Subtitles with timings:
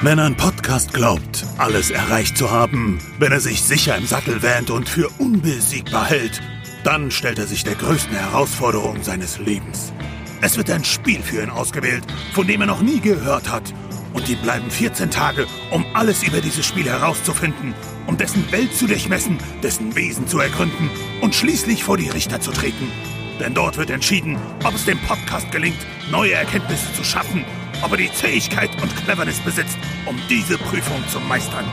[0.00, 4.70] Wenn ein Podcast glaubt, alles erreicht zu haben, wenn er sich sicher im Sattel wähnt
[4.70, 6.40] und für unbesiegbar hält,
[6.84, 9.92] dann stellt er sich der größten Herausforderung seines Lebens.
[10.40, 13.74] Es wird ein Spiel für ihn ausgewählt, von dem er noch nie gehört hat.
[14.12, 17.74] Und ihm bleiben 14 Tage, um alles über dieses Spiel herauszufinden,
[18.06, 20.90] um dessen Welt zu durchmessen, dessen Wesen zu ergründen
[21.22, 22.92] und schließlich vor die Richter zu treten.
[23.40, 25.78] Denn dort wird entschieden, ob es dem Podcast gelingt,
[26.12, 27.44] neue Erkenntnisse zu schaffen,
[27.82, 31.64] ob er die Fähigkeit und Cleverness besitzt, um diese Prüfung zu meistern.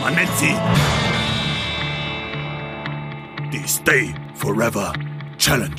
[0.00, 0.54] Man nennt sie
[3.52, 4.92] die Stay Forever
[5.38, 5.74] Challenge.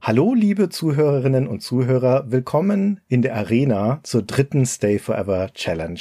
[0.00, 5.98] Hallo, liebe Zuhörerinnen und Zuhörer, willkommen in der Arena zur dritten Stay Forever Challenge.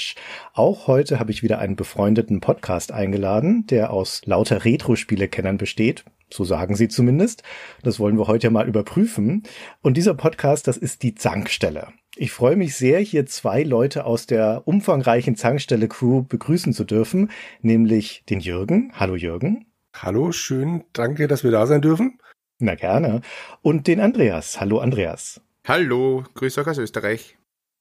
[0.54, 6.06] Auch heute habe ich wieder einen befreundeten Podcast eingeladen, der aus lauter Retro-Spiele-Kennern besteht.
[6.32, 7.44] So sagen sie zumindest.
[7.84, 9.44] Das wollen wir heute mal überprüfen.
[9.82, 11.90] Und dieser Podcast, das ist die Zankstelle.
[12.18, 17.30] Ich freue mich sehr, hier zwei Leute aus der umfangreichen Zankstelle-Crew begrüßen zu dürfen,
[17.62, 18.92] nämlich den Jürgen.
[18.96, 19.66] Hallo Jürgen.
[19.94, 22.20] Hallo, schön, danke, dass wir da sein dürfen.
[22.60, 23.22] Na gerne.
[23.62, 24.60] Und den Andreas.
[24.60, 25.42] Hallo Andreas.
[25.68, 27.38] Hallo, grüß euch aus Österreich.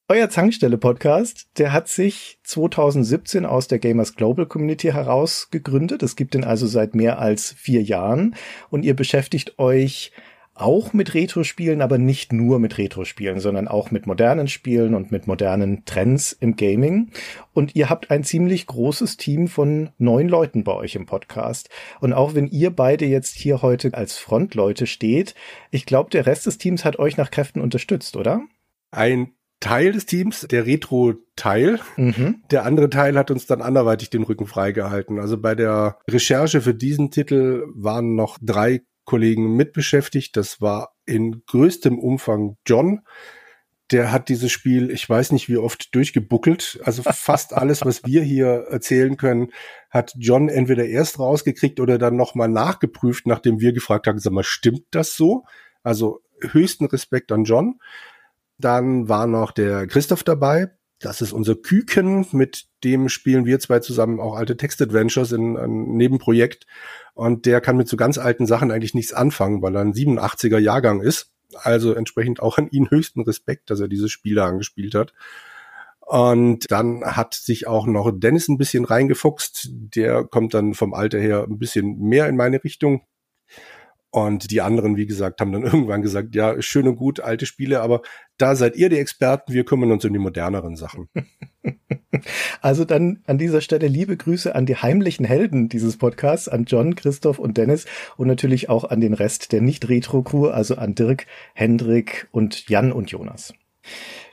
[0.07, 6.03] Euer Zankstelle-Podcast, der hat sich 2017 aus der Gamers Global Community heraus gegründet.
[6.03, 8.37] Es gibt den also seit mehr als vier Jahren
[8.69, 10.13] und ihr beschäftigt euch
[10.53, 15.27] auch mit Retro-Spielen, aber nicht nur mit Retro-Spielen, sondern auch mit modernen Spielen und mit
[15.27, 17.11] modernen Trends im Gaming.
[17.55, 21.71] Und ihr habt ein ziemlich großes Team von neun Leuten bei euch im Podcast.
[22.01, 25.35] Und auch wenn ihr beide jetzt hier heute als Frontleute steht,
[25.71, 28.43] ich glaube, der Rest des Teams hat euch nach Kräften unterstützt, oder?
[28.91, 31.81] Ein Teil des Teams, der Retro-Teil.
[31.97, 32.43] Mhm.
[32.51, 35.19] Der andere Teil hat uns dann anderweitig den Rücken freigehalten.
[35.19, 40.37] Also bei der Recherche für diesen Titel waren noch drei Kollegen mitbeschäftigt.
[40.37, 43.01] Das war in größtem Umfang John.
[43.91, 46.81] Der hat dieses Spiel, ich weiß nicht wie oft, durchgebuckelt.
[46.85, 49.53] Also fast alles, was wir hier erzählen können,
[49.91, 54.43] hat John entweder erst rausgekriegt oder dann nochmal nachgeprüft, nachdem wir gefragt haben, sag mal,
[54.43, 55.45] stimmt das so?
[55.83, 57.79] Also höchsten Respekt an John.
[58.59, 60.71] Dann war noch der Christoph dabei.
[61.01, 65.97] Das ist unser Küken, mit dem spielen wir zwei zusammen auch alte Text-Adventures in einem
[65.97, 66.67] Nebenprojekt.
[67.15, 70.59] Und der kann mit so ganz alten Sachen eigentlich nichts anfangen, weil er ein 87er
[70.59, 71.33] Jahrgang ist.
[71.55, 75.13] Also entsprechend auch an ihn höchsten Respekt, dass er diese Spiele angespielt hat.
[76.01, 79.71] Und dann hat sich auch noch Dennis ein bisschen reingefuchst.
[79.73, 83.03] Der kommt dann vom Alter her ein bisschen mehr in meine Richtung.
[84.15, 87.81] Und die anderen, wie gesagt, haben dann irgendwann gesagt, ja, schön und gut, alte Spiele,
[87.81, 88.01] aber
[88.39, 91.09] da seid ihr die Experten, wir kümmern uns um die moderneren Sachen.
[92.61, 96.95] Also dann an dieser Stelle liebe Grüße an die heimlichen Helden dieses Podcasts, an John,
[96.95, 97.87] Christoph und Dennis
[98.17, 103.11] und natürlich auch an den Rest der Nicht-Retro-Crew, also an Dirk, Hendrik und Jan und
[103.11, 103.53] Jonas.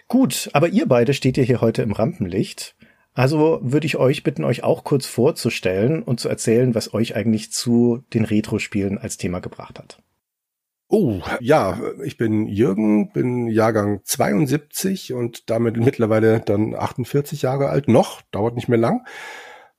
[0.08, 2.75] Gut, aber ihr beide steht ja hier heute im Rampenlicht.
[3.13, 7.51] Also würde ich euch bitten, euch auch kurz vorzustellen und zu erzählen, was euch eigentlich
[7.51, 10.01] zu den Retro-Spielen als Thema gebracht hat.
[10.88, 17.88] Oh, ja, ich bin Jürgen, bin Jahrgang 72 und damit mittlerweile dann 48 Jahre alt.
[17.88, 19.05] Noch, dauert nicht mehr lang.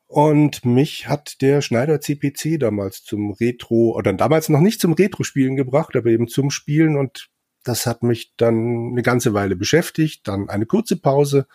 [0.06, 5.56] Und mich hat der Schneider CPC damals zum Retro, oder damals noch nicht zum Retro-Spielen
[5.56, 7.30] gebracht, aber eben zum Spielen und
[7.64, 11.46] das hat mich dann eine ganze Weile beschäftigt, dann eine kurze Pause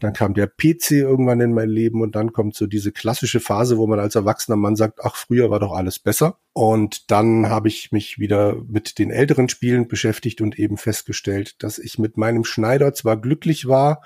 [0.00, 3.78] dann kam der PC irgendwann in mein Leben und dann kommt so diese klassische Phase,
[3.78, 6.38] wo man als erwachsener Mann sagt, ach, früher war doch alles besser.
[6.52, 11.78] Und dann habe ich mich wieder mit den älteren Spielen beschäftigt und eben festgestellt, dass
[11.78, 14.02] ich mit meinem Schneider zwar glücklich war,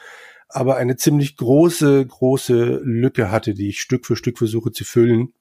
[0.48, 5.32] aber eine ziemlich große, große Lücke hatte, die ich Stück für Stück versuche zu füllen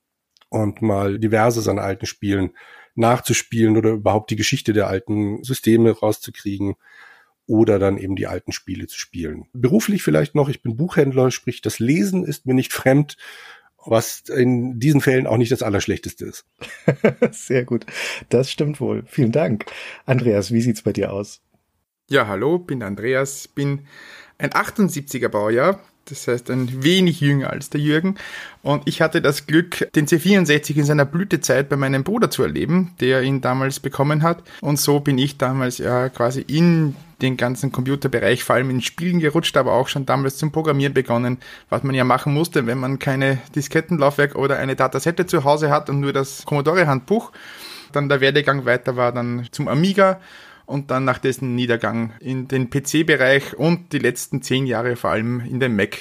[0.50, 2.52] und mal diverses an alten Spielen
[2.96, 6.76] nachzuspielen oder überhaupt die Geschichte der alten Systeme rauszukriegen
[7.50, 9.48] oder dann eben die alten Spiele zu spielen.
[9.54, 13.18] Beruflich vielleicht noch, ich bin Buchhändler, sprich das Lesen ist mir nicht fremd,
[13.84, 16.46] was in diesen Fällen auch nicht das Allerschlechteste ist.
[17.32, 17.88] Sehr gut,
[18.30, 19.04] das stimmt wohl.
[19.08, 19.66] Vielen Dank.
[20.06, 21.42] Andreas, wie sieht's bei dir aus?
[22.08, 23.88] Ja, hallo, bin Andreas, bin
[24.38, 28.16] ein 78er Baujahr, das heißt ein wenig jünger als der Jürgen.
[28.62, 32.94] Und ich hatte das Glück, den C64 in seiner Blütezeit bei meinem Bruder zu erleben,
[33.00, 34.44] der ihn damals bekommen hat.
[34.62, 39.20] Und so bin ich damals ja quasi in den ganzen Computerbereich, vor allem in Spielen
[39.20, 41.38] gerutscht, aber auch schon damals zum Programmieren begonnen,
[41.70, 45.90] was man ja machen musste, wenn man keine Diskettenlaufwerk oder eine Datasette zu Hause hat
[45.90, 47.32] und nur das Commodore-Handbuch.
[47.92, 50.20] Dann der Werdegang weiter war dann zum Amiga
[50.66, 55.40] und dann nach dessen Niedergang in den PC-Bereich und die letzten zehn Jahre vor allem
[55.42, 55.98] in den Mac.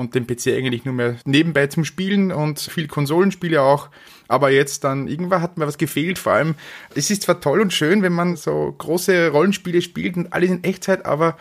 [0.00, 3.90] Und den PC eigentlich nur mehr nebenbei zum Spielen und viel Konsolenspiele auch.
[4.28, 6.18] Aber jetzt dann, irgendwann hat mir was gefehlt.
[6.18, 6.54] Vor allem,
[6.94, 10.64] es ist zwar toll und schön, wenn man so große Rollenspiele spielt und alles in
[10.64, 11.36] Echtzeit, aber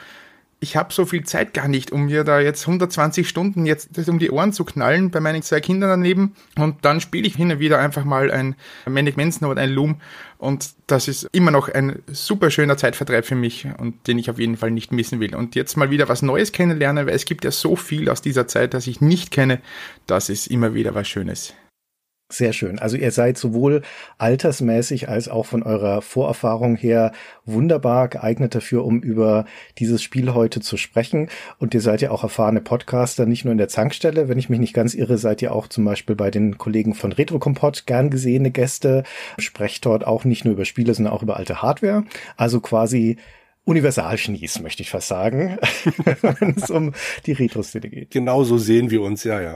[0.61, 4.09] ich habe so viel Zeit gar nicht, um mir da jetzt 120 Stunden jetzt das
[4.09, 6.35] um die Ohren zu knallen bei meinen zwei Kindern daneben.
[6.57, 10.01] Und dann spiele ich hin und wieder einfach mal ein Manic Manson oder ein Loom.
[10.37, 14.39] Und das ist immer noch ein super schöner Zeitvertreib für mich und den ich auf
[14.39, 15.33] jeden Fall nicht missen will.
[15.33, 18.47] Und jetzt mal wieder was Neues kennenlernen, weil es gibt ja so viel aus dieser
[18.47, 19.61] Zeit, das ich nicht kenne.
[20.07, 21.53] Das ist immer wieder was Schönes.
[22.31, 22.77] Sehr schön.
[22.77, 23.81] Also ihr seid sowohl
[24.19, 27.11] altersmäßig als auch von eurer Vorerfahrung her
[27.45, 29.45] wunderbar geeignet dafür, um über
[29.79, 31.29] dieses Spiel heute zu sprechen.
[31.57, 34.29] Und ihr seid ja auch erfahrene Podcaster, nicht nur in der Zankstelle.
[34.29, 37.11] Wenn ich mich nicht ganz irre, seid ihr auch zum Beispiel bei den Kollegen von
[37.11, 39.03] Retrokompott gern gesehene Gäste.
[39.39, 42.03] Sprecht dort auch nicht nur über Spiele, sondern auch über alte Hardware.
[42.37, 43.17] Also quasi
[43.69, 45.59] Universalschnies, möchte ich fast sagen,
[46.39, 46.93] wenn es um
[47.27, 48.11] die Retro-Szene geht.
[48.11, 49.55] Genau so sehen wir uns, ja, ja.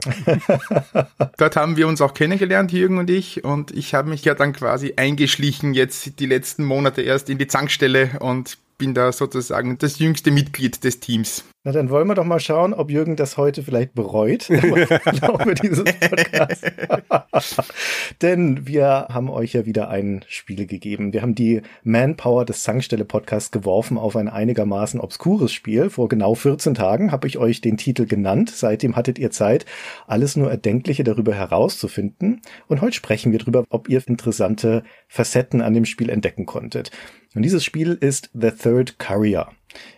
[1.38, 4.54] Dort haben wir uns auch kennengelernt, Jürgen und ich, und ich habe mich ja dann
[4.54, 9.98] quasi eingeschlichen jetzt die letzten Monate erst in die Zankstelle und bin da sozusagen das
[9.98, 11.44] jüngste Mitglied des Teams.
[11.65, 14.50] Na, dann wollen wir doch mal schauen, ob Jürgen das heute vielleicht bereut.
[15.63, 16.65] Dieses Podcast.
[18.21, 21.13] Denn wir haben euch ja wieder ein Spiel gegeben.
[21.13, 25.89] Wir haben die Manpower des Zankstelle Podcasts geworfen auf ein einigermaßen obskures Spiel.
[25.89, 28.51] Vor genau 14 Tagen habe ich euch den Titel genannt.
[28.54, 29.66] Seitdem hattet ihr Zeit,
[30.06, 32.42] alles nur Erdenkliche darüber herauszufinden.
[32.68, 36.92] Und heute sprechen wir darüber, ob ihr interessante Facetten an dem Spiel entdecken konntet.
[37.36, 39.48] Und dieses Spiel ist The Third Courier.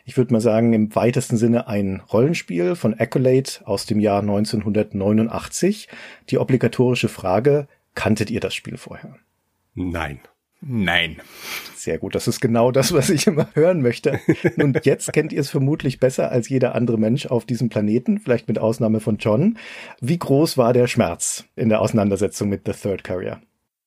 [0.06, 5.88] Ich würde mal sagen, im weitesten Sinne ein Rollenspiel von Accolade aus dem Jahr 1989.
[6.30, 9.16] Die obligatorische Frage, kanntet ihr das Spiel vorher?
[9.74, 10.20] Nein.
[10.62, 11.18] Nein.
[11.76, 14.20] Sehr gut, das ist genau das, was ich immer hören möchte.
[14.58, 18.48] Und jetzt kennt ihr es vermutlich besser als jeder andere Mensch auf diesem Planeten, vielleicht
[18.48, 19.58] mit Ausnahme von John.
[20.02, 23.42] Wie groß war der Schmerz in der Auseinandersetzung mit The Third Carrier?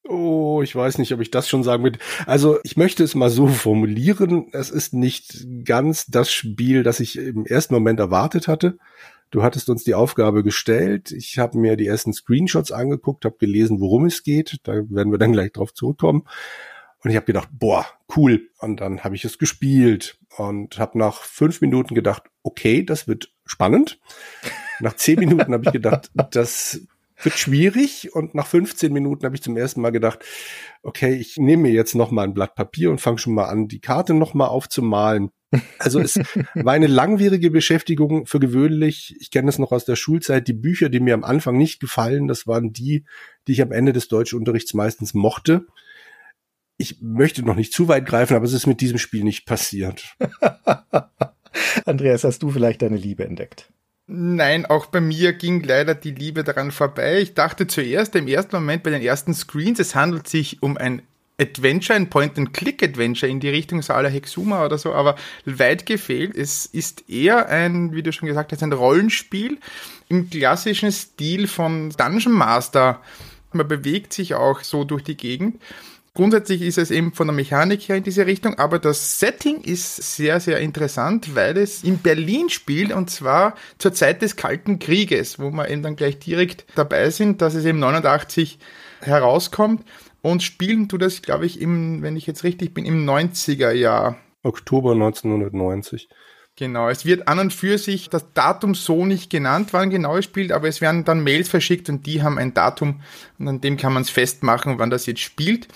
[0.09, 1.99] Oh, ich weiß nicht, ob ich das schon sagen will.
[2.25, 4.47] Also ich möchte es mal so formulieren.
[4.53, 8.79] Es ist nicht ganz das Spiel, das ich im ersten Moment erwartet hatte.
[9.31, 11.13] Du hattest uns die Aufgabe gestellt.
[11.13, 14.57] Ich habe mir die ersten Screenshots angeguckt, habe gelesen, worum es geht.
[14.63, 16.25] Da werden wir dann gleich drauf zurückkommen.
[17.05, 17.85] Und ich habe gedacht, boah,
[18.17, 18.49] cool.
[18.59, 23.31] Und dann habe ich es gespielt und habe nach fünf Minuten gedacht, okay, das wird
[23.45, 24.01] spannend.
[24.81, 26.81] Nach zehn Minuten habe ich gedacht, das
[27.23, 30.21] wird schwierig und nach 15 Minuten habe ich zum ersten Mal gedacht,
[30.83, 33.69] okay, ich nehme mir jetzt noch mal ein Blatt Papier und fange schon mal an,
[33.69, 35.31] die Karte noch mal aufzumalen.
[35.79, 36.17] Also es
[36.55, 39.17] war eine langwierige Beschäftigung für gewöhnlich.
[39.21, 40.47] Ich kenne das noch aus der Schulzeit.
[40.47, 43.05] Die Bücher, die mir am Anfang nicht gefallen, das waren die,
[43.47, 45.67] die ich am Ende des Deutschunterrichts meistens mochte.
[46.77, 50.17] Ich möchte noch nicht zu weit greifen, aber es ist mit diesem Spiel nicht passiert.
[51.87, 53.73] Andreas, hast du vielleicht deine Liebe entdeckt?
[54.11, 57.21] Nein, auch bei mir ging leider die Liebe daran vorbei.
[57.21, 61.03] Ich dachte zuerst im ersten Moment bei den ersten Screens, es handelt sich um ein
[61.39, 66.35] Adventure, ein Point-and-Click-Adventure in die Richtung Sala Hexuma oder so, aber weit gefehlt.
[66.35, 69.59] Es ist eher ein, wie du schon gesagt hast, ein Rollenspiel
[70.09, 73.03] im klassischen Stil von Dungeon Master.
[73.53, 75.61] Man bewegt sich auch so durch die Gegend.
[76.15, 80.17] Grundsätzlich ist es eben von der Mechanik her in diese Richtung, aber das Setting ist
[80.17, 85.39] sehr, sehr interessant, weil es in Berlin spielt und zwar zur Zeit des Kalten Krieges,
[85.39, 88.59] wo wir eben dann gleich direkt dabei sind, dass es eben 89
[89.01, 89.85] herauskommt
[90.23, 94.17] und spielen tut das, glaube ich, im, wenn ich jetzt richtig bin, im 90er Jahr.
[94.43, 96.09] Oktober 1990.
[96.59, 100.25] Genau, es wird an und für sich das Datum so nicht genannt, wann genau es
[100.25, 103.01] spielt, aber es werden dann Mails verschickt und die haben ein Datum
[103.39, 105.69] und an dem kann man es festmachen, wann das jetzt spielt.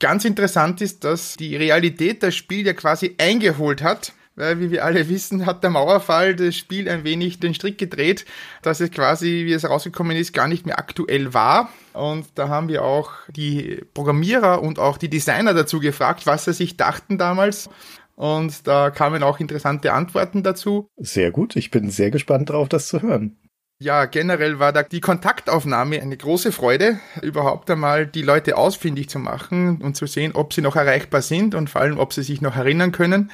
[0.00, 4.14] Ganz interessant ist, dass die Realität das Spiel ja quasi eingeholt hat.
[4.38, 8.26] Weil, wie wir alle wissen, hat der Mauerfall das Spiel ein wenig den Strick gedreht,
[8.60, 11.70] dass es quasi, wie es rausgekommen ist, gar nicht mehr aktuell war.
[11.94, 16.52] Und da haben wir auch die Programmierer und auch die Designer dazu gefragt, was sie
[16.52, 17.70] sich dachten damals.
[18.16, 20.88] Und da kamen auch interessante Antworten dazu.
[20.96, 21.54] Sehr gut.
[21.54, 23.36] Ich bin sehr gespannt darauf, das zu hören.
[23.78, 29.18] Ja, generell war da die Kontaktaufnahme eine große Freude, überhaupt einmal die Leute ausfindig zu
[29.18, 32.40] machen und zu sehen, ob sie noch erreichbar sind und vor allem, ob sie sich
[32.40, 33.30] noch erinnern können.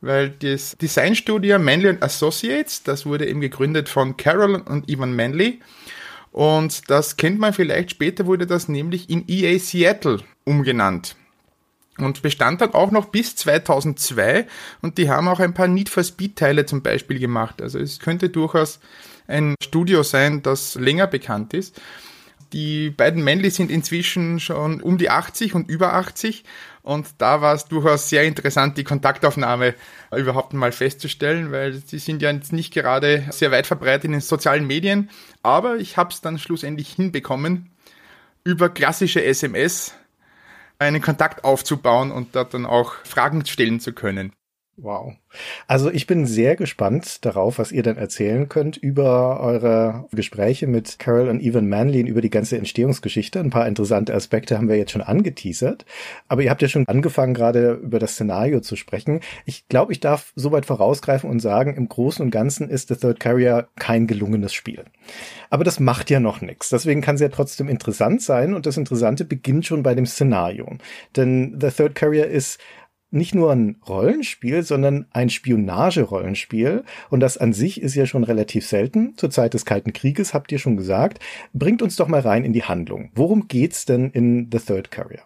[0.00, 5.60] Weil das Designstudio Manley Associates, das wurde eben gegründet von Carol und Ivan Manley.
[6.32, 11.14] Und das kennt man vielleicht, später wurde das nämlich in EA Seattle umgenannt.
[11.96, 14.46] Und bestand dann auch noch bis 2002
[14.82, 17.62] und die haben auch ein paar Need for Speed Teile zum Beispiel gemacht.
[17.62, 18.80] Also es könnte durchaus
[19.28, 21.80] ein Studio sein, das länger bekannt ist.
[22.52, 26.44] Die beiden Männli sind inzwischen schon um die 80 und über 80
[26.82, 29.74] und da war es durchaus sehr interessant, die Kontaktaufnahme
[30.14, 34.20] überhaupt mal festzustellen, weil sie sind ja jetzt nicht gerade sehr weit verbreitet in den
[34.20, 35.10] sozialen Medien,
[35.42, 37.70] aber ich habe es dann schlussendlich hinbekommen,
[38.44, 39.94] über klassische SMS
[40.78, 44.32] einen Kontakt aufzubauen und dort dann auch Fragen stellen zu können.
[44.76, 45.14] Wow.
[45.68, 50.98] Also ich bin sehr gespannt darauf, was ihr dann erzählen könnt über eure Gespräche mit
[50.98, 53.38] Carol und Evan Manley über die ganze Entstehungsgeschichte.
[53.38, 55.86] Ein paar interessante Aspekte haben wir jetzt schon angeteasert.
[56.26, 59.20] Aber ihr habt ja schon angefangen, gerade über das Szenario zu sprechen.
[59.44, 63.20] Ich glaube, ich darf soweit vorausgreifen und sagen, im Großen und Ganzen ist The Third
[63.20, 64.84] Carrier kein gelungenes Spiel.
[65.50, 66.70] Aber das macht ja noch nichts.
[66.70, 68.54] Deswegen kann es ja trotzdem interessant sein.
[68.54, 70.68] Und das Interessante beginnt schon bei dem Szenario.
[71.14, 72.58] Denn The Third Carrier ist
[73.14, 76.84] nicht nur ein Rollenspiel, sondern ein Spionage-Rollenspiel.
[77.10, 79.14] Und das an sich ist ja schon relativ selten.
[79.16, 81.20] Zur Zeit des Kalten Krieges habt ihr schon gesagt.
[81.52, 83.10] Bringt uns doch mal rein in die Handlung.
[83.14, 85.22] Worum geht's denn in The Third Carrier?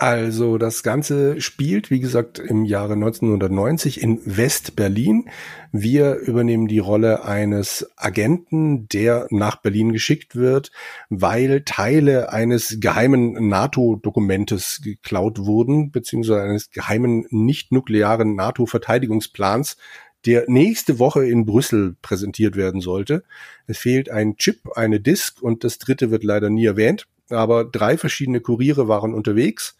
[0.00, 5.28] Also das Ganze spielt, wie gesagt, im Jahre 1990 in West-Berlin.
[5.72, 10.72] Wir übernehmen die Rolle eines Agenten, der nach Berlin geschickt wird,
[11.10, 19.76] weil Teile eines geheimen NATO-Dokumentes geklaut wurden, beziehungsweise eines geheimen nicht-nuklearen NATO-Verteidigungsplans,
[20.24, 23.22] der nächste Woche in Brüssel präsentiert werden sollte.
[23.66, 27.06] Es fehlt ein Chip, eine Disk und das dritte wird leider nie erwähnt.
[27.28, 29.76] Aber drei verschiedene Kuriere waren unterwegs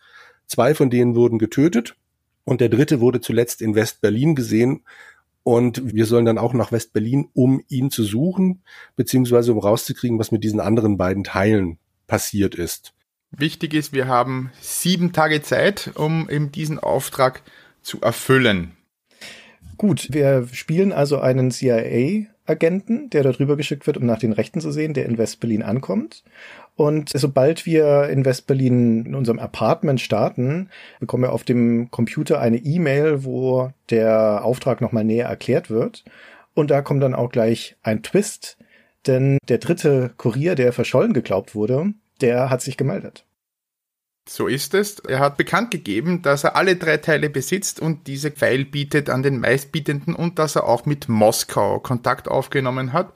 [0.50, 1.94] Zwei von denen wurden getötet
[2.42, 4.82] und der dritte wurde zuletzt in West-Berlin gesehen.
[5.44, 8.64] Und wir sollen dann auch nach West-Berlin, um ihn zu suchen,
[8.96, 11.78] beziehungsweise um rauszukriegen, was mit diesen anderen beiden Teilen
[12.08, 12.94] passiert ist.
[13.30, 17.42] Wichtig ist, wir haben sieben Tage Zeit, um eben diesen Auftrag
[17.80, 18.72] zu erfüllen.
[19.76, 21.52] Gut, wir spielen also einen
[22.46, 26.22] CIA-Agenten, der darüber geschickt wird, um nach den Rechten zu sehen, der in West-Berlin ankommt.
[26.76, 32.56] Und sobald wir in Westberlin in unserem Apartment starten, bekommen wir auf dem Computer eine
[32.56, 36.04] E-Mail, wo der Auftrag nochmal näher erklärt wird.
[36.54, 38.56] Und da kommt dann auch gleich ein Twist,
[39.06, 43.24] denn der dritte Kurier, der verschollen geglaubt wurde, der hat sich gemeldet.
[44.32, 45.00] So ist es.
[45.00, 49.24] Er hat bekannt gegeben, dass er alle drei Teile besitzt und diese Pfeil bietet an
[49.24, 53.12] den meistbietenden und dass er auch mit Moskau Kontakt aufgenommen hat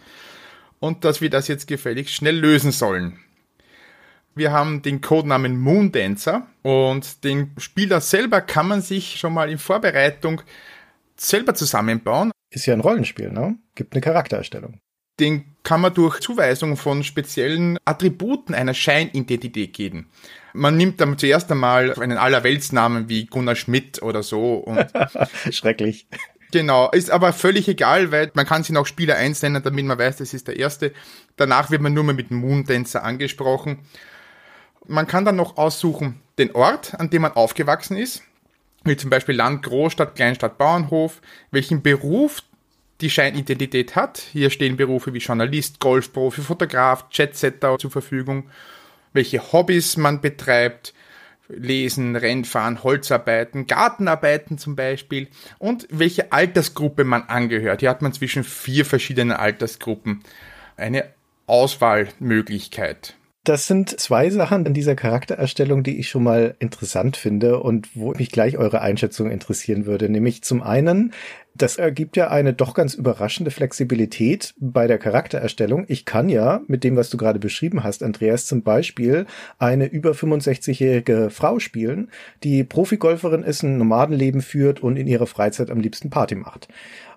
[0.81, 3.21] und dass wir das jetzt gefälligst schnell lösen sollen.
[4.35, 9.59] Wir haben den Codenamen Moondancer und den Spieler selber kann man sich schon mal in
[9.59, 10.43] Vorbereitung
[11.15, 12.33] selber zusammenbauen.
[12.51, 13.57] Ist ja ein Rollenspiel, ne?
[13.77, 14.81] Gibt eine Charaktererstellung.
[15.21, 20.11] Den kann man durch Zuweisung von speziellen Attributen einer Scheinidentität geben.
[20.53, 24.57] Man nimmt dann zuerst einmal einen Allerweltsnamen wie Gunnar Schmidt oder so.
[24.57, 24.87] Und
[25.51, 26.07] Schrecklich.
[26.53, 30.19] Genau, ist aber völlig egal, weil man kann sich auch Spieler einsenden, damit man weiß,
[30.19, 30.93] das ist der erste.
[31.37, 33.81] Danach wird man nur mal mit Moondancer angesprochen.
[34.87, 38.23] Man kann dann noch aussuchen den Ort, an dem man aufgewachsen ist,
[38.85, 42.43] wie zum Beispiel Land, Großstadt, Kleinstadt, Bauernhof, welchen Beruf
[43.01, 44.19] die Scheinidentität hat.
[44.33, 48.49] Hier stehen Berufe wie Journalist, Golfprofi, Fotograf, Jetsetter zur Verfügung,
[49.13, 50.95] welche Hobbys man betreibt,
[51.49, 57.81] Lesen, Rennfahren, Holzarbeiten, Gartenarbeiten zum Beispiel und welche Altersgruppe man angehört.
[57.81, 60.23] Hier hat man zwischen vier verschiedenen Altersgruppen
[60.77, 61.05] eine
[61.47, 63.15] Auswahlmöglichkeit.
[63.45, 68.13] Das sind zwei Sachen in dieser Charaktererstellung, die ich schon mal interessant finde und wo
[68.13, 70.09] mich gleich eure Einschätzung interessieren würde.
[70.09, 71.13] Nämlich zum einen,
[71.55, 75.85] das ergibt ja eine doch ganz überraschende Flexibilität bei der Charaktererstellung.
[75.89, 79.27] Ich kann ja mit dem, was du gerade beschrieben hast, Andreas, zum Beispiel
[79.59, 82.11] eine über 65-jährige Frau spielen,
[82.45, 86.69] die Profigolferin ist, ein Nomadenleben führt und in ihrer Freizeit am liebsten Party macht.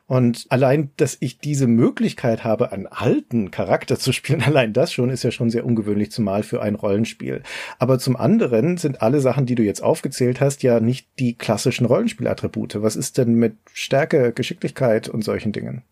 [0.08, 5.10] Und allein, dass ich diese Möglichkeit habe, einen alten Charakter zu spielen, allein das schon
[5.10, 7.44] ist ja schon sehr ungewöhnlich, zumal für ein Rollenspiel.
[7.78, 11.86] Aber zum anderen sind alle Sachen, die du jetzt aufgezählt hast, ja nicht die klassischen
[11.86, 12.82] Rollenspielattribute.
[12.82, 15.84] Was ist denn mit Stärke, Geschicklichkeit und solchen Dingen?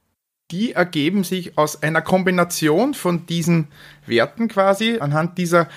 [0.51, 3.67] Die ergeben sich aus einer Kombination von diesen
[4.05, 5.67] Werten quasi, anhand dieser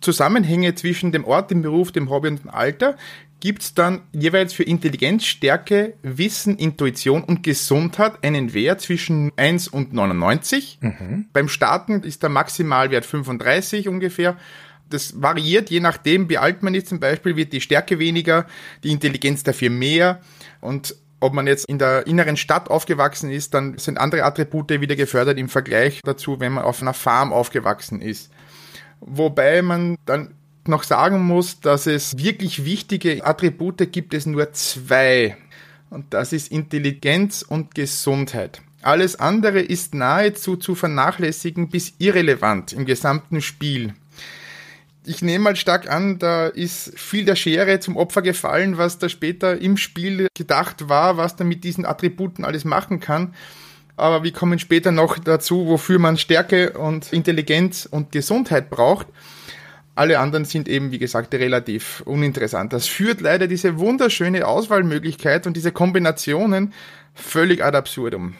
[0.00, 2.96] Zusammenhänge zwischen dem Ort, dem Beruf, dem Hobby und dem Alter,
[3.42, 9.66] gibt es dann jeweils für Intelligenz, Stärke, Wissen, Intuition und Gesundheit einen Wert zwischen 1
[9.66, 10.78] und 99.
[10.80, 11.26] Mhm.
[11.32, 14.36] Beim Starten ist der Maximalwert 35 ungefähr.
[14.88, 16.86] Das variiert je nachdem, wie alt man ist.
[16.86, 18.46] Zum Beispiel wird die Stärke weniger,
[18.84, 20.20] die Intelligenz dafür mehr.
[20.60, 24.94] Und ob man jetzt in der inneren Stadt aufgewachsen ist, dann sind andere Attribute wieder
[24.94, 28.30] gefördert im Vergleich dazu, wenn man auf einer Farm aufgewachsen ist.
[29.00, 30.34] Wobei man dann
[30.68, 35.36] noch sagen muss, dass es wirklich wichtige Attribute gibt es nur zwei.
[35.90, 38.62] Und das ist Intelligenz und Gesundheit.
[38.82, 43.94] Alles andere ist nahezu zu vernachlässigen bis irrelevant im gesamten Spiel.
[45.04, 49.08] Ich nehme mal stark an, da ist viel der Schere zum Opfer gefallen, was da
[49.08, 53.34] später im Spiel gedacht war, was da mit diesen Attributen alles machen kann.
[53.96, 59.06] Aber wir kommen später noch dazu, wofür man Stärke und Intelligenz und Gesundheit braucht.
[59.94, 62.72] Alle anderen sind eben, wie gesagt, relativ uninteressant.
[62.72, 66.72] Das führt leider diese wunderschöne Auswahlmöglichkeit und diese Kombinationen
[67.14, 68.34] völlig ad absurdum.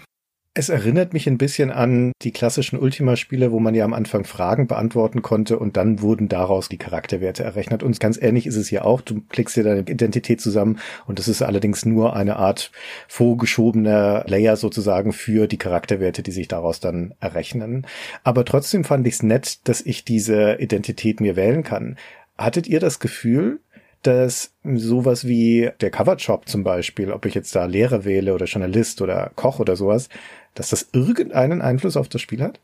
[0.54, 4.66] Es erinnert mich ein bisschen an die klassischen Ultima-Spiele, wo man ja am Anfang Fragen
[4.66, 7.82] beantworten konnte und dann wurden daraus die Charakterwerte errechnet.
[7.82, 9.00] Und ganz ähnlich ist es hier auch.
[9.00, 12.70] Du klickst dir deine Identität zusammen und das ist allerdings nur eine Art
[13.08, 17.86] vorgeschobener Layer sozusagen für die Charakterwerte, die sich daraus dann errechnen.
[18.22, 21.96] Aber trotzdem fand ich es nett, dass ich diese Identität mir wählen kann.
[22.36, 23.60] Hattet ihr das Gefühl,
[24.02, 29.00] dass sowas wie der Covershop zum Beispiel, ob ich jetzt da Lehrer wähle oder Journalist
[29.00, 30.08] oder Koch oder sowas,
[30.54, 32.60] dass das irgendeinen Einfluss auf das Spiel hat?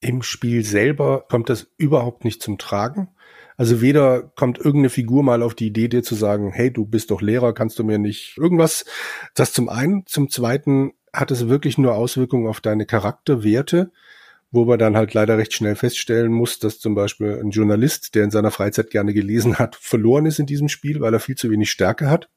[0.00, 3.08] Im Spiel selber kommt das überhaupt nicht zum Tragen.
[3.56, 7.10] Also weder kommt irgendeine Figur mal auf die Idee, dir zu sagen, hey, du bist
[7.10, 8.84] doch Lehrer, kannst du mir nicht irgendwas.
[9.34, 10.06] Das zum einen.
[10.06, 13.90] Zum zweiten hat es wirklich nur Auswirkungen auf deine Charakterwerte,
[14.52, 18.24] wo man dann halt leider recht schnell feststellen muss, dass zum Beispiel ein Journalist, der
[18.24, 21.50] in seiner Freizeit gerne gelesen hat, verloren ist in diesem Spiel, weil er viel zu
[21.50, 22.30] wenig Stärke hat.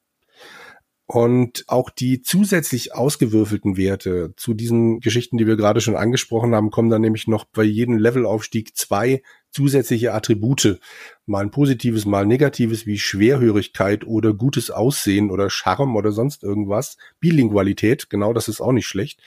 [1.14, 6.72] Und auch die zusätzlich ausgewürfelten Werte zu diesen Geschichten, die wir gerade schon angesprochen haben,
[6.72, 10.80] kommen dann nämlich noch bei jedem Levelaufstieg zwei zusätzliche Attribute.
[11.26, 16.44] Mal ein positives, mal ein negatives, wie Schwerhörigkeit oder gutes Aussehen oder Charme oder sonst
[16.44, 16.96] irgendwas.
[17.20, 19.20] Bilingualität, genau das ist auch nicht schlecht.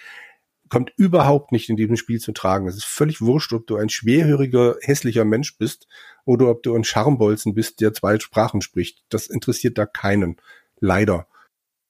[0.70, 2.66] Kommt überhaupt nicht in diesem Spiel zu tragen.
[2.66, 5.86] Es ist völlig wurscht, ob du ein schwerhöriger, hässlicher Mensch bist
[6.24, 9.04] oder ob du ein Charmbolzen bist, der zwei Sprachen spricht.
[9.10, 10.36] Das interessiert da keinen.
[10.80, 11.26] Leider.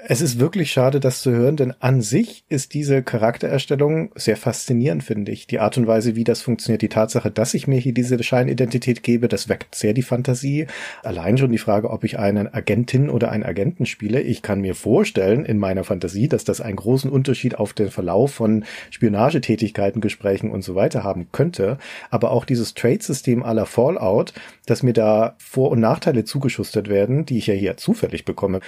[0.06, 5.02] Es ist wirklich schade, das zu hören, denn an sich ist diese Charaktererstellung sehr faszinierend,
[5.02, 5.46] finde ich.
[5.46, 9.02] Die Art und Weise, wie das funktioniert, die Tatsache, dass ich mir hier diese Scheinidentität
[9.02, 10.66] gebe, das weckt sehr die Fantasie.
[11.02, 14.20] Allein schon die Frage, ob ich einen Agentin oder einen Agenten spiele.
[14.20, 18.34] Ich kann mir vorstellen, in meiner Fantasie, dass das einen großen Unterschied auf den Verlauf
[18.34, 21.78] von Spionagetätigkeiten, Gesprächen und so weiter haben könnte.
[22.11, 24.34] Aber auch dieses Trade-System aller Fallout,
[24.66, 28.61] dass mir da Vor- und Nachteile zugeschustert werden, die ich ja hier zufällig bekomme,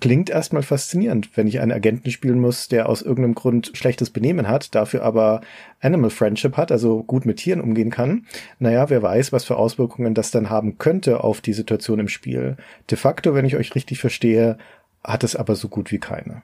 [0.00, 4.48] klingt erstmal faszinierend, wenn ich einen Agenten spielen muss, der aus irgendeinem Grund schlechtes Benehmen
[4.48, 5.42] hat, dafür aber
[5.80, 8.26] Animal Friendship hat, also gut mit Tieren umgehen kann.
[8.58, 12.56] Naja, wer weiß, was für Auswirkungen das dann haben könnte auf die Situation im Spiel.
[12.90, 14.56] De facto, wenn ich euch richtig verstehe,
[15.04, 16.42] hat es aber so gut wie keine.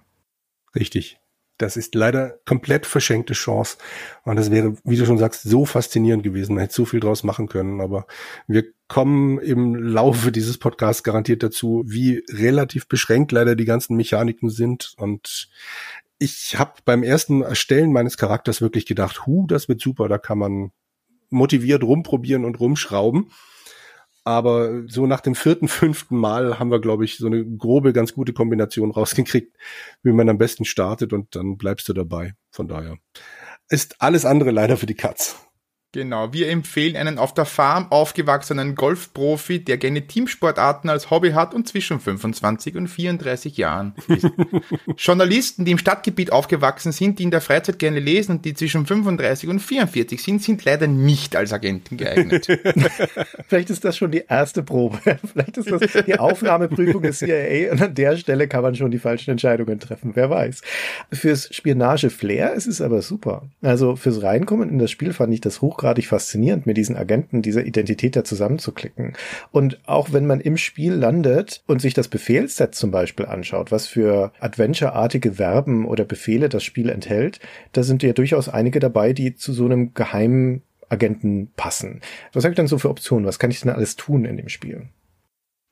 [0.74, 1.18] Richtig.
[1.58, 3.78] Das ist leider komplett verschenkte Chance.
[4.24, 6.54] Und das wäre, wie du schon sagst, so faszinierend gewesen.
[6.54, 7.80] Man hätte so viel draus machen können.
[7.80, 8.06] Aber
[8.46, 14.50] wir kommen im Laufe dieses Podcasts garantiert dazu, wie relativ beschränkt leider die ganzen Mechaniken
[14.50, 14.94] sind.
[14.98, 15.48] Und
[16.18, 20.38] ich habe beim ersten Erstellen meines Charakters wirklich gedacht, hu, das wird super, da kann
[20.38, 20.72] man
[21.30, 23.30] motiviert rumprobieren und rumschrauben.
[24.26, 28.12] Aber so nach dem vierten, fünften Mal haben wir, glaube ich, so eine grobe, ganz
[28.12, 29.56] gute Kombination rausgekriegt,
[30.02, 32.34] wie man am besten startet und dann bleibst du dabei.
[32.50, 32.96] Von daher
[33.68, 35.36] ist alles andere leider für die Katz.
[35.96, 41.54] Genau, wir empfehlen einen auf der Farm aufgewachsenen Golfprofi, der gerne Teamsportarten als Hobby hat
[41.54, 44.28] und zwischen 25 und 34 Jahren ist.
[44.98, 48.84] Journalisten, die im Stadtgebiet aufgewachsen sind, die in der Freizeit gerne lesen und die zwischen
[48.84, 52.46] 35 und 44 sind, sind leider nicht als Agenten geeignet.
[53.48, 54.98] Vielleicht ist das schon die erste Probe.
[55.32, 58.98] Vielleicht ist das die Aufnahmeprüfung des CIA und an der Stelle kann man schon die
[58.98, 60.10] falschen Entscheidungen treffen.
[60.12, 60.60] Wer weiß.
[61.10, 63.44] Fürs Spionage-Flair ist es aber super.
[63.62, 67.42] Also fürs Reinkommen in das Spiel fand ich das hochgradig hochgradig faszinierend, mit diesen Agenten
[67.42, 69.14] dieser Identität da zusammenzuklicken.
[69.52, 73.86] Und auch wenn man im Spiel landet und sich das Befehlsset zum Beispiel anschaut, was
[73.86, 77.40] für Adventure-artige Verben oder Befehle das Spiel enthält,
[77.72, 82.00] da sind ja durchaus einige dabei, die zu so einem geheimen Agenten passen.
[82.32, 83.26] Was habe ich denn so für Optionen?
[83.26, 84.88] Was kann ich denn alles tun in dem Spiel?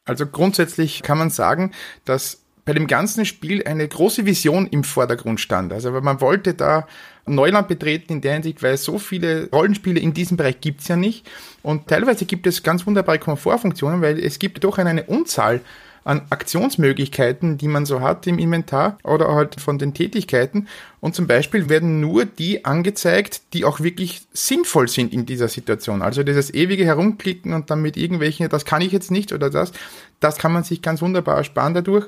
[0.06, 1.72] Also grundsätzlich kann man sagen,
[2.04, 5.72] dass bei dem ganzen Spiel eine große Vision im Vordergrund stand.
[5.72, 6.86] Also man wollte da
[7.26, 11.26] Neuland betreten in der Hinsicht, weil so viele Rollenspiele in diesem Bereich gibt's ja nicht.
[11.62, 15.60] Und teilweise gibt es ganz wunderbare Komfortfunktionen, weil es gibt doch eine Unzahl
[16.04, 20.68] an Aktionsmöglichkeiten, die man so hat im Inventar oder halt von den Tätigkeiten.
[21.00, 26.02] Und zum Beispiel werden nur die angezeigt, die auch wirklich sinnvoll sind in dieser Situation.
[26.02, 29.72] Also dieses ewige Herumklicken und dann mit irgendwelchen, das kann ich jetzt nicht oder das,
[30.20, 32.06] das kann man sich ganz wunderbar ersparen dadurch.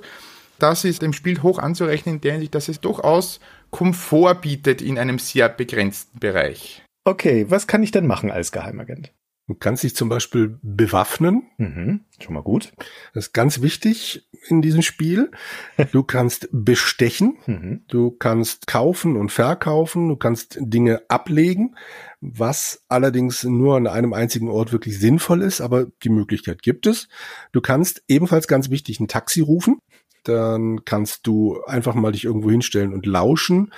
[0.59, 4.98] Das ist dem Spiel hoch anzurechnen in der Hinsicht, dass es durchaus Komfort bietet in
[4.98, 6.83] einem sehr begrenzten Bereich.
[7.05, 9.12] Okay, was kann ich denn machen als Geheimagent?
[9.48, 11.44] Du kannst dich zum Beispiel bewaffnen.
[11.57, 12.72] Mhm, schon mal gut.
[13.14, 15.31] Das ist ganz wichtig in diesem Spiel.
[15.92, 17.38] Du kannst bestechen.
[17.46, 17.85] Mhm.
[17.87, 20.09] Du kannst kaufen und verkaufen.
[20.09, 21.76] Du kannst Dinge ablegen,
[22.20, 27.09] was allerdings nur an einem einzigen Ort wirklich sinnvoll ist, aber die Möglichkeit gibt es.
[27.52, 29.79] Du kannst ebenfalls ganz wichtig ein Taxi rufen
[30.29, 33.73] dann kannst du einfach mal dich irgendwo hinstellen und lauschen.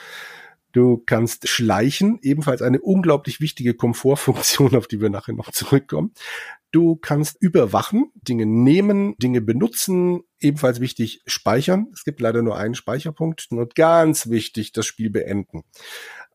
[0.73, 6.13] Du kannst schleichen, ebenfalls eine unglaublich wichtige Komfortfunktion, auf die wir nachher noch zurückkommen.
[6.71, 11.87] Du kannst überwachen, Dinge nehmen, Dinge benutzen, ebenfalls wichtig speichern.
[11.95, 15.65] Es gibt leider nur einen Speicherpunkt und ganz wichtig das Spiel beenden.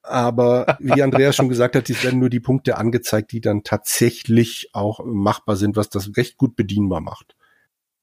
[0.02, 4.70] Aber wie Andreas schon gesagt hat, es werden nur die Punkte angezeigt, die dann tatsächlich
[4.74, 7.36] auch machbar sind, was das recht gut bedienbar macht.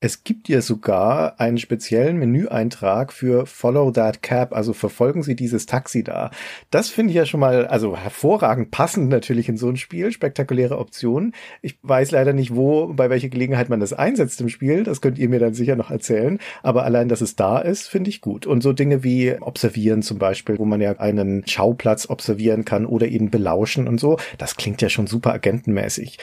[0.02, 5.66] Es gibt ja sogar einen speziellen Menüeintrag für Follow That Cab, also verfolgen Sie dieses
[5.66, 6.30] Taxi da.
[6.70, 10.78] Das finde ich ja schon mal, also hervorragend passend natürlich in so ein Spiel, spektakuläre
[10.78, 11.34] Option.
[11.60, 15.18] Ich weiß leider nicht, wo, bei welcher Gelegenheit man das einsetzt im Spiel, das könnt
[15.18, 18.46] ihr mir dann sicher noch erzählen, aber allein, dass es da ist, finde ich gut.
[18.46, 23.06] Und so Dinge wie observieren zum Beispiel, wo man ja einen Schauplatz observieren kann oder
[23.06, 26.16] ihn belauschen und so, das klingt ja schon super agentenmäßig.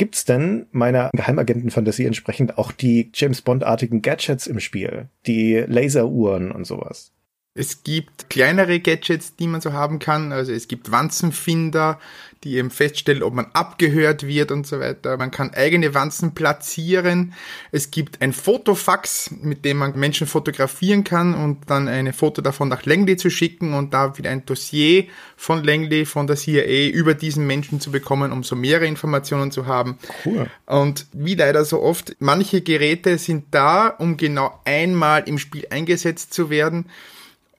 [0.00, 5.10] Gibt's denn meiner Geheimagentenfantasie entsprechend auch die James Bond-artigen Gadgets im Spiel?
[5.26, 7.12] Die Laseruhren und sowas?
[7.52, 10.30] Es gibt kleinere Gadgets, die man so haben kann.
[10.30, 11.98] Also es gibt Wanzenfinder,
[12.44, 15.16] die eben feststellen, ob man abgehört wird und so weiter.
[15.16, 17.34] Man kann eigene Wanzen platzieren.
[17.72, 22.68] Es gibt ein Fotofax, mit dem man Menschen fotografieren kann und dann ein Foto davon
[22.68, 27.14] nach Langley zu schicken und da wieder ein Dossier von Langley, von der CIA über
[27.14, 29.98] diesen Menschen zu bekommen, um so mehrere Informationen zu haben.
[30.24, 30.48] Cool.
[30.66, 36.32] Und wie leider so oft, manche Geräte sind da, um genau einmal im Spiel eingesetzt
[36.32, 36.86] zu werden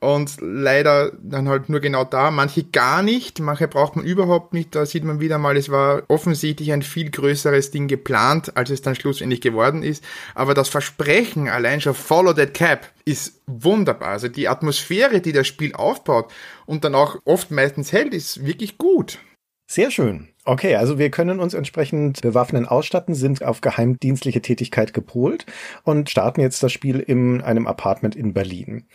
[0.01, 4.75] und leider dann halt nur genau da, manche gar nicht, manche braucht man überhaupt nicht,
[4.75, 8.81] da sieht man wieder mal, es war offensichtlich ein viel größeres Ding geplant, als es
[8.81, 14.27] dann schlussendlich geworden ist, aber das Versprechen allein schon Follow That Cap ist wunderbar, also
[14.27, 16.33] die Atmosphäre, die das Spiel aufbaut
[16.65, 19.19] und dann auch oft meistens hält, ist wirklich gut.
[19.67, 20.27] Sehr schön.
[20.43, 25.45] Okay, also wir können uns entsprechend bewaffnen ausstatten, sind auf geheimdienstliche Tätigkeit gepolt
[25.83, 28.87] und starten jetzt das Spiel in einem Apartment in Berlin.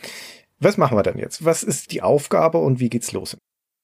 [0.59, 1.45] Was machen wir dann jetzt?
[1.45, 3.37] Was ist die Aufgabe und wie geht's los?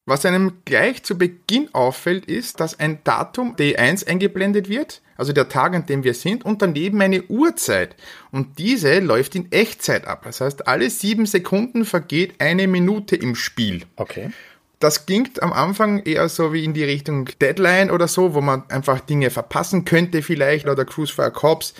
[0.05, 5.47] Was einem gleich zu Beginn auffällt, ist, dass ein Datum D1 eingeblendet wird, also der
[5.47, 7.95] Tag, an dem wir sind, und daneben eine Uhrzeit.
[8.29, 10.23] Und diese läuft in Echtzeit ab.
[10.25, 13.83] Das heißt, alle sieben Sekunden vergeht eine Minute im Spiel.
[13.95, 14.31] Okay.
[14.79, 18.69] Das klingt am Anfang eher so wie in die Richtung Deadline oder so, wo man
[18.69, 21.73] einfach Dinge verpassen könnte vielleicht, oder Cruise for a Corps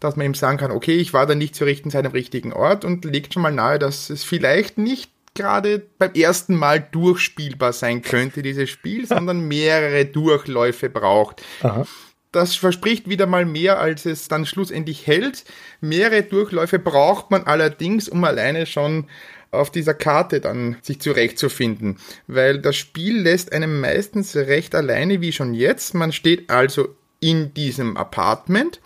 [0.00, 2.52] dass man ihm sagen kann, okay, ich war da nicht zur richtigen Zeit am richtigen
[2.52, 7.72] Ort und legt schon mal nahe, dass es vielleicht nicht gerade beim ersten Mal durchspielbar
[7.72, 11.42] sein könnte, dieses Spiel, sondern mehrere Durchläufe braucht.
[11.62, 11.86] Aha.
[12.32, 15.44] Das verspricht wieder mal mehr, als es dann schlussendlich hält.
[15.80, 19.06] Mehrere Durchläufe braucht man allerdings, um alleine schon
[19.52, 25.32] auf dieser Karte dann sich zurechtzufinden, weil das Spiel lässt einem meistens recht alleine wie
[25.32, 25.94] schon jetzt.
[25.94, 28.80] Man steht also in diesem Apartment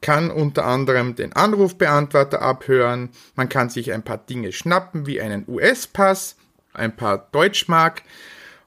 [0.00, 5.44] kann unter anderem den Anrufbeantworter abhören, man kann sich ein paar Dinge schnappen, wie einen
[5.46, 6.36] US-Pass,
[6.72, 8.02] ein paar Deutschmark,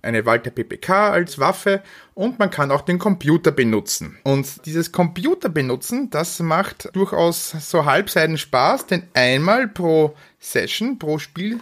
[0.04, 1.82] eine Walter PPK als Waffe
[2.14, 4.18] und man kann auch den Computer benutzen.
[4.24, 11.20] Und dieses Computer benutzen, das macht durchaus so halbseiden Spaß, denn einmal pro Session, pro
[11.20, 11.60] Spiel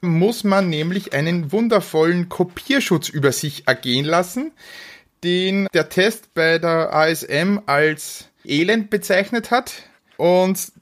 [0.00, 4.52] muss man nämlich einen wundervollen Kopierschutz über sich ergehen lassen,
[5.24, 9.82] den der Test bei der ASM als elend bezeichnet hat
[10.16, 10.72] und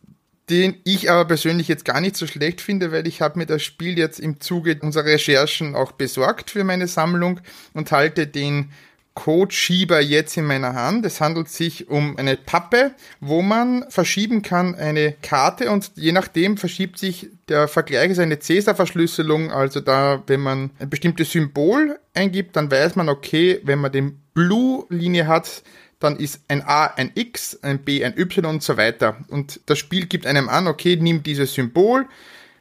[0.50, 3.62] den ich aber persönlich jetzt gar nicht so schlecht finde, weil ich habe mir das
[3.62, 7.40] Spiel jetzt im Zuge unserer Recherchen auch besorgt für meine Sammlung
[7.72, 8.70] und halte den
[9.14, 11.06] Codeschieber jetzt in meiner Hand.
[11.06, 16.56] Es handelt sich um eine Pappe, wo man verschieben kann eine Karte und je nachdem
[16.56, 19.52] verschiebt sich der Vergleich ist eine Cäsar-Verschlüsselung.
[19.52, 24.20] Also da, wenn man ein bestimmtes Symbol eingibt, dann weiß man, okay, wenn man den
[24.34, 25.62] Blue-Linie hat,
[26.00, 29.16] dann ist ein A ein X, ein B ein Y und so weiter.
[29.28, 32.06] Und das Spiel gibt einem an, okay, nimm dieses Symbol,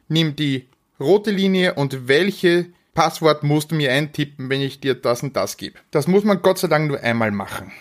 [0.08, 0.66] nimm die
[1.00, 5.56] rote Linie und welche Passwort musst du mir eintippen, wenn ich dir das und das
[5.56, 5.78] gebe.
[5.90, 7.72] Das muss man Gott sei Dank nur einmal machen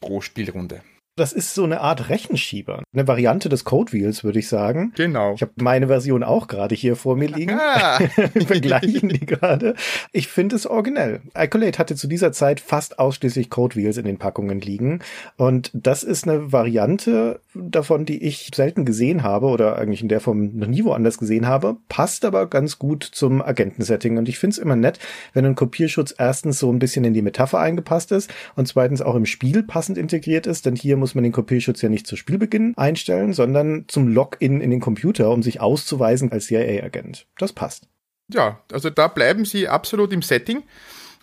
[0.00, 0.82] pro Spielrunde.
[1.18, 2.84] Das ist so eine Art Rechenschieber.
[2.94, 4.92] Eine Variante des Code Wheels, würde ich sagen.
[4.94, 5.34] Genau.
[5.34, 7.56] Ich habe meine Version auch gerade hier vor mir liegen.
[7.56, 9.74] Wir vergleichen die gerade.
[10.12, 11.20] Ich finde es originell.
[11.36, 15.00] Icolate hatte zu dieser Zeit fast ausschließlich Code Wheels in den Packungen liegen.
[15.36, 20.20] Und das ist eine Variante davon, die ich selten gesehen habe oder eigentlich in der
[20.20, 21.76] Form noch nie woanders gesehen habe.
[21.88, 24.18] Passt aber ganz gut zum Agentensetting.
[24.18, 24.98] Und ich finde es immer nett,
[25.32, 29.14] wenn ein Kopierschutz erstens so ein bisschen in die Metapher eingepasst ist und zweitens auch
[29.14, 30.66] im Spiel passend integriert ist.
[30.66, 34.70] Denn hier muss man den Kopierschutz ja nicht zu Spielbeginn einstellen, sondern zum Login in
[34.70, 37.26] den Computer, um sich auszuweisen als CIA-Agent.
[37.38, 37.88] Das passt.
[38.32, 40.62] Ja, also da bleiben sie absolut im Setting.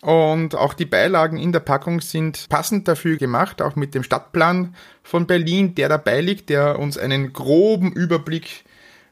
[0.05, 4.75] Und auch die Beilagen in der Packung sind passend dafür gemacht, auch mit dem Stadtplan
[5.01, 8.65] von Berlin, der dabei liegt, der uns einen groben Überblick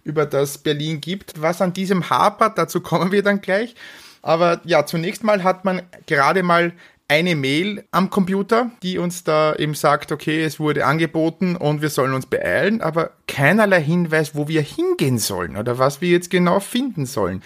[0.04, 1.42] über das Berlin gibt.
[1.42, 3.74] Was an diesem hapert, dazu kommen wir dann gleich.
[4.22, 6.74] Aber ja, zunächst mal hat man gerade mal
[7.08, 11.90] eine Mail am Computer, die uns da eben sagt, okay, es wurde angeboten und wir
[11.90, 16.60] sollen uns beeilen, aber keinerlei Hinweis, wo wir hingehen sollen oder was wir jetzt genau
[16.60, 17.42] finden sollen.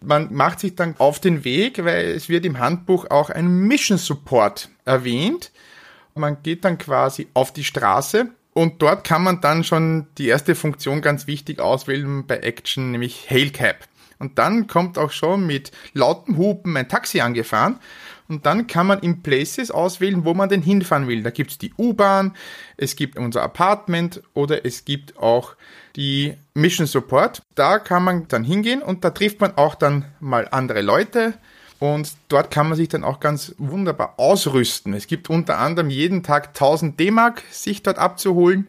[0.00, 3.98] Man macht sich dann auf den Weg, weil es wird im Handbuch auch ein Mission
[3.98, 5.50] Support erwähnt.
[6.14, 10.54] Man geht dann quasi auf die Straße und dort kann man dann schon die erste
[10.54, 13.76] Funktion ganz wichtig auswählen bei Action, nämlich Hail Cab.
[14.18, 17.78] Und dann kommt auch schon mit lautem Hupen ein Taxi angefahren.
[18.28, 21.22] Und dann kann man in Places auswählen, wo man denn hinfahren will.
[21.22, 22.36] Da gibt es die U-Bahn,
[22.76, 25.56] es gibt unser Apartment oder es gibt auch
[25.96, 27.42] die Mission Support.
[27.54, 31.34] Da kann man dann hingehen und da trifft man auch dann mal andere Leute.
[31.78, 34.94] Und dort kann man sich dann auch ganz wunderbar ausrüsten.
[34.94, 38.68] Es gibt unter anderem jeden Tag 1000 D-Mark sich dort abzuholen.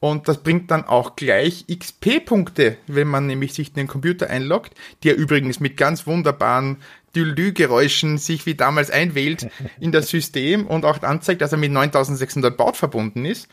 [0.00, 4.72] Und das bringt dann auch gleich XP-Punkte, wenn man nämlich sich den Computer einloggt,
[5.04, 6.78] der übrigens mit ganz wunderbaren
[7.14, 9.48] Dülü-Geräuschen sich wie damals einwählt
[9.80, 13.48] in das System und auch anzeigt, dass er mit 9600 Baut verbunden ist.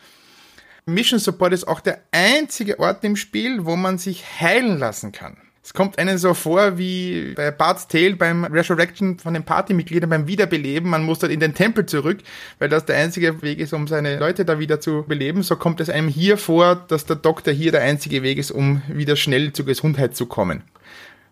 [0.86, 5.36] Mission Support ist auch der einzige Ort im Spiel, wo man sich heilen lassen kann.
[5.68, 10.26] Es kommt einem so vor wie bei Bart's Tale beim Resurrection von den Partymitgliedern beim
[10.26, 10.88] Wiederbeleben.
[10.88, 12.20] Man muss dort in den Tempel zurück,
[12.58, 15.42] weil das der einzige Weg ist, um seine Leute da wieder zu beleben.
[15.42, 18.80] So kommt es einem hier vor, dass der Doktor hier der einzige Weg ist, um
[18.88, 20.62] wieder schnell zur Gesundheit zu kommen.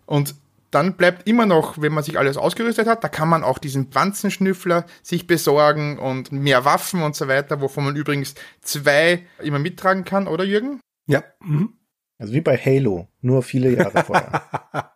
[0.05, 0.35] Und
[0.71, 3.87] dann bleibt immer noch, wenn man sich alles ausgerüstet hat, da kann man auch diesen
[3.87, 10.03] Pflanzenschnüffler sich besorgen und mehr Waffen und so weiter, wovon man übrigens zwei immer mittragen
[10.03, 10.81] kann, oder Jürgen?
[11.07, 11.23] Ja.
[11.41, 11.73] Mhm.
[12.17, 14.43] Also wie bei Halo, nur viele Jahre vorher.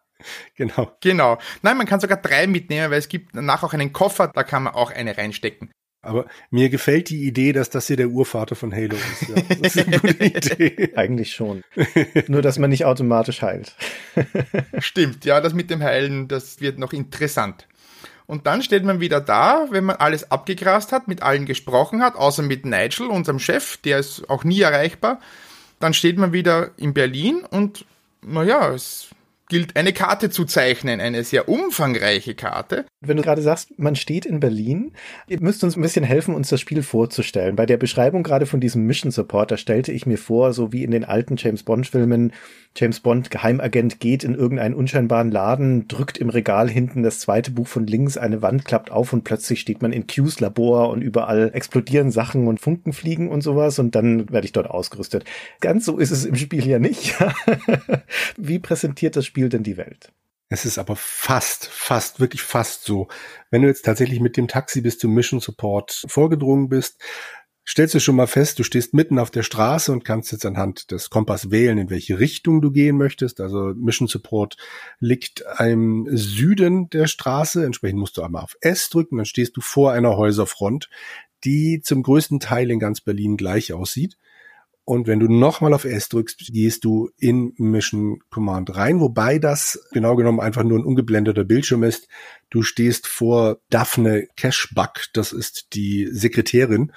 [0.56, 0.98] genau.
[1.02, 1.38] Genau.
[1.62, 4.64] Nein, man kann sogar drei mitnehmen, weil es gibt danach auch einen Koffer, da kann
[4.64, 5.72] man auch eine reinstecken.
[6.04, 9.30] Aber mir gefällt die Idee, dass das hier der Urvater von Halo ist.
[9.30, 9.36] Ja.
[9.62, 10.94] Das ist eine gute Idee.
[10.96, 11.64] Eigentlich schon.
[12.28, 13.76] Nur, dass man nicht automatisch heilt.
[14.80, 17.68] Stimmt, ja, das mit dem Heilen, das wird noch interessant.
[18.26, 22.16] Und dann steht man wieder da, wenn man alles abgegrast hat, mit allen gesprochen hat,
[22.16, 25.20] außer mit Nigel, unserem Chef, der ist auch nie erreichbar.
[25.80, 27.86] Dann steht man wieder in Berlin und
[28.22, 29.10] naja, es
[29.52, 32.86] gilt eine Karte zu zeichnen, eine sehr umfangreiche Karte.
[33.02, 34.94] Wenn du gerade sagst, man steht in Berlin,
[35.28, 37.58] ihr müsst uns ein bisschen helfen, uns das Spiel vorzustellen.
[37.58, 40.86] Bei der Beschreibung gerade von diesem Mission Support, da stellte ich mir vor, so wie
[40.86, 42.32] in den alten James Bond Filmen,
[42.78, 47.68] James Bond, Geheimagent, geht in irgendeinen unscheinbaren Laden, drückt im Regal hinten das zweite Buch
[47.68, 51.52] von links, eine Wand klappt auf und plötzlich steht man in Q's Labor und überall
[51.54, 55.26] explodieren Sachen und Funken fliegen und sowas und dann werde ich dort ausgerüstet.
[55.60, 57.16] Ganz so ist es im Spiel ja nicht.
[58.38, 60.12] Wie präsentiert das Spiel denn die Welt?
[60.50, 63.08] Es ist aber fast, fast, wirklich fast so.
[63.52, 67.02] Wenn du jetzt tatsächlich mit dem Taxi bis zum Mission Support vorgedrungen bist,
[67.66, 70.92] stellst du schon mal fest, du stehst mitten auf der Straße und kannst jetzt anhand
[70.92, 73.40] des Kompass wählen, in welche Richtung du gehen möchtest.
[73.40, 74.58] Also Mission Support
[75.00, 77.66] liegt im Süden der Straße.
[77.66, 80.90] Entsprechend musst du einmal auf S drücken, dann stehst du vor einer Häuserfront,
[81.46, 84.18] die zum größten Teil in ganz Berlin gleich aussieht.
[84.84, 89.88] Und wenn du nochmal auf S drückst, gehst du in Mission Command rein, wobei das
[89.92, 92.08] genau genommen einfach nur ein ungeblendeter Bildschirm ist.
[92.50, 96.92] Du stehst vor Daphne Cashbuck, das ist die Sekretärin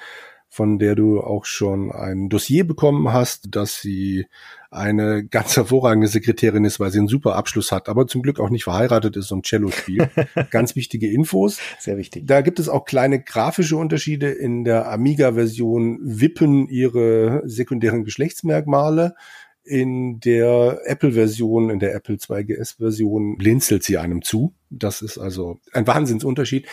[0.54, 4.26] von der du auch schon ein Dossier bekommen hast, dass sie
[4.74, 8.50] eine ganz hervorragende Sekretärin ist, weil sie einen super Abschluss hat, aber zum Glück auch
[8.50, 10.10] nicht verheiratet ist und Cello spielt.
[10.50, 11.58] ganz wichtige Infos.
[11.78, 12.26] Sehr wichtig.
[12.26, 14.30] Da gibt es auch kleine grafische Unterschiede.
[14.30, 19.14] In der Amiga-Version wippen ihre sekundären Geschlechtsmerkmale
[19.64, 24.54] in der Apple-Version, in der Apple 2GS-Version blinzelt sie einem zu.
[24.68, 26.66] Das ist also ein Wahnsinnsunterschied.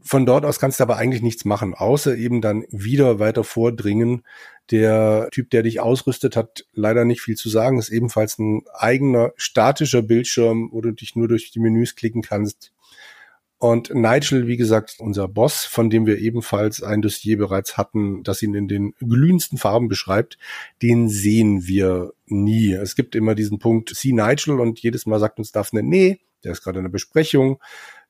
[0.00, 4.22] Von dort aus kannst du aber eigentlich nichts machen, außer eben dann wieder weiter vordringen.
[4.70, 7.78] Der Typ, der dich ausrüstet, hat leider nicht viel zu sagen.
[7.78, 12.72] ist ebenfalls ein eigener statischer Bildschirm, wo du dich nur durch die Menüs klicken kannst.
[13.58, 18.40] Und Nigel, wie gesagt, unser Boss, von dem wir ebenfalls ein Dossier bereits hatten, das
[18.40, 20.38] ihn in den glühendsten Farben beschreibt,
[20.80, 22.72] den sehen wir nie.
[22.72, 26.52] Es gibt immer diesen Punkt, see Nigel und jedes Mal sagt uns Daphne, nee, der
[26.52, 27.60] ist gerade in der Besprechung,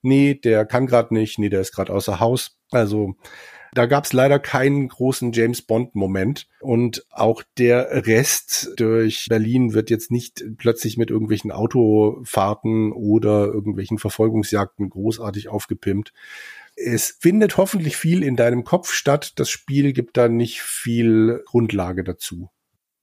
[0.02, 2.58] nee, der kann gerade nicht, nee, der ist gerade außer Haus.
[2.70, 3.16] Also
[3.78, 6.48] da gab es leider keinen großen James Bond-Moment.
[6.58, 13.98] Und auch der Rest durch Berlin wird jetzt nicht plötzlich mit irgendwelchen Autofahrten oder irgendwelchen
[13.98, 16.12] Verfolgungsjagden großartig aufgepimpt.
[16.74, 19.34] Es findet hoffentlich viel in deinem Kopf statt.
[19.36, 22.50] Das Spiel gibt da nicht viel Grundlage dazu.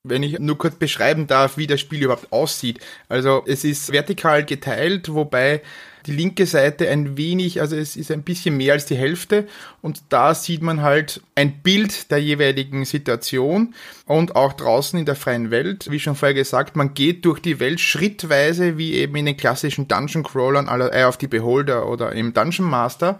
[0.07, 2.79] Wenn ich nur kurz beschreiben darf, wie das Spiel überhaupt aussieht.
[3.09, 5.61] Also es ist vertikal geteilt, wobei
[6.05, 9.47] die linke Seite ein wenig, also es ist ein bisschen mehr als die Hälfte.
[9.81, 13.73] Und da sieht man halt ein Bild der jeweiligen Situation
[14.05, 17.59] und auch draußen in der freien Welt, wie schon vorher gesagt, man geht durch die
[17.59, 22.11] Welt schrittweise, wie eben in den klassischen Dungeon Crawlern aller äh, auf die Beholder oder
[22.11, 23.19] im Dungeon Master.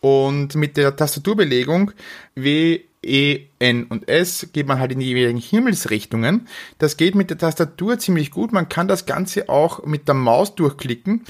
[0.00, 1.90] Und mit der Tastaturbelegung
[2.36, 6.46] W, E, N und S geht man halt in die jeweiligen Himmelsrichtungen.
[6.78, 8.52] Das geht mit der Tastatur ziemlich gut.
[8.52, 11.24] Man kann das Ganze auch mit der Maus durchklicken.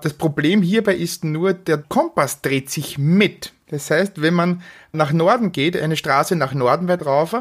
[0.00, 3.52] Das Problem hierbei ist nur, der Kompass dreht sich mit.
[3.68, 7.34] Das heißt, wenn man nach Norden geht, eine Straße nach Norden weit rauf,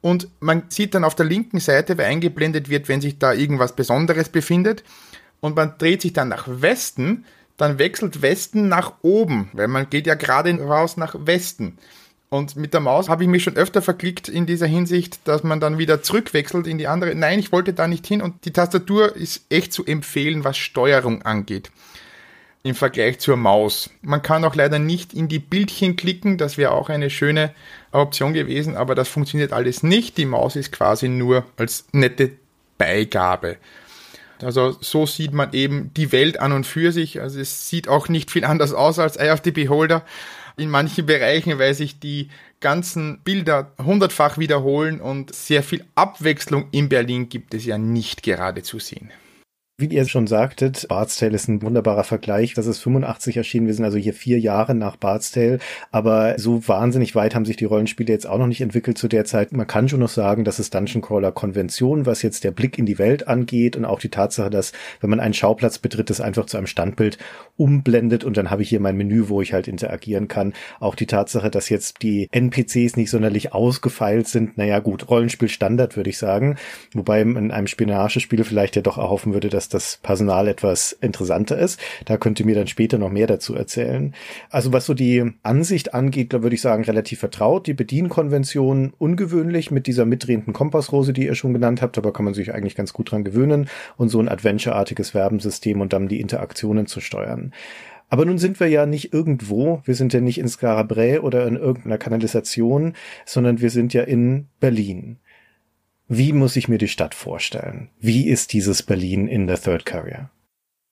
[0.00, 3.74] und man sieht dann auf der linken Seite, wer eingeblendet wird, wenn sich da irgendwas
[3.74, 4.84] Besonderes befindet,
[5.40, 7.24] und man dreht sich dann nach Westen,
[7.56, 11.78] dann wechselt Westen nach oben, weil man geht ja gerade raus nach Westen.
[12.34, 15.60] Und mit der Maus habe ich mich schon öfter verklickt in dieser Hinsicht, dass man
[15.60, 17.14] dann wieder zurückwechselt in die andere.
[17.14, 21.22] Nein, ich wollte da nicht hin und die Tastatur ist echt zu empfehlen, was Steuerung
[21.22, 21.70] angeht
[22.64, 23.88] im Vergleich zur Maus.
[24.02, 27.54] Man kann auch leider nicht in die Bildchen klicken, das wäre auch eine schöne
[27.92, 30.18] Option gewesen, aber das funktioniert alles nicht.
[30.18, 32.32] Die Maus ist quasi nur als nette
[32.78, 33.58] Beigabe.
[34.42, 37.20] Also so sieht man eben die Welt an und für sich.
[37.20, 40.04] Also es sieht auch nicht viel anders aus als Eye of the Beholder
[40.56, 42.28] in manchen Bereichen, weil sich die
[42.60, 48.62] ganzen Bilder hundertfach wiederholen und sehr viel Abwechslung in Berlin gibt es ja nicht gerade
[48.62, 49.10] zu sehen.
[49.76, 52.54] Wie ihr schon sagtet, Bard's Tale ist ein wunderbarer Vergleich.
[52.54, 53.66] Das ist 85 erschienen.
[53.66, 55.58] Wir sind also hier vier Jahre nach Bard's Tale.
[55.90, 59.24] Aber so wahnsinnig weit haben sich die Rollenspiele jetzt auch noch nicht entwickelt zu der
[59.24, 59.50] Zeit.
[59.50, 62.86] Man kann schon noch sagen, dass es Dungeon Crawler Konvention, was jetzt der Blick in
[62.86, 66.46] die Welt angeht und auch die Tatsache, dass wenn man einen Schauplatz betritt, es einfach
[66.46, 67.18] zu einem Standbild
[67.56, 70.52] umblendet und dann habe ich hier mein Menü, wo ich halt interagieren kann.
[70.78, 74.56] Auch die Tatsache, dass jetzt die NPCs nicht sonderlich ausgefeilt sind.
[74.56, 76.58] Naja, gut, Rollenspiel Standard würde ich sagen.
[76.92, 81.58] Wobei in einem Spionagespiel vielleicht ja doch erhoffen würde, dass dass das Personal etwas interessanter
[81.58, 81.80] ist.
[82.04, 84.14] Da könnt ihr mir dann später noch mehr dazu erzählen.
[84.50, 87.66] Also was so die Ansicht angeht, da würde ich sagen, relativ vertraut.
[87.66, 92.34] Die Bedienkonvention ungewöhnlich mit dieser mitdrehenden Kompassrose, die ihr schon genannt habt, aber kann man
[92.34, 96.86] sich eigentlich ganz gut dran gewöhnen und so ein Adventure-artiges Verbensystem und dann die Interaktionen
[96.86, 97.52] zu steuern.
[98.10, 101.56] Aber nun sind wir ja nicht irgendwo, wir sind ja nicht in Scarabray oder in
[101.56, 105.18] irgendeiner Kanalisation, sondern wir sind ja in Berlin.
[106.08, 107.90] Wie muss ich mir die Stadt vorstellen?
[107.98, 110.30] Wie ist dieses Berlin in der Third Carrier?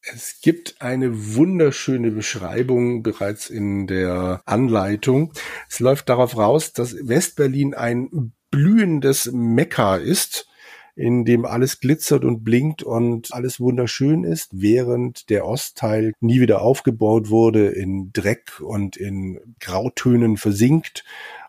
[0.01, 5.33] Es gibt eine wunderschöne Beschreibung bereits in der Anleitung.
[5.69, 10.49] Es läuft darauf raus, dass Westberlin ein blühendes Mekka ist,
[10.97, 16.63] in dem alles glitzert und blinkt und alles wunderschön ist, während der Ostteil nie wieder
[16.63, 21.05] aufgebaut wurde, in Dreck und in Grautönen versinkt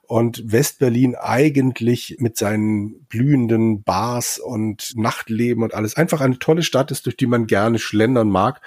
[0.07, 6.91] und Westberlin eigentlich mit seinen blühenden Bars und Nachtleben und alles einfach eine tolle Stadt
[6.91, 8.61] ist, durch die man gerne schlendern mag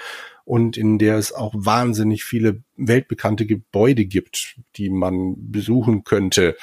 [0.44, 6.56] und in der es auch wahnsinnig viele weltbekannte Gebäude gibt, die man besuchen könnte.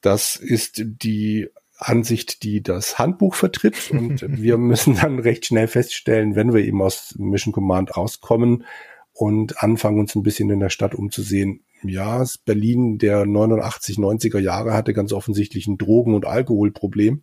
[0.00, 6.34] Das ist die Ansicht, die das Handbuch vertritt und wir müssen dann recht schnell feststellen,
[6.36, 8.64] wenn wir eben aus Mission Command rauskommen
[9.12, 14.72] und anfangen uns ein bisschen in der Stadt umzusehen, ja, Berlin der 89, 90er Jahre
[14.72, 17.22] hatte ganz offensichtlich ein Drogen- und Alkoholproblem,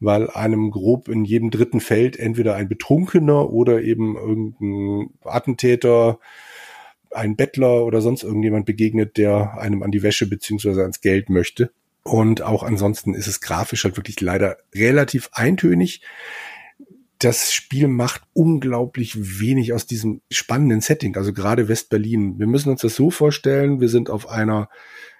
[0.00, 6.18] weil einem grob in jedem dritten Feld entweder ein Betrunkener oder eben irgendein Attentäter,
[7.10, 11.70] ein Bettler oder sonst irgendjemand begegnet, der einem an die Wäsche beziehungsweise ans Geld möchte.
[12.02, 16.02] Und auch ansonsten ist es grafisch halt wirklich leider relativ eintönig
[17.18, 22.38] das Spiel macht unglaublich wenig aus diesem spannenden Setting, also gerade West-Berlin.
[22.38, 24.68] Wir müssen uns das so vorstellen, wir sind auf einer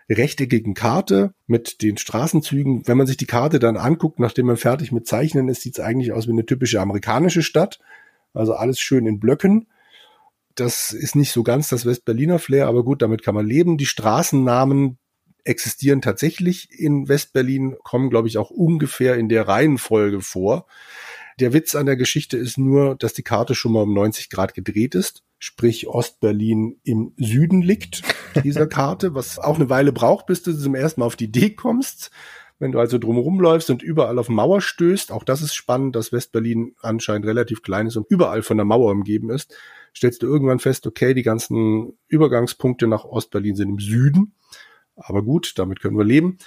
[0.08, 2.86] rechteckigen Karte mit den Straßenzügen.
[2.86, 5.84] Wenn man sich die Karte dann anguckt, nachdem man fertig mit Zeichnen ist, sieht es
[5.84, 7.80] eigentlich aus wie eine typische amerikanische Stadt.
[8.32, 9.66] Also alles schön in Blöcken.
[10.54, 13.78] Das ist nicht so ganz das West-Berliner Flair, aber gut, damit kann man leben.
[13.78, 14.98] Die Straßennamen
[15.44, 20.66] existieren tatsächlich in West-Berlin, kommen, glaube ich, auch ungefähr in der Reihenfolge vor.
[21.38, 24.54] Der Witz an der Geschichte ist nur, dass die Karte schon mal um 90 Grad
[24.54, 25.22] gedreht ist.
[25.38, 28.02] Sprich, Ostberlin im Süden liegt
[28.42, 31.50] dieser Karte, was auch eine Weile braucht, bis du zum ersten Mal auf die Idee
[31.50, 32.10] kommst.
[32.58, 36.10] Wenn du also drumherum läufst und überall auf Mauer stößt, auch das ist spannend, dass
[36.10, 39.54] Westberlin anscheinend relativ klein ist und überall von der Mauer umgeben ist,
[39.94, 44.32] stellst du irgendwann fest, okay, die ganzen Übergangspunkte nach Ostberlin sind im Süden.
[44.96, 46.38] Aber gut, damit können wir leben.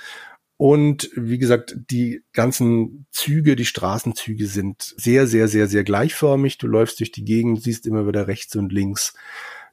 [0.61, 6.57] Und wie gesagt, die ganzen Züge, die Straßenzüge sind sehr, sehr, sehr, sehr gleichförmig.
[6.57, 9.13] Du läufst durch die Gegend, siehst immer wieder rechts und links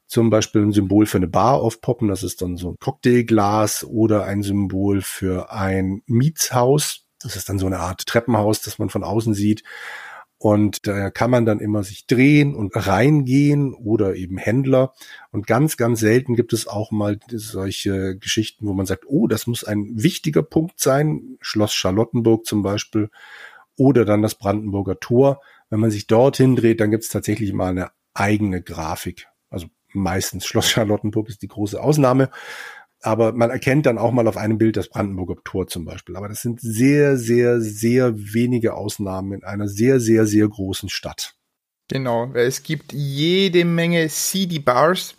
[0.05, 2.07] zum Beispiel ein Symbol für eine Bar aufpoppen.
[2.07, 7.05] Das ist dann so ein Cocktailglas oder ein Symbol für ein Mietshaus.
[7.19, 9.63] Das ist dann so eine Art Treppenhaus, das man von außen sieht.
[10.39, 14.93] Und da kann man dann immer sich drehen und reingehen oder eben Händler.
[15.31, 19.47] Und ganz, ganz selten gibt es auch mal solche Geschichten, wo man sagt, oh, das
[19.47, 21.37] muss ein wichtiger Punkt sein.
[21.41, 23.09] Schloss Charlottenburg zum Beispiel
[23.77, 25.41] oder dann das Brandenburger Tor.
[25.69, 29.27] Wenn man sich dorthin dreht, dann gibt es tatsächlich mal eine eigene Grafik.
[29.49, 32.29] Also meistens Schloss Charlottenburg ist die große Ausnahme.
[33.07, 36.17] Aber man erkennt dann auch mal auf einem Bild das Brandenburger Tor zum Beispiel.
[36.17, 41.33] Aber das sind sehr, sehr, sehr wenige Ausnahmen in einer sehr, sehr, sehr großen Stadt.
[41.87, 45.15] Genau, es gibt jede Menge CD-Bars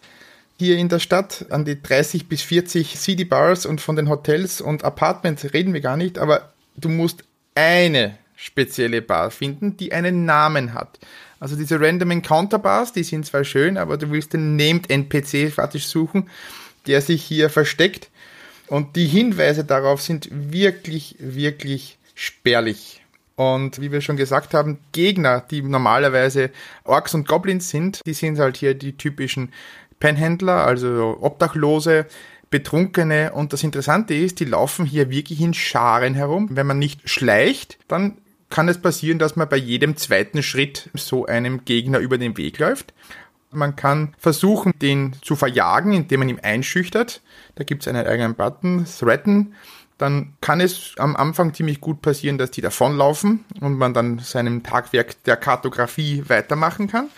[0.59, 4.85] hier in der Stadt, an die 30 bis 40 CD-Bars und von den Hotels und
[4.85, 7.25] Apartments reden wir gar nicht, aber du musst
[7.55, 10.99] eine spezielle Bar finden, die einen Namen hat.
[11.41, 15.51] Also diese Random Encounter Bars, die sind zwar schön, aber du willst den Named NPC
[15.51, 16.29] faktisch suchen,
[16.89, 18.11] der sich hier versteckt.
[18.67, 23.03] Und die Hinweise darauf sind wirklich, wirklich spärlich.
[23.37, 26.51] Und wie wir schon gesagt haben, Gegner, die normalerweise
[26.85, 29.53] Orks und Goblins sind, die sind halt hier die typischen
[30.01, 32.07] Penhändler, also Obdachlose,
[32.51, 33.33] Betrunkene.
[33.33, 36.49] Und das Interessante ist, die laufen hier wirklich in Scharen herum.
[36.51, 38.19] Wenn man nicht schleicht, dann
[38.51, 42.59] kann es passieren, dass man bei jedem zweiten Schritt so einem Gegner über den Weg
[42.59, 42.93] läuft.
[43.51, 47.23] Man kann versuchen, den zu verjagen, indem man ihn einschüchtert.
[47.55, 49.55] Da gibt es einen eigenen Button, Threaten.
[49.97, 54.63] Dann kann es am Anfang ziemlich gut passieren, dass die davonlaufen und man dann seinem
[54.63, 57.09] Tagwerk der Kartografie weitermachen kann.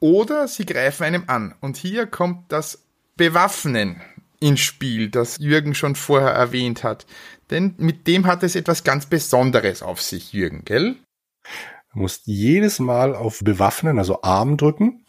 [0.00, 1.54] Oder sie greifen einem an.
[1.60, 2.84] Und hier kommt das
[3.16, 4.00] Bewaffnen
[4.40, 7.06] ins Spiel, das Jürgen schon vorher erwähnt hat.
[7.50, 10.96] Denn mit dem hat es etwas ganz Besonderes auf sich, Jürgen, gell?
[11.92, 15.04] Du musst jedes Mal auf Bewaffnen, also Arm drücken,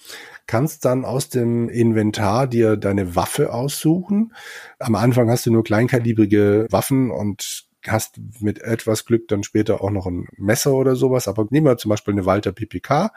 [0.48, 4.34] kannst dann aus dem Inventar dir deine Waffe aussuchen.
[4.80, 9.92] Am Anfang hast du nur kleinkalibrige Waffen und hast mit etwas Glück dann später auch
[9.92, 11.28] noch ein Messer oder sowas.
[11.28, 13.12] Aber nehmen wir zum Beispiel eine Walter PPK.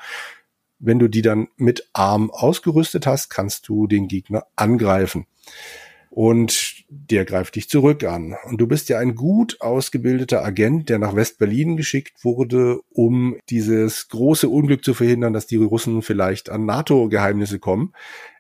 [0.79, 5.27] Wenn du die dann mit Arm ausgerüstet hast, kannst du den Gegner angreifen
[6.11, 8.36] und der greift dich zurück an.
[8.45, 14.09] Und du bist ja ein gut ausgebildeter Agent, der nach West-Berlin geschickt wurde, um dieses
[14.09, 17.93] große Unglück zu verhindern, dass die Russen vielleicht an NATO-Geheimnisse kommen.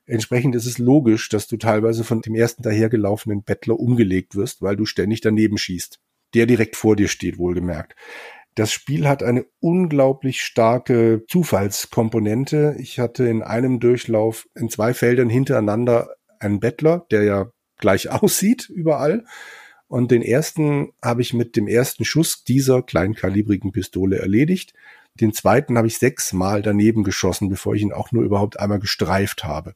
[0.04, 4.76] Entsprechend ist es logisch, dass du teilweise von dem ersten dahergelaufenen Bettler umgelegt wirst, weil
[4.76, 5.98] du ständig daneben schießt.
[6.34, 7.94] Der direkt vor dir steht, wohlgemerkt.
[8.54, 12.76] Das Spiel hat eine unglaublich starke Zufallskomponente.
[12.78, 17.50] Ich hatte in einem Durchlauf in zwei Feldern hintereinander einen Bettler, der ja
[17.82, 19.26] gleich aussieht überall.
[19.88, 24.72] Und den ersten habe ich mit dem ersten Schuss dieser kleinkalibrigen Pistole erledigt.
[25.20, 29.44] Den zweiten habe ich sechsmal daneben geschossen, bevor ich ihn auch nur überhaupt einmal gestreift
[29.44, 29.74] habe.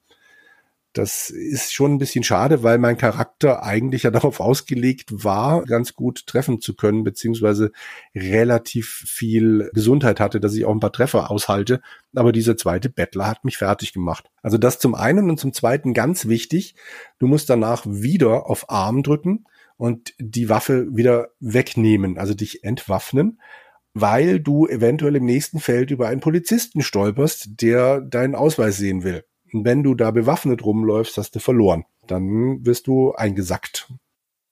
[0.97, 5.95] Das ist schon ein bisschen schade, weil mein Charakter eigentlich ja darauf ausgelegt war, ganz
[5.95, 7.71] gut treffen zu können, beziehungsweise
[8.15, 11.83] relativ viel Gesundheit hatte, dass ich auch ein paar Treffer aushalte.
[12.15, 14.31] Aber dieser zweite Bettler hat mich fertig gemacht.
[14.43, 16.77] Also das zum einen und zum zweiten ganz wichtig.
[17.19, 19.45] Du musst danach wieder auf Arm drücken
[19.77, 23.39] und die Waffe wieder wegnehmen, also dich entwaffnen
[23.99, 29.25] weil du eventuell im nächsten Feld über einen Polizisten stolperst, der deinen Ausweis sehen will.
[29.53, 31.85] Wenn du da bewaffnet rumläufst, hast du verloren.
[32.07, 33.89] Dann wirst du eingesackt.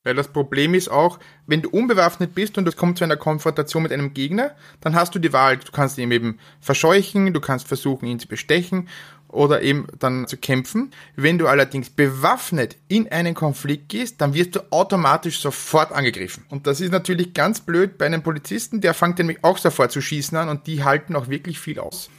[0.05, 3.83] Weil das Problem ist auch, wenn du unbewaffnet bist und es kommt zu einer Konfrontation
[3.83, 5.57] mit einem Gegner, dann hast du die Wahl.
[5.57, 8.89] Du kannst ihn eben verscheuchen, du kannst versuchen, ihn zu bestechen
[9.29, 10.93] oder eben dann zu kämpfen.
[11.17, 16.45] Wenn du allerdings bewaffnet in einen Konflikt gehst, dann wirst du automatisch sofort angegriffen.
[16.51, 20.03] Und das ist natürlich ganz blöd bei einem Polizisten, der fängt nämlich auch sofort zu
[20.03, 22.11] schießen an und die halten auch wirklich viel aus.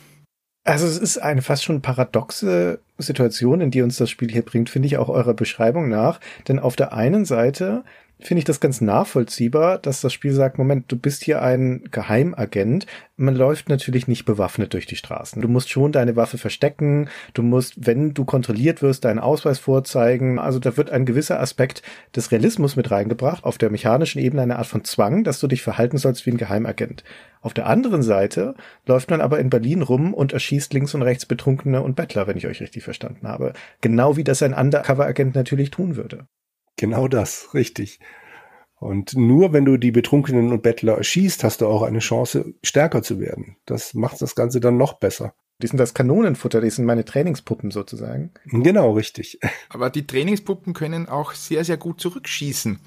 [0.68, 4.72] Also es ist eine fast schon paradoxe Situation, in die uns das Spiel hier bringt,
[4.72, 6.20] finde ich auch eurer Beschreibung nach.
[6.48, 7.84] Denn auf der einen Seite
[8.20, 12.86] finde ich das ganz nachvollziehbar, dass das Spiel sagt, Moment, du bist hier ein Geheimagent.
[13.18, 15.42] Man läuft natürlich nicht bewaffnet durch die Straßen.
[15.42, 17.10] Du musst schon deine Waffe verstecken.
[17.34, 20.40] Du musst, wenn du kontrolliert wirst, deinen Ausweis vorzeigen.
[20.40, 21.82] Also da wird ein gewisser Aspekt
[22.16, 23.44] des Realismus mit reingebracht.
[23.44, 26.38] Auf der mechanischen Ebene eine Art von Zwang, dass du dich verhalten sollst wie ein
[26.38, 27.04] Geheimagent.
[27.42, 28.56] Auf der anderen Seite
[28.86, 32.38] läuft man aber in Berlin rum und erschießt links und rechts Betrunkene und Bettler, wenn
[32.38, 33.54] ich euch richtig verstanden habe.
[33.82, 36.28] Genau wie das ein Undercover-Agent natürlich tun würde.
[36.78, 38.00] Genau das, richtig.
[38.78, 43.02] Und nur wenn du die Betrunkenen und Bettler erschießt, hast du auch eine Chance, stärker
[43.02, 43.56] zu werden.
[43.66, 45.34] Das macht das Ganze dann noch besser.
[45.62, 48.32] Die sind das Kanonenfutter, die sind meine Trainingspuppen sozusagen.
[48.44, 49.40] Genau, richtig.
[49.70, 52.80] Aber die Trainingspuppen können auch sehr, sehr gut zurückschießen.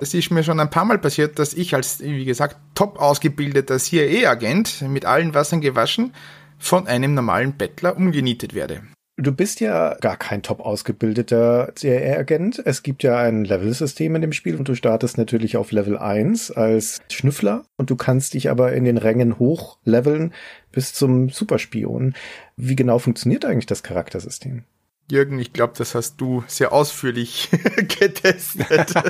[0.00, 3.78] Es ist mir schon ein paar Mal passiert, dass ich als, wie gesagt, top ausgebildeter
[3.78, 6.14] CIA-Agent mit allen Wassern gewaschen
[6.58, 8.82] von einem normalen Bettler umgenietet werde.
[9.16, 12.60] Du bist ja gar kein top ausgebildeter CIA-Agent.
[12.64, 16.50] Es gibt ja ein Level-System in dem Spiel und du startest natürlich auf Level 1
[16.50, 20.32] als Schnüffler und du kannst dich aber in den Rängen hochleveln
[20.72, 22.14] bis zum Superspion.
[22.56, 24.64] Wie genau funktioniert eigentlich das Charaktersystem?
[25.08, 28.94] Jürgen, ich glaube, das hast du sehr ausführlich getestet.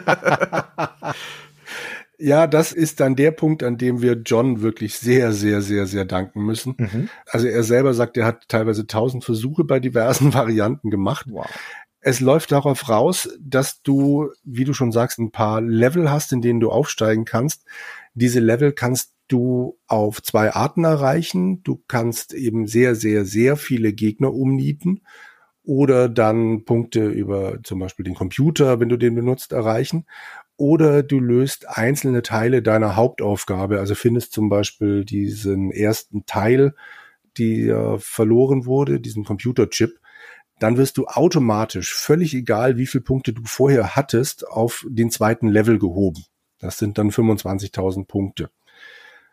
[2.19, 6.05] Ja, das ist dann der Punkt, an dem wir John wirklich sehr, sehr, sehr, sehr
[6.05, 6.75] danken müssen.
[6.79, 7.09] Mhm.
[7.27, 11.27] Also er selber sagt, er hat teilweise tausend Versuche bei diversen Varianten gemacht.
[11.29, 11.47] Wow.
[12.01, 16.43] Es läuft darauf raus, dass du, wie du schon sagst, ein paar Level hast, in
[16.43, 17.65] denen du aufsteigen kannst.
[18.13, 21.63] Diese Level kannst du auf zwei Arten erreichen.
[21.63, 25.01] Du kannst eben sehr, sehr, sehr viele Gegner umnieten
[25.65, 30.05] oder dann Punkte über zum Beispiel den Computer, wenn du den benutzt, erreichen.
[30.57, 36.75] Oder du löst einzelne Teile deiner Hauptaufgabe, also findest zum Beispiel diesen ersten Teil,
[37.39, 39.99] der verloren wurde, diesen Computerchip,
[40.61, 45.49] dann wirst du automatisch, völlig egal, wie viele Punkte du vorher hattest, auf den zweiten
[45.49, 46.25] Level gehoben.
[46.61, 48.51] Das sind dann 25.000 Punkte.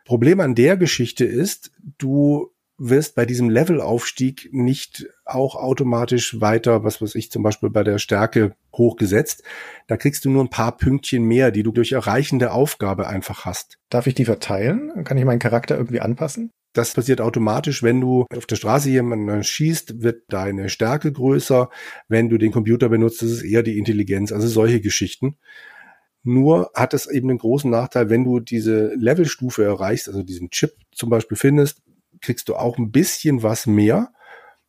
[0.05, 2.51] Problem an der Geschichte ist, du
[2.84, 7.99] wirst bei diesem Levelaufstieg nicht auch automatisch weiter, was weiß ich, zum Beispiel bei der
[7.99, 9.43] Stärke hochgesetzt.
[9.88, 13.45] Da kriegst du nur ein paar Pünktchen mehr, die du durch Erreichen der Aufgabe einfach
[13.45, 13.77] hast.
[13.89, 15.03] Darf ich die verteilen?
[15.03, 16.49] Kann ich meinen Charakter irgendwie anpassen?
[16.73, 21.69] Das passiert automatisch, wenn du auf der Straße jemanden schießt, wird deine Stärke größer.
[22.07, 24.32] Wenn du den Computer benutzt, ist es eher die Intelligenz.
[24.32, 25.38] Also solche Geschichten.
[26.23, 30.73] Nur hat es eben einen großen Nachteil, wenn du diese Levelstufe erreichst, also diesen Chip
[30.91, 31.82] zum Beispiel findest,
[32.22, 34.11] kriegst du auch ein bisschen was mehr,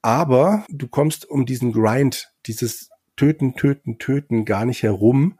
[0.02, 5.38] aber du kommst um diesen Grind, dieses Töten, Töten, Töten gar nicht herum,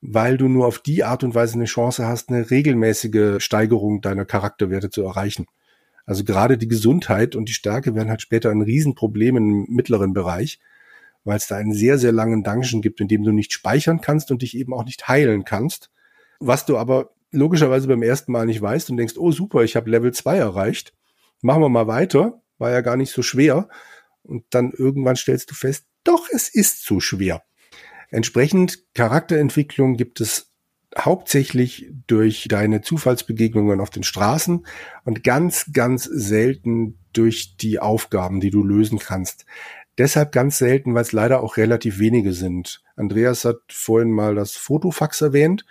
[0.00, 4.26] weil du nur auf die Art und Weise eine Chance hast, eine regelmäßige Steigerung deiner
[4.26, 5.46] Charakterwerte zu erreichen.
[6.04, 10.60] Also gerade die Gesundheit und die Stärke werden halt später ein Riesenproblem im mittleren Bereich,
[11.24, 14.30] weil es da einen sehr, sehr langen Dungeon gibt, in dem du nicht speichern kannst
[14.30, 15.90] und dich eben auch nicht heilen kannst.
[16.40, 19.90] Was du aber logischerweise beim ersten Mal nicht weißt und denkst, oh super, ich habe
[19.90, 20.92] Level 2 erreicht
[21.44, 23.68] machen wir mal weiter, war ja gar nicht so schwer.
[24.22, 27.42] Und dann irgendwann stellst du fest, doch, es ist zu schwer.
[28.10, 30.52] Entsprechend Charakterentwicklung gibt es
[30.96, 34.66] hauptsächlich durch deine Zufallsbegegnungen auf den Straßen
[35.04, 39.44] und ganz, ganz selten durch die Aufgaben, die du lösen kannst.
[39.98, 42.82] Deshalb ganz selten, weil es leider auch relativ wenige sind.
[42.96, 45.66] Andreas hat vorhin mal das Fotofax erwähnt.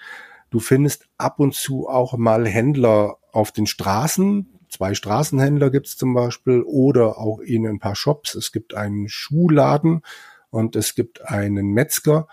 [0.49, 5.97] Du findest ab und zu auch mal Händler auf den Straßen, zwei Straßenhändler gibt es
[5.97, 8.35] zum Beispiel oder auch in ein paar Shops.
[8.35, 10.01] Es gibt einen Schuhladen
[10.49, 12.27] und es gibt einen Metzger,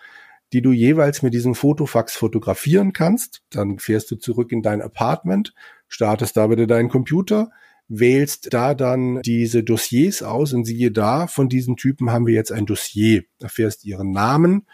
[0.53, 3.43] die du jeweils mit diesem Fotofax fotografieren kannst.
[3.51, 5.55] Dann fährst du zurück in dein Apartment,
[5.89, 7.51] startest da wieder deinen Computer,
[7.89, 12.53] wählst da dann diese Dossiers aus und siehe da, von diesen Typen haben wir jetzt
[12.53, 13.25] ein Dossier.
[13.39, 14.67] Da fährst ihren Namen,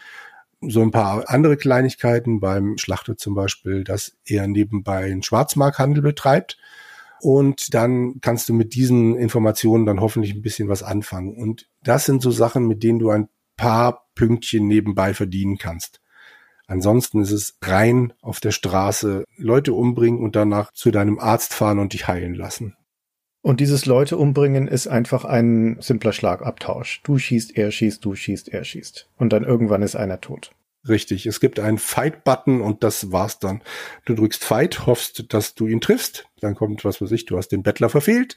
[0.61, 6.59] so ein paar andere Kleinigkeiten beim Schlachter zum Beispiel, dass er nebenbei einen Schwarzmarkthandel betreibt
[7.21, 11.37] und dann kannst du mit diesen Informationen dann hoffentlich ein bisschen was anfangen.
[11.37, 16.01] Und das sind so Sachen, mit denen du ein paar Pünktchen nebenbei verdienen kannst.
[16.67, 21.79] Ansonsten ist es rein auf der Straße Leute umbringen und danach zu deinem Arzt fahren
[21.79, 22.77] und dich heilen lassen.
[23.41, 27.03] Und dieses Leute umbringen ist einfach ein simpler Schlagabtausch.
[27.05, 29.09] Du schießt, er schießt, du schießt, er schießt.
[29.17, 30.51] Und dann irgendwann ist einer tot.
[30.89, 33.63] Richtig, es gibt einen Fight-Button und das war's dann.
[34.05, 36.29] Du drückst Fight, hoffst, dass du ihn triffst.
[36.41, 38.37] Dann kommt, was weiß ich, du hast den Bettler verfehlt.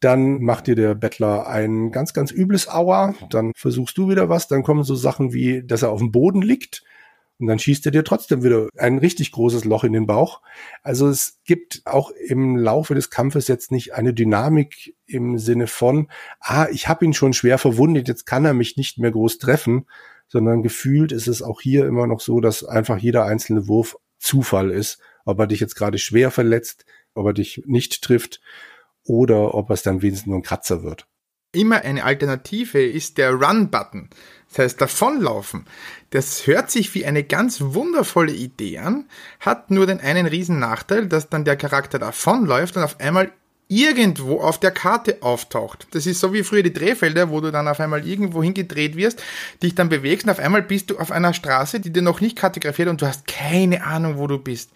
[0.00, 3.14] Dann macht dir der Bettler ein ganz, ganz übles Aua.
[3.30, 4.48] Dann versuchst du wieder was.
[4.48, 6.82] Dann kommen so Sachen wie, dass er auf dem Boden liegt.
[7.38, 10.40] Und dann schießt er dir trotzdem wieder ein richtig großes Loch in den Bauch.
[10.82, 16.08] Also es gibt auch im Laufe des Kampfes jetzt nicht eine Dynamik im Sinne von,
[16.40, 19.86] ah, ich habe ihn schon schwer verwundet, jetzt kann er mich nicht mehr groß treffen,
[20.28, 24.70] sondern gefühlt ist es auch hier immer noch so, dass einfach jeder einzelne Wurf Zufall
[24.70, 28.40] ist, ob er dich jetzt gerade schwer verletzt, ob er dich nicht trifft
[29.04, 31.06] oder ob es dann wenigstens nur ein Kratzer wird.
[31.52, 34.10] Immer eine Alternative ist der Run-Button.
[34.48, 35.66] Das heißt, davonlaufen.
[36.10, 39.08] Das hört sich wie eine ganz wundervolle Idee an,
[39.40, 43.32] hat nur den einen riesen Nachteil, dass dann der Charakter davonläuft und auf einmal
[43.68, 45.88] irgendwo auf der Karte auftaucht.
[45.90, 49.22] Das ist so wie früher die Drehfelder, wo du dann auf einmal irgendwo hingedreht wirst,
[49.62, 52.36] dich dann bewegst und auf einmal bist du auf einer Straße, die dir noch nicht
[52.36, 54.70] kartografiert und du hast keine Ahnung, wo du bist.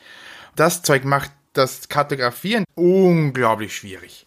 [0.56, 4.26] Das Zeug macht das Kartografieren unglaublich schwierig.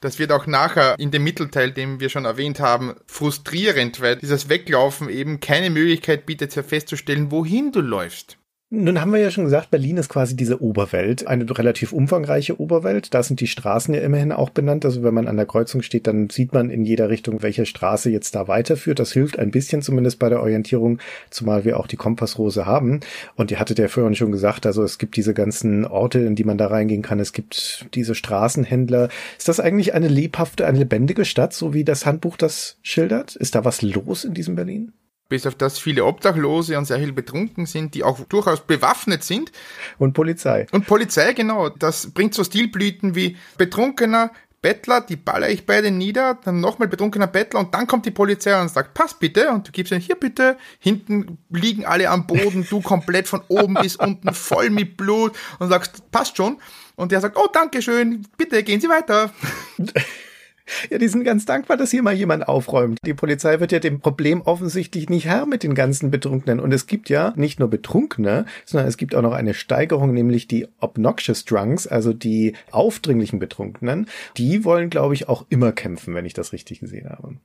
[0.00, 4.48] Das wird auch nachher in dem Mittelteil, den wir schon erwähnt haben, frustrierend, weil dieses
[4.48, 8.36] Weglaufen eben keine Möglichkeit bietet, festzustellen, wohin du läufst.
[8.68, 13.14] Nun haben wir ja schon gesagt, Berlin ist quasi diese Oberwelt, eine relativ umfangreiche Oberwelt.
[13.14, 14.84] Da sind die Straßen ja immerhin auch benannt.
[14.84, 18.10] Also wenn man an der Kreuzung steht, dann sieht man in jeder Richtung, welche Straße
[18.10, 18.98] jetzt da weiterführt.
[18.98, 20.98] Das hilft ein bisschen zumindest bei der Orientierung,
[21.30, 22.98] zumal wir auch die Kompassrose haben.
[23.36, 26.42] Und ihr hattet ja vorhin schon gesagt, also es gibt diese ganzen Orte, in die
[26.42, 27.20] man da reingehen kann.
[27.20, 29.10] Es gibt diese Straßenhändler.
[29.38, 33.36] Ist das eigentlich eine lebhafte, eine lebendige Stadt, so wie das Handbuch das schildert?
[33.36, 34.92] Ist da was los in diesem Berlin?
[35.28, 39.52] Bis auf das viele Obdachlose und sehr viel betrunken sind, die auch durchaus bewaffnet sind.
[39.98, 40.66] Und Polizei.
[40.72, 41.68] Und Polizei, genau.
[41.68, 44.30] Das bringt so Stilblüten wie Betrunkener,
[44.62, 48.60] Bettler, die baller ich beide nieder, dann nochmal betrunkener Bettler und dann kommt die Polizei
[48.60, 52.66] und sagt, pass bitte und du gibst ihnen hier bitte, hinten liegen alle am Boden,
[52.68, 56.58] du komplett von oben bis unten voll mit Blut und sagst, passt schon.
[56.96, 59.30] Und der sagt, oh, danke schön, bitte gehen Sie weiter.
[60.90, 62.98] Ja, die sind ganz dankbar, dass hier mal jemand aufräumt.
[63.04, 66.60] Die Polizei wird ja dem Problem offensichtlich nicht Herr mit den ganzen Betrunkenen.
[66.60, 70.48] Und es gibt ja nicht nur Betrunkene, sondern es gibt auch noch eine Steigerung, nämlich
[70.48, 74.06] die Obnoxious Drunks, also die aufdringlichen Betrunkenen.
[74.36, 77.36] Die wollen, glaube ich, auch immer kämpfen, wenn ich das richtig gesehen habe.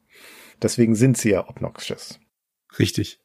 [0.61, 2.19] Deswegen sind sie ja obnoxious.
[2.77, 3.19] Richtig.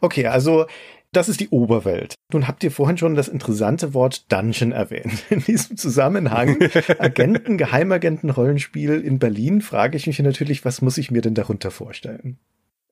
[0.00, 0.66] Okay, also
[1.12, 2.14] das ist die Oberwelt.
[2.32, 5.24] Nun habt ihr vorhin schon das interessante Wort Dungeon erwähnt.
[5.30, 6.56] In diesem Zusammenhang
[6.98, 11.70] Agenten, Geheimagenten, Rollenspiel in Berlin frage ich mich natürlich, was muss ich mir denn darunter
[11.70, 12.38] vorstellen?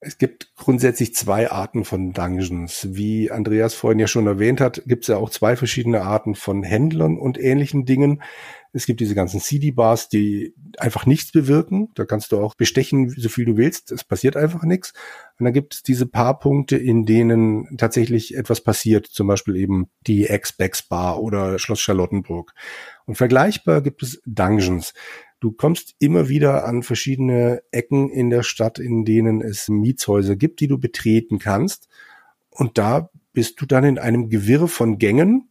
[0.00, 2.88] Es gibt grundsätzlich zwei Arten von Dungeons.
[2.90, 6.62] Wie Andreas vorhin ja schon erwähnt hat, gibt es ja auch zwei verschiedene Arten von
[6.62, 8.22] Händlern und ähnlichen Dingen.
[8.72, 11.88] Es gibt diese ganzen CD-Bars, die einfach nichts bewirken.
[11.94, 13.92] Da kannst du auch bestechen, so viel du willst.
[13.92, 14.92] Es passiert einfach nichts.
[15.38, 19.06] Und dann gibt es diese paar Punkte, in denen tatsächlich etwas passiert.
[19.06, 22.52] Zum Beispiel eben die X-Backs Bar oder Schloss Charlottenburg.
[23.06, 24.92] Und vergleichbar gibt es Dungeons.
[25.40, 30.60] Du kommst immer wieder an verschiedene Ecken in der Stadt, in denen es Mietshäuser gibt,
[30.60, 31.88] die du betreten kannst.
[32.50, 35.48] Und da bist du dann in einem Gewirr von Gängen,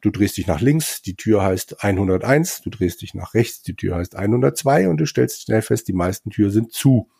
[0.00, 3.74] Du drehst dich nach links, die Tür heißt 101, du drehst dich nach rechts, die
[3.74, 7.10] Tür heißt 102 und du stellst schnell fest, die meisten Türen sind zu.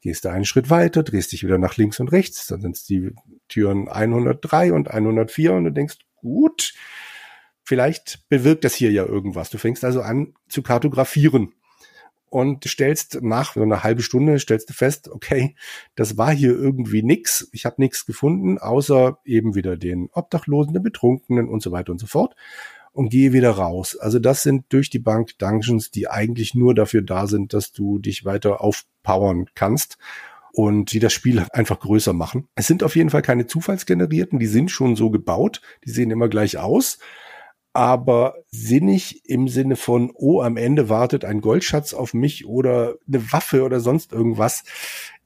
[0.00, 2.84] Gehst du einen Schritt weiter, drehst dich wieder nach links und rechts, dann sind es
[2.84, 3.12] die
[3.48, 6.74] Türen 103 und 104 und du denkst, gut,
[7.64, 9.50] vielleicht bewirkt das hier ja irgendwas.
[9.50, 11.52] Du fängst also an zu kartografieren
[12.30, 15.54] und stellst nach so einer halben Stunde stellst du fest, okay,
[15.94, 17.48] das war hier irgendwie nix.
[17.52, 21.98] Ich habe nichts gefunden, außer eben wieder den Obdachlosen, den Betrunkenen und so weiter und
[21.98, 22.34] so fort
[22.92, 23.96] und gehe wieder raus.
[23.96, 27.98] Also das sind durch die Bank Dungeons, die eigentlich nur dafür da sind, dass du
[27.98, 29.98] dich weiter aufpowern kannst
[30.52, 32.48] und die das Spiel einfach größer machen.
[32.56, 36.28] Es sind auf jeden Fall keine zufallsgenerierten, die sind schon so gebaut, die sehen immer
[36.28, 36.98] gleich aus
[37.78, 43.32] aber sinnig im Sinne von, oh, am Ende wartet ein Goldschatz auf mich oder eine
[43.32, 44.64] Waffe oder sonst irgendwas,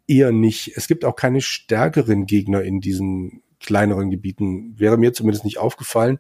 [0.07, 0.76] eher nicht.
[0.76, 6.18] Es gibt auch keine stärkeren Gegner in diesen kleineren Gebieten, wäre mir zumindest nicht aufgefallen.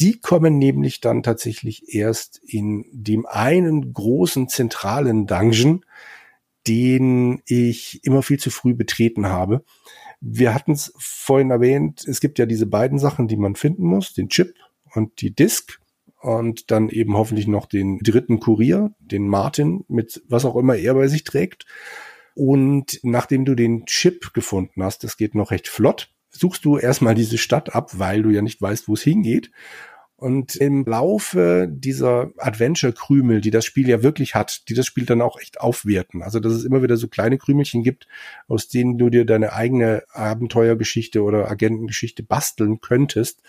[0.00, 5.84] Die kommen nämlich dann tatsächlich erst in dem einen großen zentralen Dungeon,
[6.68, 9.62] den ich immer viel zu früh betreten habe.
[10.22, 14.14] Wir hatten es vorhin erwähnt, es gibt ja diese beiden Sachen, die man finden muss,
[14.14, 14.54] den Chip
[14.94, 15.80] und die Disk
[16.20, 20.94] und dann eben hoffentlich noch den dritten Kurier, den Martin, mit was auch immer er
[20.94, 21.64] bei sich trägt.
[22.34, 27.14] Und nachdem du den Chip gefunden hast, das geht noch recht flott, suchst du erstmal
[27.14, 29.50] diese Stadt ab, weil du ja nicht weißt, wo es hingeht.
[30.16, 35.22] Und im Laufe dieser Adventure-Krümel, die das Spiel ja wirklich hat, die das Spiel dann
[35.22, 36.22] auch echt aufwerten.
[36.22, 38.06] Also, dass es immer wieder so kleine Krümelchen gibt,
[38.46, 43.40] aus denen du dir deine eigene Abenteuergeschichte oder Agentengeschichte basteln könntest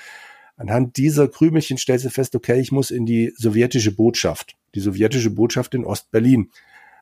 [0.62, 5.32] Anhand dieser Krümelchen stellst du fest, okay, ich muss in die sowjetische Botschaft, die sowjetische
[5.32, 6.52] Botschaft in Ostberlin.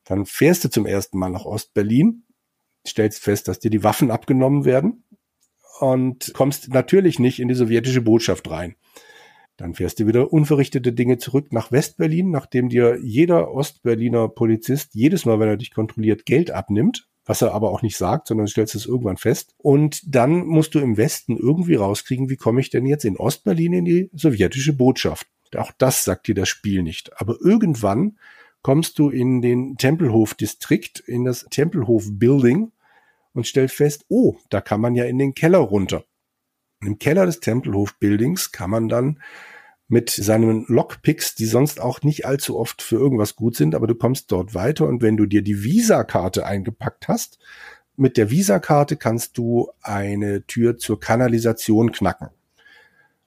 [0.06, 2.22] Dann fährst du zum ersten Mal nach Ostberlin,
[2.88, 5.04] stellst fest, dass dir die Waffen abgenommen werden
[5.78, 8.76] und kommst natürlich nicht in die sowjetische Botschaft rein.
[9.58, 15.26] Dann fährst du wieder unverrichtete Dinge zurück nach Westberlin, nachdem dir jeder Ostberliner Polizist jedes
[15.26, 18.74] Mal, wenn er dich kontrolliert, Geld abnimmt, was er aber auch nicht sagt, sondern stellst
[18.74, 19.54] es irgendwann fest.
[19.58, 23.72] Und dann musst du im Westen irgendwie rauskriegen, wie komme ich denn jetzt in Ostberlin
[23.72, 25.26] in die sowjetische Botschaft.
[25.56, 27.20] Auch das sagt dir das Spiel nicht.
[27.20, 28.18] Aber irgendwann
[28.62, 32.72] kommst du in den Tempelhof-Distrikt, in das Tempelhof-Building
[33.32, 36.04] und stellst fest, oh, da kann man ja in den Keller runter.
[36.82, 39.20] Im Keller des Tempelhof-Buildings kann man dann
[39.90, 43.96] mit seinen Lockpicks, die sonst auch nicht allzu oft für irgendwas gut sind, aber du
[43.96, 47.40] kommst dort weiter und wenn du dir die Visa-Karte eingepackt hast,
[47.96, 52.28] mit der Visa-Karte kannst du eine Tür zur Kanalisation knacken.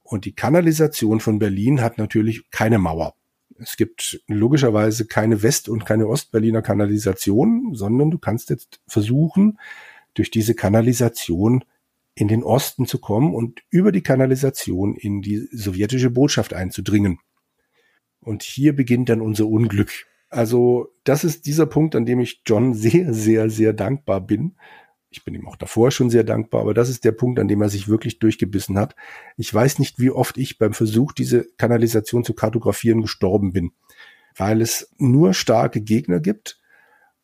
[0.03, 3.13] Und die Kanalisation von Berlin hat natürlich keine Mauer.
[3.59, 9.59] Es gibt logischerweise keine West- und keine Ostberliner Kanalisation, sondern du kannst jetzt versuchen,
[10.13, 11.65] durch diese Kanalisation
[12.15, 17.19] in den Osten zu kommen und über die Kanalisation in die sowjetische Botschaft einzudringen.
[18.19, 19.91] Und hier beginnt dann unser Unglück.
[20.29, 24.55] Also das ist dieser Punkt, an dem ich John sehr, sehr, sehr dankbar bin.
[25.09, 27.61] Ich bin ihm auch davor schon sehr dankbar, aber das ist der Punkt, an dem
[27.61, 28.95] er sich wirklich durchgebissen hat.
[29.37, 33.73] Ich weiß nicht, wie oft ich beim Versuch, diese Kanalisation zu kartografieren, gestorben bin,
[34.35, 36.59] weil es nur starke Gegner gibt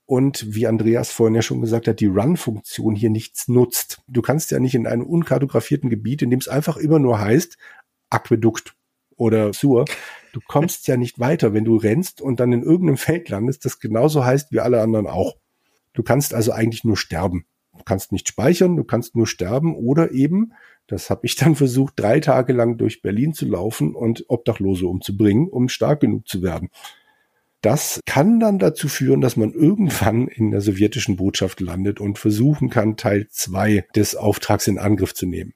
[0.09, 4.01] und wie Andreas vorhin ja schon gesagt hat, die Run-Funktion hier nichts nutzt.
[4.07, 7.59] Du kannst ja nicht in einem unkartografierten Gebiet, in dem es einfach immer nur heißt,
[8.09, 8.75] Aquädukt
[9.17, 9.85] oder Sur,
[10.33, 13.79] du kommst ja nicht weiter, wenn du rennst und dann in irgendeinem Feld landest, das
[13.79, 15.35] genauso heißt wie alle anderen auch.
[15.93, 17.45] Du kannst also eigentlich nur sterben.
[17.77, 20.53] Du kannst nicht speichern, du kannst nur sterben oder eben,
[20.87, 25.49] das habe ich dann versucht, drei Tage lang durch Berlin zu laufen und Obdachlose umzubringen,
[25.49, 26.69] um stark genug zu werden.
[27.61, 32.69] Das kann dann dazu führen, dass man irgendwann in der sowjetischen Botschaft landet und versuchen
[32.69, 35.53] kann, Teil zwei des Auftrags in Angriff zu nehmen.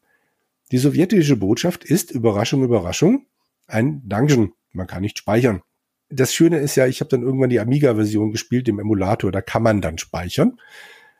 [0.71, 3.25] Die sowjetische Botschaft ist, Überraschung, Überraschung,
[3.67, 4.53] ein Dungeon.
[4.73, 5.61] Man kann nicht speichern.
[6.09, 9.63] Das Schöne ist ja, ich habe dann irgendwann die Amiga-Version gespielt im Emulator, da kann
[9.63, 10.59] man dann speichern.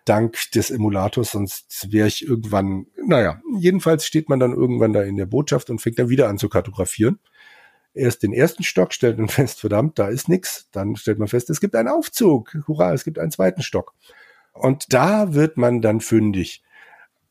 [0.06, 5.16] Dank des Emulators, sonst wäre ich irgendwann, naja, jedenfalls steht man dann irgendwann da in
[5.16, 7.20] der Botschaft und fängt dann wieder an zu kartografieren
[7.94, 10.68] erst den ersten Stock, stellt man fest, verdammt, da ist nichts.
[10.72, 12.58] Dann stellt man fest, es gibt einen Aufzug.
[12.68, 13.94] Hurra, es gibt einen zweiten Stock.
[14.54, 16.64] Und da wird man dann fündig.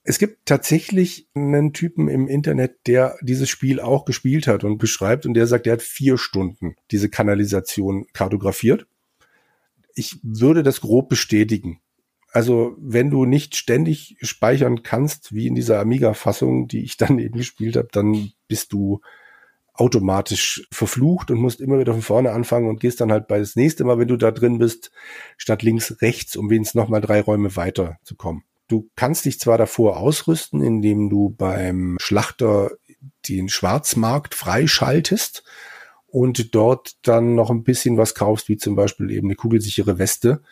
[0.04, 5.26] Es gibt tatsächlich einen Typen im Internet, der dieses Spiel auch gespielt hat und beschreibt
[5.26, 8.86] und der sagt, er hat vier Stunden diese Kanalisation kartografiert.
[9.94, 11.80] Ich würde das grob bestätigen.
[12.32, 17.36] Also wenn du nicht ständig speichern kannst, wie in dieser Amiga-Fassung, die ich dann eben
[17.38, 19.02] gespielt habe, dann bist du
[19.74, 23.56] automatisch verflucht und musst immer wieder von vorne anfangen und gehst dann halt bei das
[23.56, 24.90] nächste Mal, wenn du da drin bist,
[25.38, 28.44] statt links rechts, um wenigstens nochmal drei Räume weiter zu kommen.
[28.68, 32.72] Du kannst dich zwar davor ausrüsten, indem du beim Schlachter
[33.28, 35.42] den Schwarzmarkt freischaltest
[36.06, 40.42] und dort dann noch ein bisschen was kaufst, wie zum Beispiel eben eine kugelsichere Weste.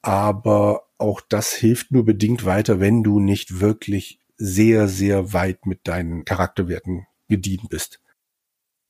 [0.00, 5.86] Aber auch das hilft nur bedingt weiter, wenn du nicht wirklich sehr, sehr weit mit
[5.88, 8.00] deinen Charakterwerten gedient bist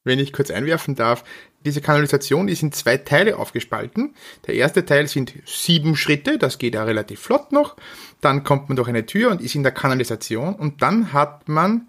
[0.05, 1.25] wenn ich kurz einwerfen darf,
[1.65, 4.15] diese Kanalisation ist in zwei Teile aufgespalten.
[4.47, 7.77] Der erste Teil sind sieben Schritte, das geht ja relativ flott noch.
[8.21, 11.89] Dann kommt man durch eine Tür und ist in der Kanalisation und dann hat man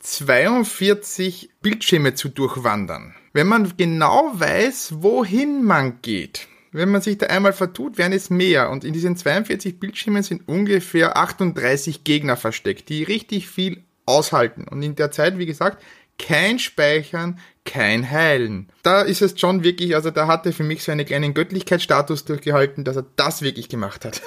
[0.00, 3.14] 42 Bildschirme zu durchwandern.
[3.32, 8.30] Wenn man genau weiß, wohin man geht, wenn man sich da einmal vertut, werden es
[8.30, 8.70] mehr.
[8.70, 14.64] Und in diesen 42 Bildschirmen sind ungefähr 38 Gegner versteckt, die richtig viel aushalten.
[14.64, 15.82] Und in der Zeit, wie gesagt,
[16.18, 18.68] kein Speichern, kein Heilen.
[18.82, 22.24] Da ist es schon wirklich, also da hat er für mich so einen kleinen Göttlichkeitsstatus
[22.24, 24.22] durchgehalten, dass er das wirklich gemacht hat.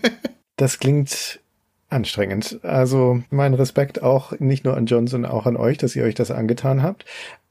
[0.56, 1.40] das klingt
[1.88, 2.60] anstrengend.
[2.62, 6.14] Also mein Respekt auch nicht nur an John, sondern auch an euch, dass ihr euch
[6.14, 7.04] das angetan habt.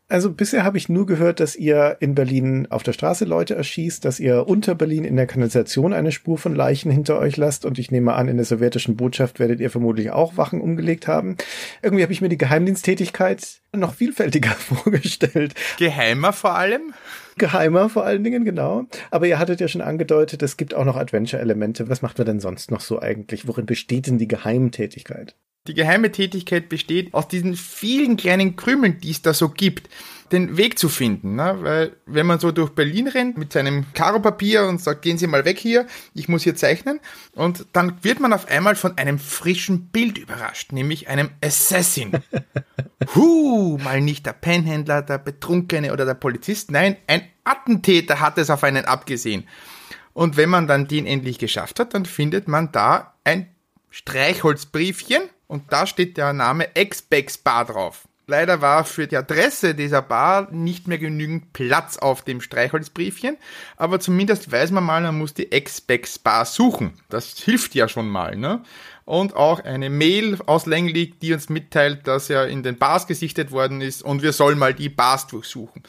[0.09, 4.05] Also bisher habe ich nur gehört, dass ihr in Berlin auf der Straße Leute erschießt,
[4.05, 7.77] dass ihr unter Berlin in der Kanalisation eine Spur von Leichen hinter euch lasst und
[7.77, 11.35] ich nehme an, in der sowjetischen Botschaft werdet ihr vermutlich auch Wachen umgelegt haben.
[11.81, 15.55] Irgendwie habe ich mir die Geheimdiensttätigkeit noch vielfältiger vorgestellt.
[15.77, 16.93] Geheimer vor allem?
[17.37, 18.85] Geheimer vor allen Dingen, genau.
[19.11, 21.89] Aber ihr hattet ja schon angedeutet, es gibt auch noch Adventure-Elemente.
[21.89, 23.47] Was macht man denn sonst noch so eigentlich?
[23.47, 25.35] Worin besteht denn die Geheimtätigkeit?
[25.67, 29.89] Die geheime Tätigkeit besteht aus diesen vielen kleinen Krümeln, die es da so gibt,
[30.31, 31.35] den Weg zu finden.
[31.35, 31.57] Ne?
[31.61, 35.45] Weil wenn man so durch Berlin rennt mit seinem Karopapier und sagt, gehen Sie mal
[35.45, 36.99] weg hier, ich muss hier zeichnen,
[37.33, 42.11] und dann wird man auf einmal von einem frischen Bild überrascht, nämlich einem Assassin.
[43.15, 48.49] Huh, mal nicht der Pennhändler, der Betrunkene oder der Polizist, nein, ein Attentäter hat es
[48.49, 49.47] auf einen abgesehen.
[50.13, 53.47] Und wenn man dann den endlich geschafft hat, dann findet man da ein
[53.91, 58.07] Streichholzbriefchen und da steht der Name Expex Bar drauf.
[58.29, 63.37] Leider war für die Adresse dieser Bar nicht mehr genügend Platz auf dem Streichholzbriefchen,
[63.77, 66.91] aber zumindest weiß man mal, man muss die Expex Bar suchen.
[67.07, 68.61] Das hilft ja schon mal, ne?
[69.05, 73.51] Und auch eine Mail aus Langley, die uns mitteilt, dass er in den Bars gesichtet
[73.51, 75.83] worden ist und wir sollen mal die Bars durchsuchen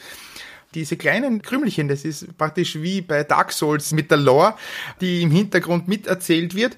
[0.75, 4.53] diese kleinen Krümelchen, das ist praktisch wie bei Dark Souls mit der Lore,
[5.01, 6.75] die im Hintergrund miterzählt wird.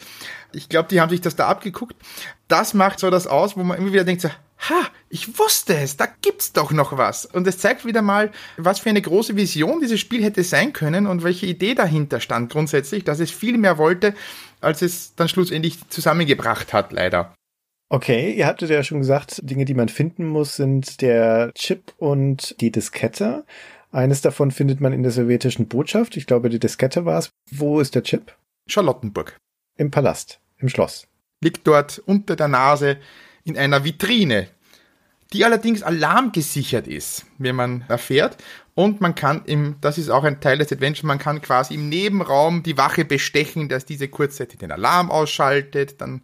[0.54, 1.96] Ich glaube, die haben sich das da abgeguckt.
[2.48, 4.30] Das macht so das aus, wo man immer wieder denkt so,
[4.70, 7.26] ha, ich wusste es, da gibt's doch noch was.
[7.26, 11.08] Und es zeigt wieder mal, was für eine große Vision dieses Spiel hätte sein können
[11.08, 14.14] und welche Idee dahinter stand grundsätzlich, dass es viel mehr wollte,
[14.60, 17.34] als es dann schlussendlich zusammengebracht hat, leider.
[17.90, 22.56] Okay, ihr hattet ja schon gesagt, Dinge, die man finden muss, sind der Chip und
[22.62, 23.44] die Diskette.
[23.92, 26.16] Eines davon findet man in der sowjetischen Botschaft.
[26.16, 27.32] Ich glaube, die Diskette war es.
[27.52, 28.34] Wo ist der Chip?
[28.68, 29.36] Charlottenburg.
[29.78, 31.08] Im Palast, im Schloss.
[31.44, 32.98] Liegt dort unter der Nase
[33.44, 34.48] in einer Vitrine,
[35.34, 38.38] die allerdings alarmgesichert ist, wenn man erfährt.
[38.74, 41.90] Und man kann im, das ist auch ein Teil des Adventures, man kann quasi im
[41.90, 46.22] Nebenraum die Wache bestechen, dass diese kurzzeitig den Alarm ausschaltet, dann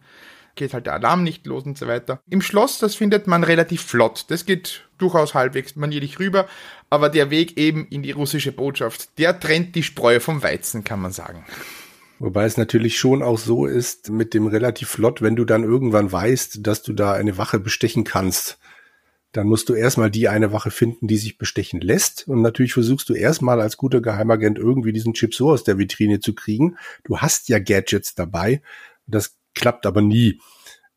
[0.56, 2.20] geht halt der Alarm nicht los und so weiter.
[2.30, 4.26] Im Schloss, das findet man relativ flott.
[4.30, 6.48] Das geht durchaus halbwegs manierlich rüber,
[6.90, 11.00] aber der Weg eben in die russische Botschaft, der trennt die Spreu vom Weizen, kann
[11.00, 11.46] man sagen.
[12.20, 16.12] Wobei es natürlich schon auch so ist mit dem relativ flott, wenn du dann irgendwann
[16.12, 18.58] weißt, dass du da eine Wache bestechen kannst,
[19.34, 22.28] dann musst du erstmal die eine Wache finden, die sich bestechen lässt.
[22.28, 26.20] Und natürlich versuchst du erstmal als guter Geheimagent irgendwie diesen Chip so aus der Vitrine
[26.20, 26.78] zu kriegen.
[27.04, 28.62] Du hast ja Gadgets dabei.
[29.06, 30.42] Das klappt aber nie.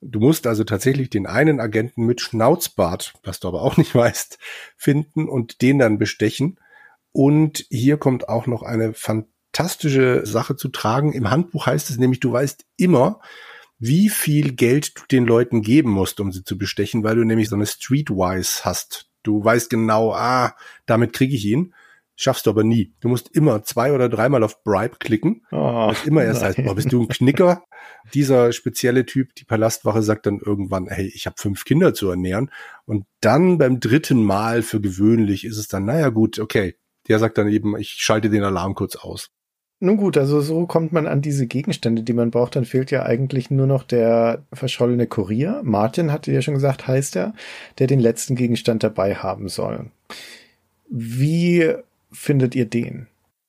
[0.01, 4.39] Du musst also tatsächlich den einen Agenten mit Schnauzbart, was du aber auch nicht weißt,
[4.77, 6.59] finden und den dann bestechen.
[7.13, 9.40] Und hier kommt auch noch eine fantastische
[10.25, 11.13] Sache zu tragen.
[11.13, 13.21] Im Handbuch heißt es nämlich, du weißt immer,
[13.79, 17.49] wie viel Geld du den Leuten geben musst, um sie zu bestechen, weil du nämlich
[17.49, 19.09] so eine Streetwise hast.
[19.23, 20.55] Du weißt genau, ah,
[20.87, 21.75] damit kriege ich ihn.
[22.15, 22.93] Schaffst du aber nie.
[23.01, 25.47] Du musst immer zwei oder dreimal auf Bribe klicken.
[25.51, 27.65] Oh, was immer erst heißt, oh, bist du ein Knicker?
[28.13, 32.51] Dieser spezielle Typ, die Palastwache, sagt dann irgendwann, hey, ich habe fünf Kinder zu ernähren.
[32.85, 36.77] Und dann beim dritten Mal für gewöhnlich ist es dann, naja gut, okay.
[37.09, 39.31] Der sagt dann eben, ich schalte den Alarm kurz aus.
[39.83, 42.55] Nun gut, also so kommt man an diese Gegenstände, die man braucht.
[42.55, 45.63] Dann fehlt ja eigentlich nur noch der verschollene Kurier.
[45.65, 47.33] Martin hatte ja schon gesagt, heißt er,
[47.79, 49.87] der den letzten Gegenstand dabei haben soll.
[50.91, 51.73] Wie
[52.13, 53.07] findet ihr den?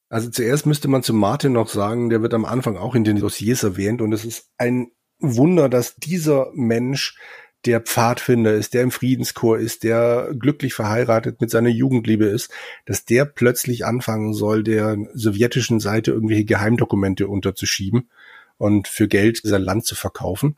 [0.08, 3.20] Also zuerst müsste man zu Martin noch sagen, der wird am Anfang auch in den
[3.20, 7.18] Dossiers erwähnt und es ist ein Wunder, dass dieser Mensch
[7.66, 12.52] der Pfadfinder ist, der im Friedenschor ist, der glücklich verheiratet mit seiner Jugendliebe ist,
[12.86, 18.10] dass der plötzlich anfangen soll, der sowjetischen Seite irgendwelche Geheimdokumente unterzuschieben
[18.58, 20.56] und für Geld sein Land zu verkaufen.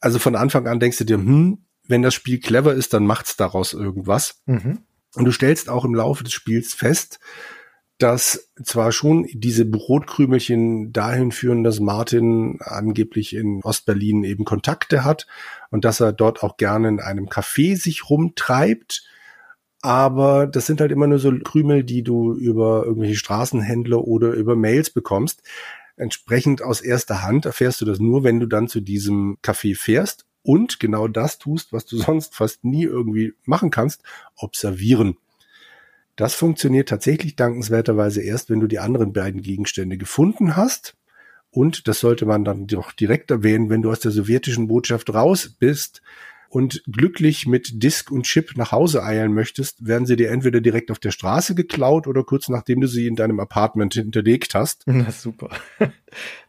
[0.00, 3.36] Also von Anfang an denkst du dir, hm, wenn das Spiel clever ist, dann macht's
[3.36, 4.42] daraus irgendwas.
[4.46, 4.80] Mhm.
[5.14, 7.20] Und du stellst auch im Laufe des Spiels fest,
[7.98, 15.26] dass zwar schon diese Brotkrümelchen dahin führen, dass Martin angeblich in Ostberlin eben Kontakte hat
[15.70, 19.04] und dass er dort auch gerne in einem Café sich rumtreibt.
[19.82, 24.56] Aber das sind halt immer nur so Krümel, die du über irgendwelche Straßenhändler oder über
[24.56, 25.42] Mails bekommst.
[25.96, 30.24] Entsprechend aus erster Hand erfährst du das nur, wenn du dann zu diesem Café fährst
[30.42, 34.02] und genau das tust, was du sonst fast nie irgendwie machen kannst,
[34.36, 35.16] observieren.
[36.16, 40.94] Das funktioniert tatsächlich dankenswerterweise erst, wenn du die anderen beiden Gegenstände gefunden hast.
[41.50, 45.54] Und das sollte man dann doch direkt erwähnen, wenn du aus der sowjetischen Botschaft raus
[45.58, 46.02] bist
[46.48, 50.90] und glücklich mit Disk und Chip nach Hause eilen möchtest, werden sie dir entweder direkt
[50.90, 54.82] auf der Straße geklaut oder kurz nachdem du sie in deinem Apartment hinterlegt hast.
[54.86, 55.50] Na super.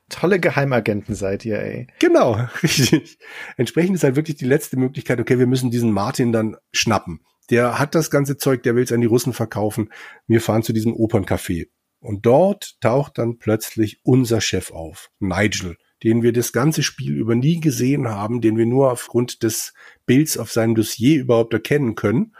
[0.09, 1.88] Tolle Geheimagenten seid ihr, ey.
[1.99, 2.34] Genau,
[2.64, 3.18] richtig.
[3.57, 7.79] Entsprechend ist halt wirklich die letzte Möglichkeit, okay, wir müssen diesen Martin dann schnappen der
[7.79, 9.89] hat das ganze Zeug, der will es an die Russen verkaufen.
[10.27, 11.67] Wir fahren zu diesem Operncafé.
[11.99, 17.33] Und dort taucht dann plötzlich unser Chef auf, Nigel, den wir das ganze Spiel über
[17.33, 19.73] nie gesehen haben, den wir nur aufgrund des
[20.05, 22.35] Bilds auf seinem Dossier überhaupt erkennen können.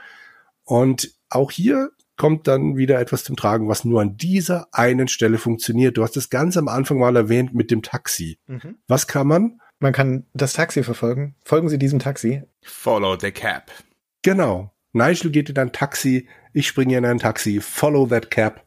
[0.66, 5.38] Und auch hier kommt dann wieder etwas zum Tragen, was nur an dieser einen Stelle
[5.38, 5.98] funktioniert.
[5.98, 8.40] Du hast es ganz am Anfang mal erwähnt mit dem Taxi.
[8.48, 8.78] Mhm.
[8.88, 9.62] Was kann man?
[9.80, 11.36] Man kann das Taxi verfolgen.
[11.44, 12.44] Folgen Sie diesem Taxi.
[12.62, 13.72] Follow the cab.
[14.24, 14.73] Genau.
[14.94, 18.64] Nigel geht in ein Taxi, ich springe in ein Taxi, follow that cab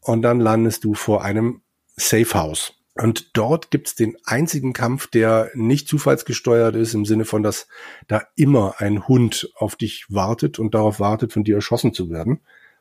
[0.00, 1.62] und dann landest du vor einem
[1.96, 2.74] Safe House.
[2.94, 7.68] Und dort gibt's den einzigen Kampf, der nicht zufallsgesteuert ist, im Sinne von, dass
[8.08, 12.40] da immer ein Hund auf dich wartet und darauf wartet, von dir erschossen zu werden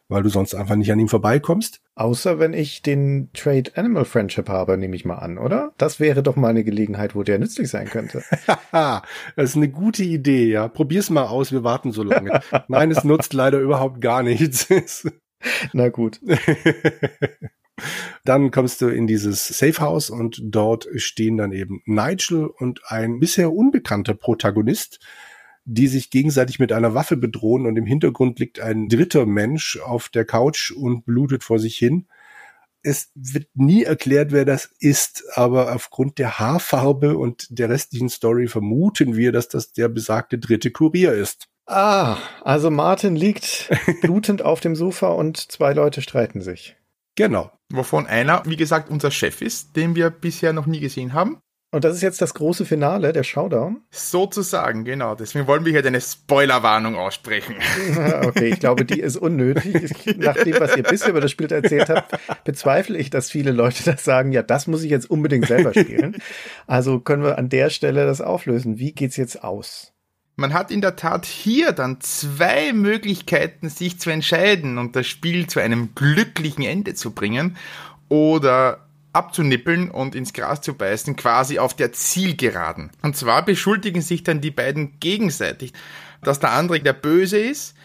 [0.09, 1.81] weil du sonst einfach nicht an ihm vorbeikommst.
[1.95, 5.73] Außer wenn ich den Trade Animal Friendship habe, nehme ich mal an, oder?
[5.77, 8.23] Das wäre doch mal eine Gelegenheit, wo der nützlich sein könnte.
[8.71, 9.01] das
[9.35, 10.67] ist eine gute Idee, ja.
[10.67, 12.41] Probier's mal aus, wir warten so lange.
[12.67, 14.67] Nein, es nutzt leider überhaupt gar nichts.
[15.73, 16.19] Na gut.
[18.23, 23.19] Dann kommst du in dieses Safe House und dort stehen dann eben Nigel und ein
[23.19, 24.99] bisher unbekannter Protagonist,
[25.69, 30.07] die sich gegenseitig mit einer Waffe bedrohen und im Hintergrund liegt ein dritter Mensch auf
[30.07, 32.07] der Couch und blutet vor sich hin.
[32.83, 38.47] Es wird nie erklärt, wer das ist, aber aufgrund der Haarfarbe und der restlichen Story
[38.47, 41.49] vermuten wir, dass das der besagte dritte Kurier ist.
[41.65, 42.15] Ah,
[42.45, 43.69] also Martin liegt
[44.01, 46.77] blutend auf dem Sofa und zwei Leute streiten sich.
[47.15, 47.51] Genau.
[47.69, 51.41] Wovon einer, wie gesagt, unser Chef ist, den wir bisher noch nie gesehen haben.
[51.69, 53.81] Und das ist jetzt das große Finale, der Showdown?
[53.91, 55.15] Sozusagen, genau.
[55.15, 57.55] Deswegen wollen wir hier eine Spoilerwarnung aussprechen.
[58.23, 59.91] okay, ich glaube, die ist unnötig.
[60.17, 63.83] Nach dem, was ihr bisher über das Spiel erzählt habt, bezweifle ich, dass viele Leute
[63.83, 66.15] das sagen, ja, das muss ich jetzt unbedingt selber spielen.
[66.67, 68.79] Also können wir an der Stelle das auflösen.
[68.79, 69.93] Wie geht's jetzt aus?
[70.37, 75.47] Man hat in der Tat hier dann zwei Möglichkeiten, sich zu entscheiden und das Spiel
[75.47, 77.57] zu einem glücklichen Ende zu bringen
[78.07, 78.86] oder
[79.17, 82.91] abzunippeln und ins Gras zu beißen, quasi auf der Zielgeraden.
[83.01, 85.73] Und zwar beschuldigen sich dann die beiden gegenseitig,
[86.21, 87.75] dass der andere der Böse ist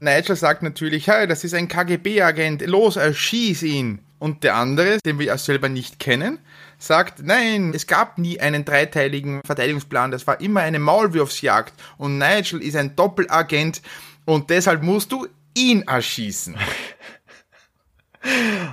[0.00, 4.00] Nigel sagt natürlich, hey, das ist ein KGB-Agent, los, erschieß ihn.
[4.20, 6.38] Und der andere, den wir ja selber nicht kennen,
[6.78, 11.72] sagt, nein, es gab nie einen dreiteiligen Verteidigungsplan, das war immer eine Maulwurfsjagd.
[11.98, 13.82] Und Nigel ist ein Doppelagent
[14.24, 16.56] und deshalb musst du ihn erschießen.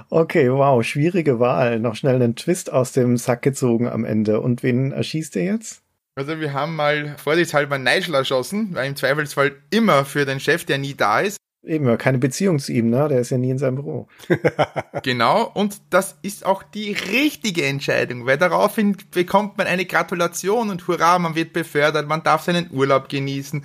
[0.10, 1.80] Okay, wow, schwierige Wahl.
[1.80, 4.42] Noch schnell einen Twist aus dem Sack gezogen am Ende.
[4.42, 5.82] Und wen erschießt ihr jetzt?
[6.16, 10.78] Also wir haben mal vorsichtshalber Nigel erschossen, weil im Zweifelsfall immer für den Chef, der
[10.78, 11.38] nie da ist.
[11.66, 13.08] Eben, keine Beziehung zu ihm, ne?
[13.10, 14.08] Der ist ja nie in seinem Büro.
[15.04, 20.88] genau, und das ist auch die richtige Entscheidung, weil daraufhin bekommt man eine Gratulation und
[20.88, 23.64] hurra, man wird befördert, man darf seinen Urlaub genießen.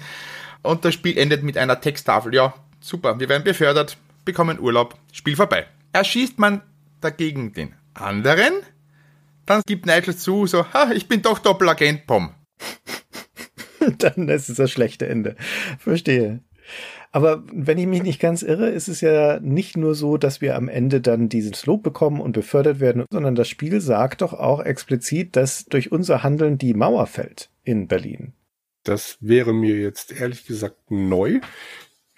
[0.63, 2.35] Und das Spiel endet mit einer Texttafel.
[2.35, 3.99] Ja, super, wir werden befördert,
[4.31, 5.67] bekommen Urlaub, Spiel vorbei.
[5.93, 6.63] Erschießt man
[7.01, 8.53] dagegen den anderen,
[9.45, 12.35] dann gibt Nigel zu, so, ha, ich bin doch Doppelagent, Pom.
[13.99, 15.35] dann ist es das schlechte Ende.
[15.81, 16.41] Verstehe.
[17.11, 20.55] Aber wenn ich mich nicht ganz irre, ist es ja nicht nur so, dass wir
[20.55, 24.61] am Ende dann dieses Lob bekommen und befördert werden, sondern das Spiel sagt doch auch
[24.61, 28.35] explizit, dass durch unser Handeln die Mauer fällt in Berlin.
[28.85, 31.41] Das wäre mir jetzt ehrlich gesagt neu.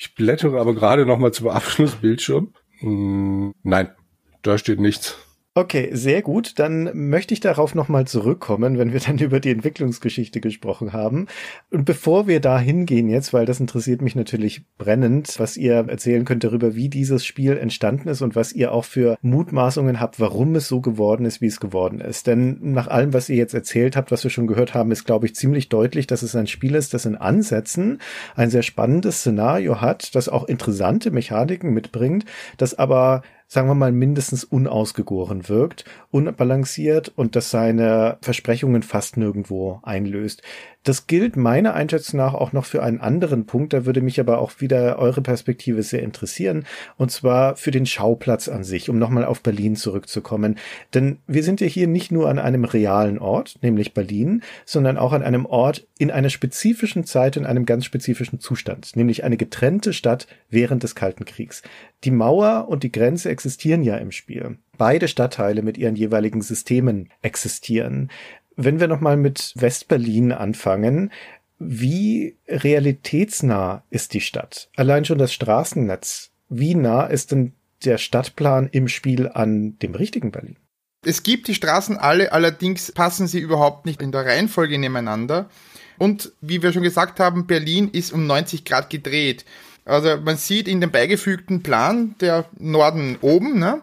[0.04, 2.52] Ich blättere aber gerade noch mal zum Abschlussbildschirm.
[2.80, 3.94] Hm, nein,
[4.42, 5.16] da steht nichts.
[5.54, 6.58] Okay, sehr gut.
[6.58, 11.26] Dann möchte ich darauf nochmal zurückkommen, wenn wir dann über die Entwicklungsgeschichte gesprochen haben.
[11.70, 16.24] Und bevor wir da hingehen jetzt, weil das interessiert mich natürlich brennend, was ihr erzählen
[16.24, 20.54] könnt darüber, wie dieses Spiel entstanden ist und was ihr auch für Mutmaßungen habt, warum
[20.54, 22.26] es so geworden ist, wie es geworden ist.
[22.26, 25.26] Denn nach allem, was ihr jetzt erzählt habt, was wir schon gehört haben, ist, glaube
[25.26, 28.00] ich, ziemlich deutlich, dass es ein Spiel ist, das in Ansätzen
[28.36, 32.24] ein sehr spannendes Szenario hat, das auch interessante Mechaniken mitbringt,
[32.56, 33.20] das aber
[33.52, 40.40] sagen wir mal, mindestens unausgegoren wirkt, unbalanciert und das seine Versprechungen fast nirgendwo einlöst.
[40.84, 44.38] Das gilt meiner Einschätzung nach auch noch für einen anderen Punkt, da würde mich aber
[44.38, 46.64] auch wieder eure Perspektive sehr interessieren,
[46.96, 50.58] und zwar für den Schauplatz an sich, um nochmal auf Berlin zurückzukommen.
[50.92, 55.12] Denn wir sind ja hier nicht nur an einem realen Ort, nämlich Berlin, sondern auch
[55.12, 59.92] an einem Ort in einer spezifischen Zeit, in einem ganz spezifischen Zustand, nämlich eine getrennte
[59.92, 61.62] Stadt während des Kalten Kriegs.
[62.02, 64.58] Die Mauer und die Grenze existieren ja im Spiel.
[64.78, 68.08] Beide Stadtteile mit ihren jeweiligen Systemen existieren.
[68.54, 71.10] Wenn wir nochmal mit Westberlin anfangen,
[71.58, 74.68] wie realitätsnah ist die Stadt?
[74.76, 76.30] Allein schon das Straßennetz.
[76.48, 77.52] Wie nah ist denn
[77.84, 80.56] der Stadtplan im Spiel an dem richtigen Berlin?
[81.04, 85.50] Es gibt die Straßen alle, allerdings passen sie überhaupt nicht in der Reihenfolge nebeneinander.
[85.98, 89.44] Und wie wir schon gesagt haben, Berlin ist um 90 Grad gedreht.
[89.84, 93.82] Also man sieht in dem beigefügten Plan der Norden oben, ne,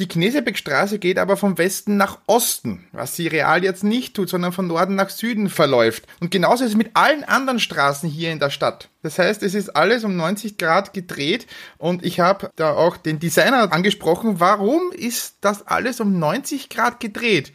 [0.00, 4.50] die Knesebeckstraße geht aber vom Westen nach Osten, was sie real jetzt nicht tut, sondern
[4.50, 6.06] von Norden nach Süden verläuft.
[6.20, 8.88] Und genauso ist es mit allen anderen Straßen hier in der Stadt.
[9.02, 11.46] Das heißt, es ist alles um 90 Grad gedreht
[11.76, 16.98] und ich habe da auch den Designer angesprochen, warum ist das alles um 90 Grad
[16.98, 17.52] gedreht?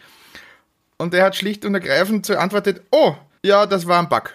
[0.98, 4.34] Und er hat schlicht und ergreifend geantwortet, oh, ja, das war ein Bug.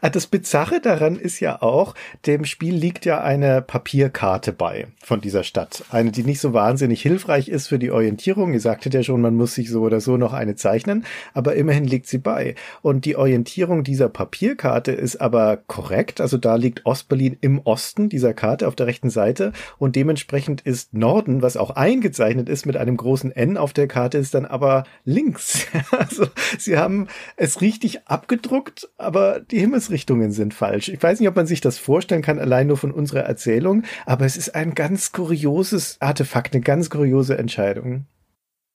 [0.00, 1.94] Ah, das Bizarre daran ist ja auch,
[2.26, 5.84] dem Spiel liegt ja eine Papierkarte bei von dieser Stadt.
[5.90, 8.52] Eine, die nicht so wahnsinnig hilfreich ist für die Orientierung.
[8.52, 11.04] Ihr sagtet ja schon, man muss sich so oder so noch eine zeichnen,
[11.34, 12.54] aber immerhin liegt sie bei.
[12.82, 16.20] Und die Orientierung dieser Papierkarte ist aber korrekt.
[16.20, 20.94] Also da liegt Ostberlin im Osten dieser Karte auf der rechten Seite und dementsprechend ist
[20.94, 24.84] Norden, was auch eingezeichnet ist mit einem großen N auf der Karte, ist dann aber
[25.04, 25.66] links.
[25.90, 26.26] Also
[26.58, 30.88] sie haben es richtig abgedruckt, aber die Himmelsrichtungen sind falsch.
[30.88, 34.24] Ich weiß nicht, ob man sich das vorstellen kann, allein nur von unserer Erzählung, aber
[34.24, 38.06] es ist ein ganz kurioses Artefakt, eine ganz kuriose Entscheidung.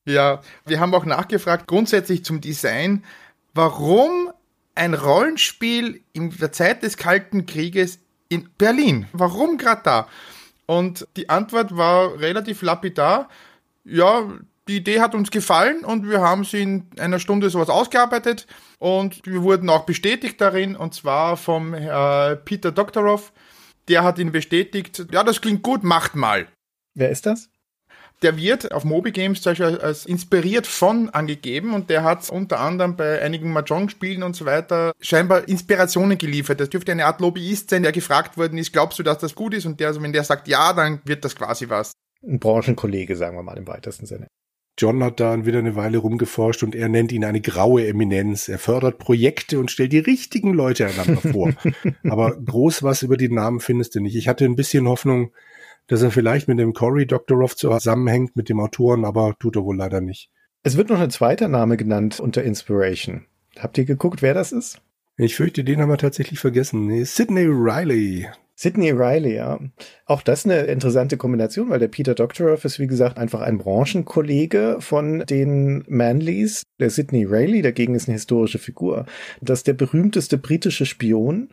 [0.06, 3.04] Ja, wir haben auch nachgefragt, grundsätzlich zum Design,
[3.54, 4.32] warum
[4.76, 8.00] ein Rollenspiel in der Zeit des Kalten Krieges
[8.30, 9.08] in Berlin?
[9.14, 10.08] Warum gerade da?
[10.66, 13.30] Und die Antwort war relativ lapidar.
[13.84, 14.24] Ja,
[14.68, 18.48] die Idee hat uns gefallen und wir haben sie in einer Stunde sowas ausgearbeitet
[18.80, 23.34] und wir wurden auch bestätigt darin und zwar vom äh, Peter Doktorov.
[23.90, 26.48] Der hat ihn bestätigt, ja, das klingt gut, macht mal.
[26.96, 27.50] Wer ist das?
[28.22, 32.62] Der wird auf Moby Games zum Beispiel als inspiriert von angegeben und der hat unter
[32.62, 36.62] anderem bei einigen Mahjong-Spielen und so weiter scheinbar Inspirationen geliefert.
[36.62, 39.54] Das dürfte eine Art Lobbyist sein, der gefragt worden ist, glaubst du, dass das gut
[39.54, 39.66] ist?
[39.66, 41.92] Und der, also wenn der sagt ja, dann wird das quasi was.
[42.26, 44.28] Ein Branchenkollege, sagen wir mal im weitesten Sinne.
[44.78, 48.50] John hat da wieder eine Weile rumgeforscht und er nennt ihn eine graue Eminenz.
[48.50, 51.54] Er fördert Projekte und stellt die richtigen Leute einander vor.
[52.04, 54.16] Aber groß was über den Namen findest du nicht.
[54.16, 55.32] Ich hatte ein bisschen Hoffnung,
[55.88, 59.76] dass er vielleicht mit dem Cory Doctorow zusammenhängt, mit dem Autoren, aber tut er wohl
[59.76, 60.30] leider nicht.
[60.64, 63.26] Es wird noch ein zweiter Name genannt unter Inspiration.
[63.60, 64.82] Habt ihr geguckt, wer das ist?
[65.18, 66.88] Ich fürchte, den haben wir tatsächlich vergessen.
[66.88, 68.28] Nee, Sidney Riley.
[68.56, 69.60] Sidney Riley, ja.
[70.14, 74.78] Auch das eine interessante Kombination, weil der Peter Doctorow ist, wie gesagt, einfach ein Branchenkollege
[74.78, 76.62] von den Manleys.
[76.80, 79.08] Der Sidney Riley dagegen ist eine historische Figur.
[79.42, 81.50] Das ist der berühmteste britische Spion,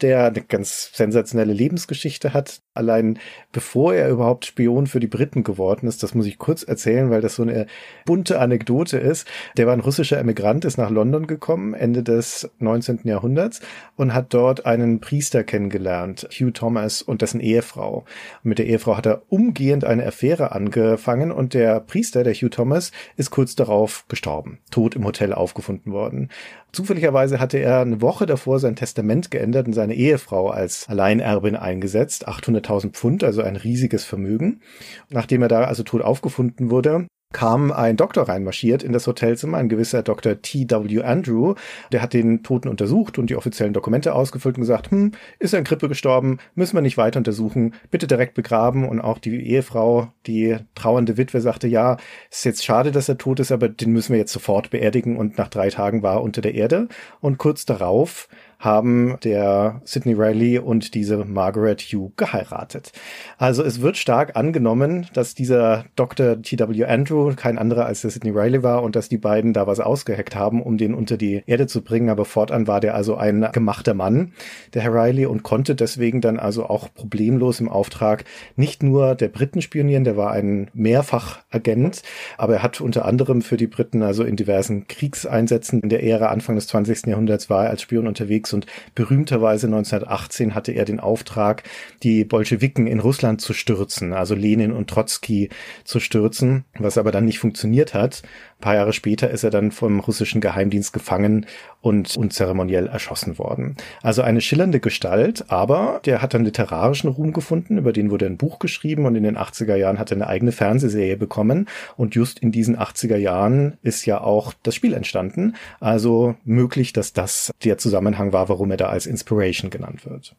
[0.00, 2.60] der eine ganz sensationelle Lebensgeschichte hat.
[2.72, 3.18] Allein
[3.50, 7.20] bevor er überhaupt Spion für die Briten geworden ist, das muss ich kurz erzählen, weil
[7.20, 7.66] das so eine
[8.04, 9.26] bunte Anekdote ist.
[9.56, 13.00] Der war ein russischer Emigrant, ist nach London gekommen, Ende des 19.
[13.04, 13.60] Jahrhunderts
[13.96, 18.03] und hat dort einen Priester kennengelernt, Hugh Thomas und dessen Ehefrau.
[18.42, 22.50] Und mit der Ehefrau hat er umgehend eine Affäre angefangen und der Priester, der Hugh
[22.50, 26.30] Thomas, ist kurz darauf gestorben, tot im Hotel aufgefunden worden.
[26.72, 32.28] Zufälligerweise hatte er eine Woche davor sein Testament geändert und seine Ehefrau als Alleinerbin eingesetzt,
[32.28, 34.60] 800.000 Pfund, also ein riesiges Vermögen.
[35.08, 39.68] Nachdem er da also tot aufgefunden wurde, kam ein Doktor reinmarschiert in das Hotelzimmer, ein
[39.68, 40.40] gewisser Dr.
[40.40, 41.02] T.W.
[41.02, 41.54] Andrew.
[41.92, 45.58] Der hat den Toten untersucht und die offiziellen Dokumente ausgefüllt und gesagt, hm, ist er
[45.58, 48.88] in Grippe gestorben, müssen wir nicht weiter untersuchen, bitte direkt begraben.
[48.88, 51.98] Und auch die Ehefrau, die trauernde Witwe, sagte, ja,
[52.30, 55.16] ist jetzt schade, dass er tot ist, aber den müssen wir jetzt sofort beerdigen.
[55.16, 56.88] Und nach drei Tagen war er unter der Erde.
[57.20, 58.28] Und kurz darauf
[58.58, 62.92] haben der Sidney Riley und diese Margaret Hugh geheiratet.
[63.38, 66.40] Also es wird stark angenommen, dass dieser Dr.
[66.40, 66.84] T.W.
[66.84, 70.34] Andrew kein anderer als der Sidney Riley war und dass die beiden da was ausgeheckt
[70.34, 72.08] haben, um den unter die Erde zu bringen.
[72.08, 74.32] Aber fortan war der also ein gemachter Mann,
[74.72, 78.24] der Herr Riley, und konnte deswegen dann also auch problemlos im Auftrag
[78.56, 82.02] nicht nur der Briten spionieren, der war ein Mehrfachagent,
[82.38, 86.28] aber er hat unter anderem für die Briten also in diversen Kriegseinsätzen in der Ära
[86.28, 87.06] Anfang des 20.
[87.06, 91.64] Jahrhunderts war er als Spion unterwegs und berühmterweise 1918 hatte er den Auftrag,
[92.02, 95.50] die Bolschewiken in Russland zu stürzen, also Lenin und Trotzki
[95.84, 98.22] zu stürzen, was aber dann nicht funktioniert hat.
[98.58, 101.46] Ein paar Jahre später ist er dann vom russischen Geheimdienst gefangen
[101.80, 103.76] und unzeremoniell erschossen worden.
[104.02, 108.38] Also eine schillernde Gestalt, aber der hat dann literarischen Ruhm gefunden, über den wurde ein
[108.38, 112.38] Buch geschrieben und in den 80er Jahren hat er eine eigene Fernsehserie bekommen und just
[112.38, 115.56] in diesen 80er Jahren ist ja auch das Spiel entstanden.
[115.80, 120.34] Also möglich, dass das der Zusammenhang war, warum er da als Inspiration genannt wird.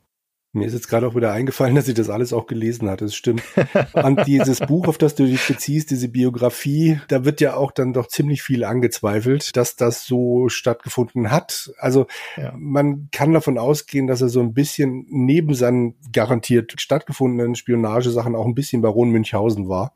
[0.55, 3.03] Mir ist jetzt gerade auch wieder eingefallen, dass ich das alles auch gelesen hatte.
[3.03, 3.43] Das stimmt.
[3.91, 7.91] Und dieses Buch, auf das du dich beziehst, diese Biografie, da wird ja auch dann
[7.91, 11.73] doch ziemlich viel angezweifelt, dass das so stattgefunden hat.
[11.77, 12.53] Also ja.
[12.57, 18.45] man kann davon ausgehen, dass er so ein bisschen neben seinen garantiert stattgefundenen Spionagesachen auch
[18.45, 19.93] ein bisschen Baron Münchhausen war.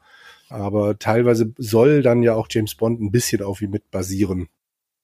[0.50, 4.50] Aber teilweise soll dann ja auch James Bond ein bisschen auf ihm mit basieren.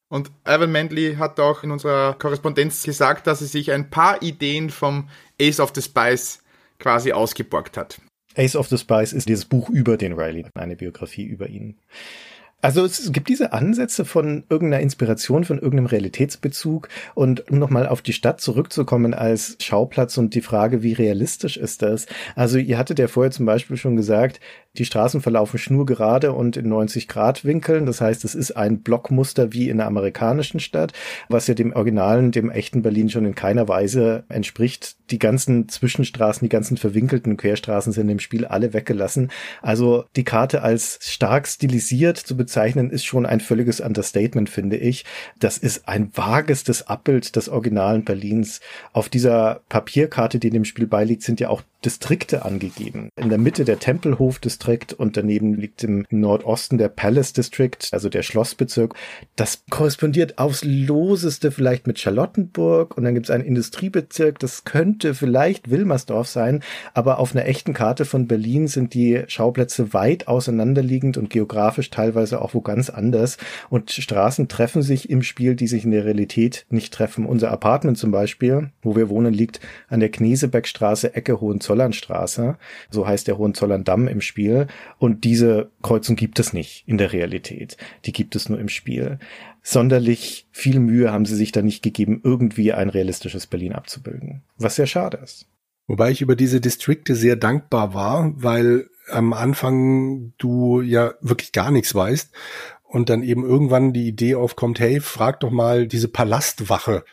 [0.10, 4.70] Und Ivan Manley hat auch in unserer Korrespondenz gesagt, dass er sich ein paar Ideen
[4.70, 5.10] vom
[5.42, 6.44] Ace of the Spice
[6.80, 8.00] quasi ausgeborgt hat.
[8.36, 11.78] Ace of the Spice ist dieses Buch über den Riley, eine Biografie über ihn.
[12.62, 16.90] Also es gibt diese Ansätze von irgendeiner Inspiration, von irgendeinem Realitätsbezug.
[17.14, 21.84] Und um nochmal auf die Stadt zurückzukommen als Schauplatz und die Frage, wie realistisch ist
[21.84, 22.08] das?
[22.36, 24.40] Also ihr hattet ja vorher zum Beispiel schon gesagt,
[24.78, 27.86] die Straßen verlaufen schnurgerade und in 90 Grad Winkeln.
[27.86, 30.94] Das heißt, es ist ein Blockmuster wie in der amerikanischen Stadt,
[31.30, 34.98] was ja dem Originalen, dem echten Berlin schon in keiner Weise entspricht.
[35.12, 39.32] Die ganzen Zwischenstraßen, die ganzen verwinkelten Querstraßen sind im Spiel alle weggelassen.
[39.62, 45.06] Also die Karte als stark stilisiert zu bezeichnen, ist schon ein völliges Understatement, finde ich.
[45.40, 48.62] Das ist ein vagestes Abbild des originalen Berlins.
[48.94, 53.10] Auf dieser Papierkarte, die dem Spiel beiliegt, sind ja auch Distrikte angegeben.
[53.16, 58.24] In der Mitte der Tempelhof-Distrikt und daneben liegt im Nordosten der Palace District, also der
[58.24, 58.94] Schlossbezirk.
[59.36, 65.14] Das korrespondiert aufs Loseste vielleicht mit Charlottenburg und dann gibt es einen Industriebezirk, das könnte
[65.14, 66.64] vielleicht Wilmersdorf sein,
[66.94, 72.42] aber auf einer echten Karte von Berlin sind die Schauplätze weit auseinanderliegend und geografisch teilweise
[72.42, 73.38] auch wo ganz anders
[73.70, 77.26] und Straßen treffen sich im Spiel, die sich in der Realität nicht treffen.
[77.26, 82.58] Unser Apartment zum Beispiel, wo wir wohnen, liegt an der Knesebeckstraße, Ecke Hohenzollern Hohenzollernstraße,
[82.90, 84.55] so heißt der Hohenzollern-Damm im Spiel.
[84.98, 87.78] Und diese Kreuzung gibt es nicht in der Realität.
[88.06, 89.20] Die gibt es nur im Spiel.
[89.62, 94.44] Sonderlich viel Mühe haben sie sich da nicht gegeben, irgendwie ein realistisches Berlin abzubilden.
[94.58, 95.48] Was sehr schade ist.
[95.88, 101.72] Wobei ich über diese Distrikte sehr dankbar war, weil am Anfang du ja wirklich gar
[101.72, 102.32] nichts weißt
[102.84, 107.04] und dann eben irgendwann die Idee aufkommt, hey, frag doch mal diese Palastwache,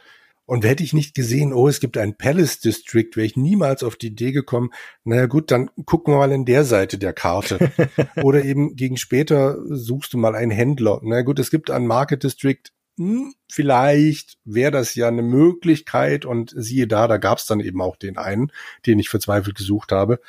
[0.52, 3.96] und hätte ich nicht gesehen, oh, es gibt ein Palace District, wäre ich niemals auf
[3.96, 4.68] die Idee gekommen,
[5.02, 7.72] naja gut, dann gucken wir mal in der Seite der Karte.
[8.22, 11.00] Oder eben gegen später suchst du mal einen Händler.
[11.02, 12.64] Na naja, gut, es gibt ein Market District,
[12.98, 17.80] hm, vielleicht wäre das ja eine Möglichkeit und siehe da, da gab es dann eben
[17.80, 18.52] auch den einen,
[18.84, 20.20] den ich verzweifelt gesucht habe.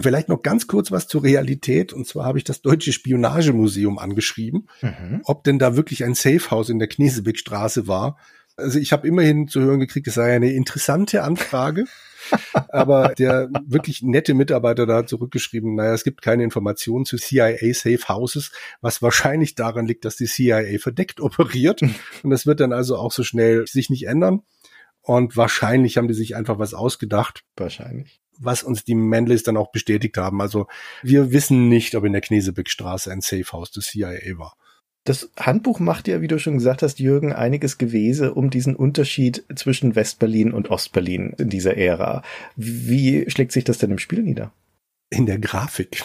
[0.00, 1.92] Vielleicht noch ganz kurz was zur Realität.
[1.92, 5.22] Und zwar habe ich das Deutsche Spionagemuseum angeschrieben, mhm.
[5.24, 8.16] ob denn da wirklich ein Safehouse in der Knesebeckstraße war.
[8.56, 11.84] Also ich habe immerhin zu hören gekriegt, es sei eine interessante Anfrage.
[12.68, 17.74] Aber der wirklich nette Mitarbeiter da hat zurückgeschrieben, naja, es gibt keine Informationen zu CIA
[17.74, 21.82] Safe Houses, was wahrscheinlich daran liegt, dass die CIA verdeckt operiert.
[22.22, 24.42] Und das wird dann also auch so schnell sich nicht ändern.
[25.00, 27.44] Und wahrscheinlich haben die sich einfach was ausgedacht.
[27.56, 28.20] Wahrscheinlich.
[28.38, 30.40] Was uns die Manleys dann auch bestätigt haben.
[30.40, 30.66] Also
[31.02, 34.56] wir wissen nicht, ob in der Knesebeckstraße ein Safe House des CIA war.
[35.04, 39.44] Das Handbuch macht ja, wie du schon gesagt hast, Jürgen, einiges Gewese um diesen Unterschied
[39.54, 42.22] zwischen Westberlin und Ostberlin in dieser Ära.
[42.54, 44.52] Wie schlägt sich das denn im Spiel nieder?
[45.10, 46.04] In der Grafik.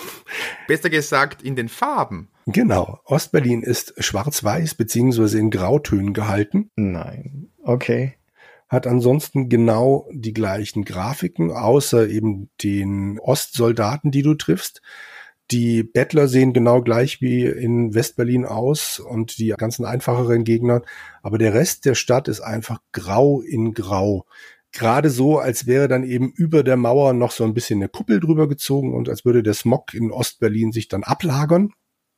[0.67, 2.27] Besser gesagt, in den Farben.
[2.47, 2.99] Genau.
[3.05, 6.71] Ostberlin ist schwarz-weiß beziehungsweise in Grautönen gehalten.
[6.75, 7.49] Nein.
[7.61, 8.15] Okay.
[8.67, 14.81] Hat ansonsten genau die gleichen Grafiken, außer eben den Ostsoldaten, die du triffst.
[15.51, 20.81] Die Bettler sehen genau gleich wie in Westberlin aus und die ganzen einfacheren Gegner.
[21.23, 24.25] Aber der Rest der Stadt ist einfach grau in grau.
[24.73, 28.19] Gerade so, als wäre dann eben über der Mauer noch so ein bisschen eine Kuppel
[28.19, 31.71] drüber gezogen und als würde der Smog in Ostberlin sich dann ablagern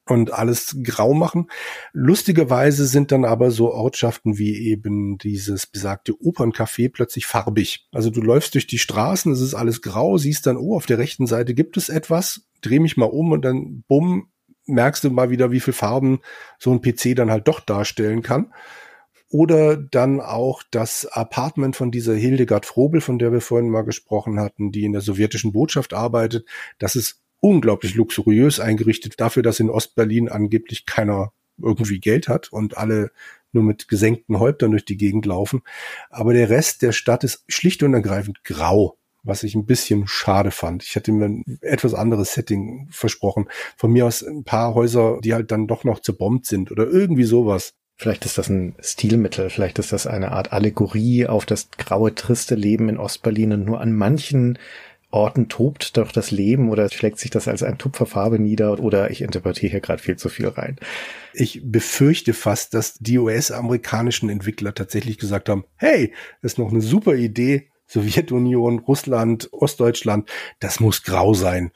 [0.09, 1.47] und alles grau machen.
[1.93, 7.87] Lustigerweise sind dann aber so Ortschaften wie eben dieses besagte Operncafé plötzlich farbig.
[7.91, 10.97] Also du läufst durch die Straßen, es ist alles grau, siehst dann, oh, auf der
[10.97, 14.29] rechten Seite gibt es etwas dreh mich mal um und dann bumm,
[14.65, 16.19] merkst du mal wieder, wie viel Farben
[16.57, 18.53] so ein PC dann halt doch darstellen kann.
[19.31, 24.39] Oder dann auch das Apartment von dieser Hildegard Frobel, von der wir vorhin mal gesprochen
[24.39, 26.47] hatten, die in der sowjetischen Botschaft arbeitet.
[26.79, 31.31] Das ist unglaublich luxuriös eingerichtet dafür, dass in Ostberlin angeblich keiner
[31.61, 33.11] irgendwie Geld hat und alle
[33.51, 35.61] nur mit gesenkten Häuptern durch die Gegend laufen.
[36.09, 40.51] Aber der Rest der Stadt ist schlicht und ergreifend grau was ich ein bisschen schade
[40.51, 40.83] fand.
[40.83, 43.47] Ich hätte mir ein etwas anderes Setting versprochen.
[43.77, 47.25] Von mir aus ein paar Häuser, die halt dann doch noch zerbombt sind oder irgendwie
[47.25, 47.73] sowas.
[47.97, 52.55] Vielleicht ist das ein Stilmittel, vielleicht ist das eine Art Allegorie auf das graue, triste
[52.55, 54.57] Leben in Ostberlin und nur an manchen
[55.11, 59.09] Orten tobt doch das Leben oder schlägt sich das als ein Tupfer Farbe nieder oder
[59.09, 60.77] ich interpretiere hier gerade viel zu viel rein.
[61.33, 66.81] Ich befürchte fast, dass die US-amerikanischen Entwickler tatsächlich gesagt haben, hey, das ist noch eine
[66.81, 70.29] super Idee, Sowjetunion, Russland, Ostdeutschland,
[70.59, 71.71] das muss grau sein.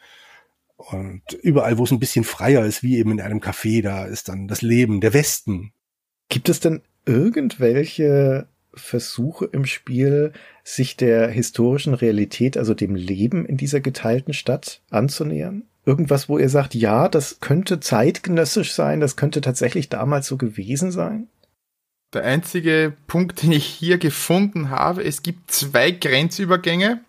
[0.77, 4.29] Und überall, wo es ein bisschen freier ist, wie eben in einem Café, da ist
[4.29, 5.73] dann das Leben, der Westen.
[6.29, 10.33] Gibt es denn irgendwelche Versuche im Spiel,
[10.63, 15.63] sich der historischen Realität, also dem Leben in dieser geteilten Stadt anzunähern?
[15.85, 20.91] Irgendwas, wo ihr sagt, ja, das könnte zeitgenössisch sein, das könnte tatsächlich damals so gewesen
[20.91, 21.27] sein?
[22.13, 27.01] Der einzige Punkt, den ich hier gefunden habe, es gibt zwei Grenzübergänge.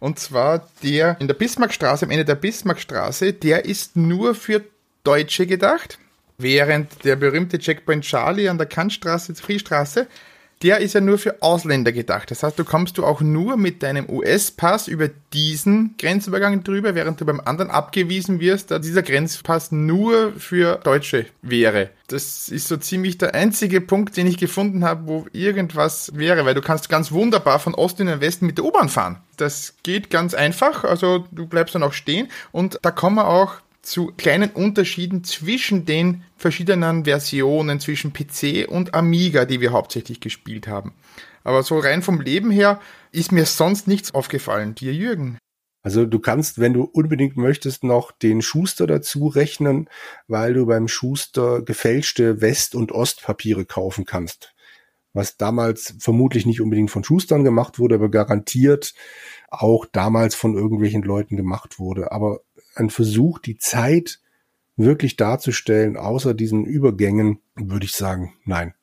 [0.00, 4.64] Und zwar der in der Bismarckstraße, am Ende der Bismarckstraße, der ist nur für
[5.04, 5.98] Deutsche gedacht.
[6.38, 10.08] Während der berühmte Checkpoint Charlie an der Kantstraße, Friedstraße,
[10.62, 12.30] der ist ja nur für Ausländer gedacht.
[12.30, 17.20] Das heißt, du kommst du auch nur mit deinem US-Pass über diesen Grenzübergang drüber, während
[17.20, 21.90] du beim anderen abgewiesen wirst, da dieser Grenzpass nur für Deutsche wäre.
[22.06, 26.54] Das ist so ziemlich der einzige Punkt, den ich gefunden habe, wo irgendwas wäre, weil
[26.54, 29.18] du kannst ganz wunderbar von Osten in den Westen mit der U-Bahn fahren.
[29.38, 33.54] Das geht ganz einfach, also du bleibst dann auch stehen und da kommen wir auch
[33.82, 40.68] zu kleinen Unterschieden zwischen den verschiedenen Versionen zwischen PC und Amiga, die wir hauptsächlich gespielt
[40.68, 40.94] haben.
[41.44, 42.80] Aber so rein vom Leben her
[43.10, 44.74] ist mir sonst nichts aufgefallen.
[44.74, 45.38] Dir, Jürgen?
[45.82, 49.88] Also du kannst, wenn du unbedingt möchtest, noch den Schuster dazu rechnen,
[50.28, 54.54] weil du beim Schuster gefälschte West- und Ostpapiere kaufen kannst.
[55.12, 58.94] Was damals vermutlich nicht unbedingt von Schustern gemacht wurde, aber garantiert
[59.50, 62.12] auch damals von irgendwelchen Leuten gemacht wurde.
[62.12, 62.40] Aber
[62.74, 64.20] ein Versuch, die Zeit
[64.76, 68.74] wirklich darzustellen, außer diesen Übergängen, würde ich sagen, nein.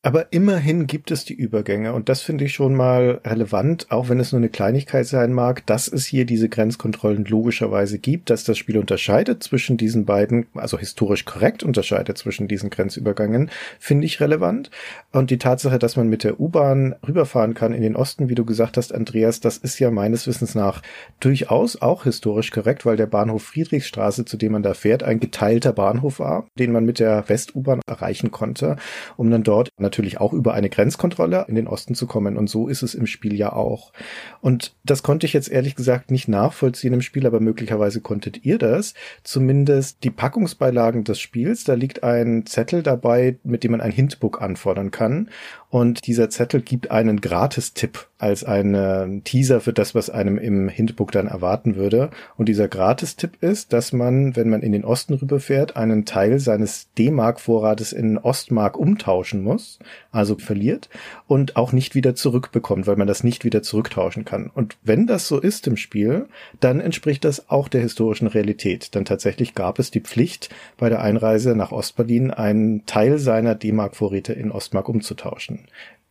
[0.00, 4.20] Aber immerhin gibt es die Übergänge und das finde ich schon mal relevant, auch wenn
[4.20, 8.56] es nur eine Kleinigkeit sein mag, dass es hier diese Grenzkontrollen logischerweise gibt, dass das
[8.58, 13.50] Spiel unterscheidet zwischen diesen beiden, also historisch korrekt unterscheidet zwischen diesen Grenzübergängen,
[13.80, 14.70] finde ich relevant.
[15.10, 18.44] Und die Tatsache, dass man mit der U-Bahn rüberfahren kann in den Osten, wie du
[18.44, 20.80] gesagt hast, Andreas, das ist ja meines Wissens nach
[21.18, 25.72] durchaus auch historisch korrekt, weil der Bahnhof Friedrichstraße, zu dem man da fährt, ein geteilter
[25.72, 28.76] Bahnhof war, den man mit der West-U-Bahn erreichen konnte,
[29.16, 32.36] um dann dort natürlich auch über eine Grenzkontrolle in den Osten zu kommen.
[32.36, 33.92] Und so ist es im Spiel ja auch.
[34.40, 38.58] Und das konnte ich jetzt ehrlich gesagt nicht nachvollziehen im Spiel, aber möglicherweise konntet ihr
[38.58, 38.94] das.
[39.24, 44.42] Zumindest die Packungsbeilagen des Spiels, da liegt ein Zettel dabei, mit dem man ein Hintbook
[44.42, 45.30] anfordern kann.
[45.70, 51.12] Und dieser Zettel gibt einen Gratistipp als einen Teaser für das, was einem im Hintbook
[51.12, 52.10] dann erwarten würde.
[52.36, 56.92] Und dieser Gratistipp ist, dass man, wenn man in den Osten rüberfährt, einen Teil seines
[56.94, 59.78] D-Mark-Vorrates in Ostmark umtauschen muss,
[60.10, 60.88] also verliert,
[61.26, 64.50] und auch nicht wieder zurückbekommt, weil man das nicht wieder zurücktauschen kann.
[64.52, 66.26] Und wenn das so ist im Spiel,
[66.60, 68.94] dann entspricht das auch der historischen Realität.
[68.96, 74.32] Dann tatsächlich gab es die Pflicht, bei der Einreise nach Ostberlin einen Teil seiner D-Mark-Vorräte
[74.32, 75.57] in Ostmark umzutauschen.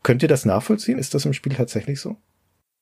[0.03, 0.99] Könnt ihr das nachvollziehen?
[0.99, 2.17] Ist das im Spiel tatsächlich so?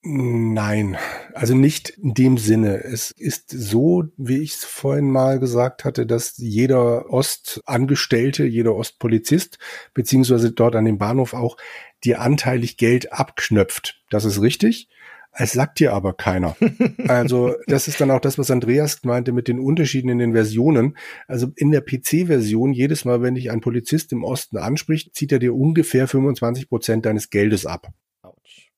[0.07, 0.97] Nein,
[1.33, 2.83] also nicht in dem Sinne.
[2.83, 9.57] Es ist so, wie ich es vorhin mal gesagt hatte, dass jeder Ostangestellte, jeder Ostpolizist,
[9.95, 11.57] beziehungsweise dort an dem Bahnhof auch,
[12.03, 14.03] dir anteilig Geld abknöpft.
[14.11, 14.89] Das ist richtig.
[15.37, 16.55] Es sagt dir aber keiner.
[17.07, 20.97] Also das ist dann auch das, was Andreas meinte mit den Unterschieden in den Versionen.
[21.27, 25.39] Also in der PC-Version, jedes Mal, wenn dich ein Polizist im Osten anspricht, zieht er
[25.39, 27.89] dir ungefähr 25 Prozent deines Geldes ab.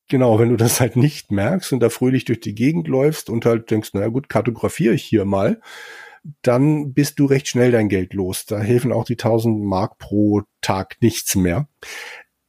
[0.10, 3.46] Genau, wenn du das halt nicht merkst und da fröhlich durch die Gegend läufst und
[3.46, 5.62] halt denkst, naja gut, kartografiere ich hier mal,
[6.42, 8.46] dann bist du recht schnell dein Geld los.
[8.46, 11.68] Da helfen auch die 1000 Mark pro Tag nichts mehr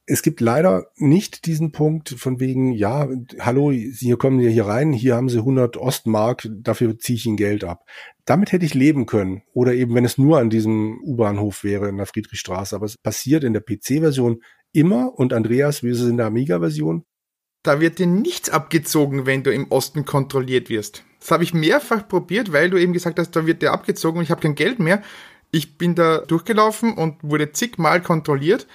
[0.09, 3.07] es gibt leider nicht diesen Punkt von wegen, ja,
[3.39, 7.37] hallo, hier kommen Sie hier rein, hier haben Sie 100 Ostmark, dafür ziehe ich Ihnen
[7.37, 7.85] Geld ab.
[8.25, 9.43] Damit hätte ich leben können.
[9.53, 12.75] Oder eben, wenn es nur an diesem U-Bahnhof wäre in der Friedrichstraße.
[12.75, 14.41] Aber es passiert in der PC-Version
[14.71, 15.13] immer.
[15.13, 17.05] Und Andreas, wie ist es in der Amiga-Version?
[17.61, 21.03] Da wird dir nichts abgezogen, wenn du im Osten kontrolliert wirst.
[21.19, 24.23] Das habe ich mehrfach probiert, weil du eben gesagt hast, da wird dir abgezogen und
[24.23, 25.03] ich habe kein Geld mehr.
[25.51, 28.65] Ich bin da durchgelaufen und wurde zigmal kontrolliert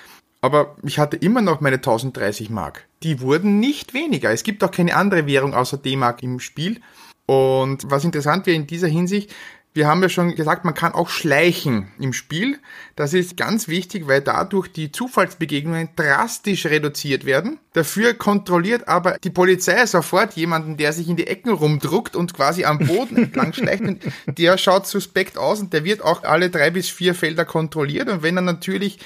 [0.45, 2.85] aber ich hatte immer noch meine 1030 Mark.
[3.03, 4.31] Die wurden nicht weniger.
[4.31, 6.83] Es gibt auch keine andere Währung außer D-Mark im Spiel.
[7.25, 9.35] Und was interessant wäre in dieser Hinsicht,
[9.73, 12.59] wir haben ja schon gesagt, man kann auch schleichen im Spiel.
[12.95, 17.59] Das ist ganz wichtig, weil dadurch die Zufallsbegegnungen drastisch reduziert werden.
[17.73, 22.67] Dafür kontrolliert aber die Polizei sofort jemanden, der sich in die Ecken rumdruckt und quasi
[22.67, 23.83] am Boden entlang schleicht.
[23.83, 28.11] Und der schaut suspekt aus und der wird auch alle drei bis vier Felder kontrolliert.
[28.11, 28.99] Und wenn er natürlich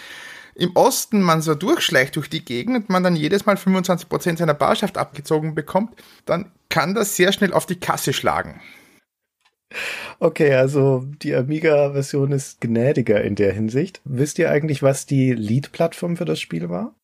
[0.59, 4.55] im Osten man so durchschleicht durch die Gegend und man dann jedes Mal 25% seiner
[4.55, 5.95] Barschaft abgezogen bekommt,
[6.27, 8.61] dann kann das sehr schnell auf die Kasse schlagen.
[10.19, 14.01] Okay, also die Amiga-Version ist gnädiger in der Hinsicht.
[14.05, 16.95] Wisst ihr eigentlich, was die Lead-Plattform für das Spiel war?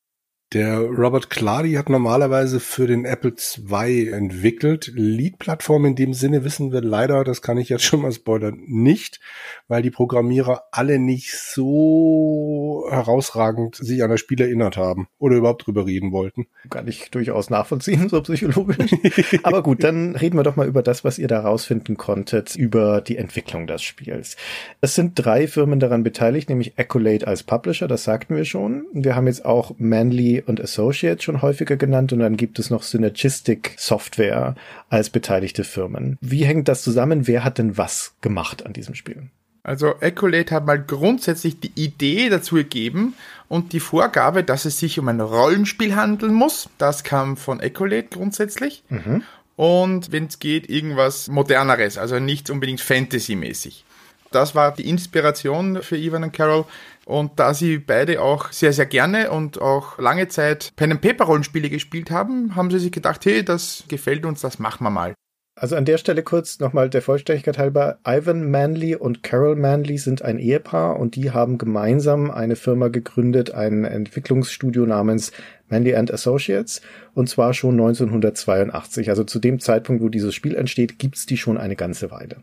[0.55, 4.93] Der Robert Clary hat normalerweise für den Apple II entwickelt.
[4.95, 9.19] Lead-Plattform in dem Sinne wissen wir leider, das kann ich jetzt schon mal spoilern, nicht,
[9.67, 15.67] weil die Programmierer alle nicht so herausragend sich an das Spiel erinnert haben oder überhaupt
[15.67, 16.47] drüber reden wollten.
[16.71, 18.95] Kann ich durchaus nachvollziehen, so psychologisch.
[19.43, 23.01] Aber gut, dann reden wir doch mal über das, was ihr da rausfinden konntet, über
[23.01, 24.37] die Entwicklung des Spiels.
[24.81, 28.87] Es sind drei Firmen daran beteiligt, nämlich Accolade als Publisher, das sagten wir schon.
[28.93, 32.83] Wir haben jetzt auch Manly und Associates schon häufiger genannt und dann gibt es noch
[32.83, 34.55] Synergistic Software
[34.89, 36.19] als beteiligte Firmen.
[36.21, 37.27] Wie hängt das zusammen?
[37.27, 39.31] Wer hat denn was gemacht an diesem Spiel?
[39.65, 43.15] Also Accolade hat mal grundsätzlich die Idee dazu gegeben
[43.49, 46.69] und die Vorgabe, dass es sich um ein Rollenspiel handeln muss.
[46.77, 48.85] Das kam von Accolade grundsätzlich.
[48.91, 49.23] Mhm.
[49.57, 53.85] Und wenn es geht, irgendwas moderneres, also nicht unbedingt Fantasy-mäßig.
[54.33, 56.65] Das war die Inspiration für Ivan und Carol.
[57.07, 61.25] Und da sie beide auch sehr, sehr gerne und auch lange Zeit Pen and Paper
[61.25, 65.15] Rollenspiele gespielt haben, haben sie sich gedacht, hey, das gefällt uns, das machen wir mal.
[65.57, 67.99] Also an der Stelle kurz nochmal der Vollständigkeit halber.
[68.05, 73.53] Ivan Manley und Carol Manley sind ein Ehepaar und die haben gemeinsam eine Firma gegründet,
[73.53, 75.31] ein Entwicklungsstudio namens
[75.69, 76.81] Manley and Associates
[77.15, 79.11] und zwar schon 1982.
[79.11, 82.43] Also zu dem Zeitpunkt, wo dieses Spiel entsteht, gibt's die schon eine ganze Weile.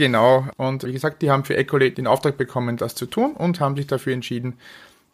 [0.00, 3.60] Genau, und wie gesagt, die haben für Ecolate den Auftrag bekommen, das zu tun und
[3.60, 4.54] haben sich dafür entschieden,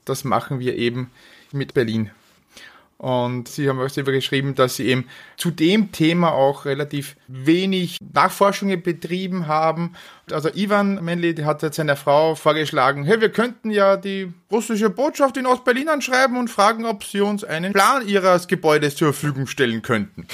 [0.04, 1.10] das machen wir eben
[1.50, 2.12] mit Berlin.
[2.96, 7.98] Und sie haben auch selber geschrieben, dass sie eben zu dem Thema auch relativ wenig
[8.14, 9.96] Nachforschungen betrieben haben.
[10.30, 15.46] Also Ivan Menli hat seiner Frau vorgeschlagen, hey, wir könnten ja die russische Botschaft in
[15.46, 20.28] Ostberlin anschreiben und fragen, ob sie uns einen Plan ihres Gebäudes zur Verfügung stellen könnten.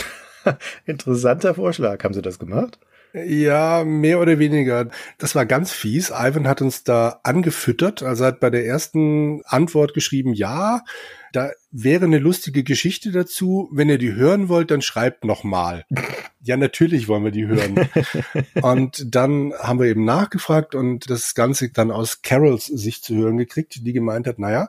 [0.84, 2.04] Interessanter Vorschlag.
[2.04, 2.78] Haben sie das gemacht?
[3.14, 4.88] Ja, mehr oder weniger.
[5.18, 6.10] Das war ganz fies.
[6.10, 8.02] Ivan hat uns da angefüttert.
[8.02, 10.82] Also hat bei der ersten Antwort geschrieben, ja,
[11.32, 13.68] da wäre eine lustige Geschichte dazu.
[13.72, 15.84] Wenn ihr die hören wollt, dann schreibt noch mal.
[16.42, 17.88] ja, natürlich wollen wir die hören.
[18.62, 23.36] und dann haben wir eben nachgefragt und das Ganze dann aus Carols Sicht zu hören
[23.36, 24.68] gekriegt, die gemeint hat, naja,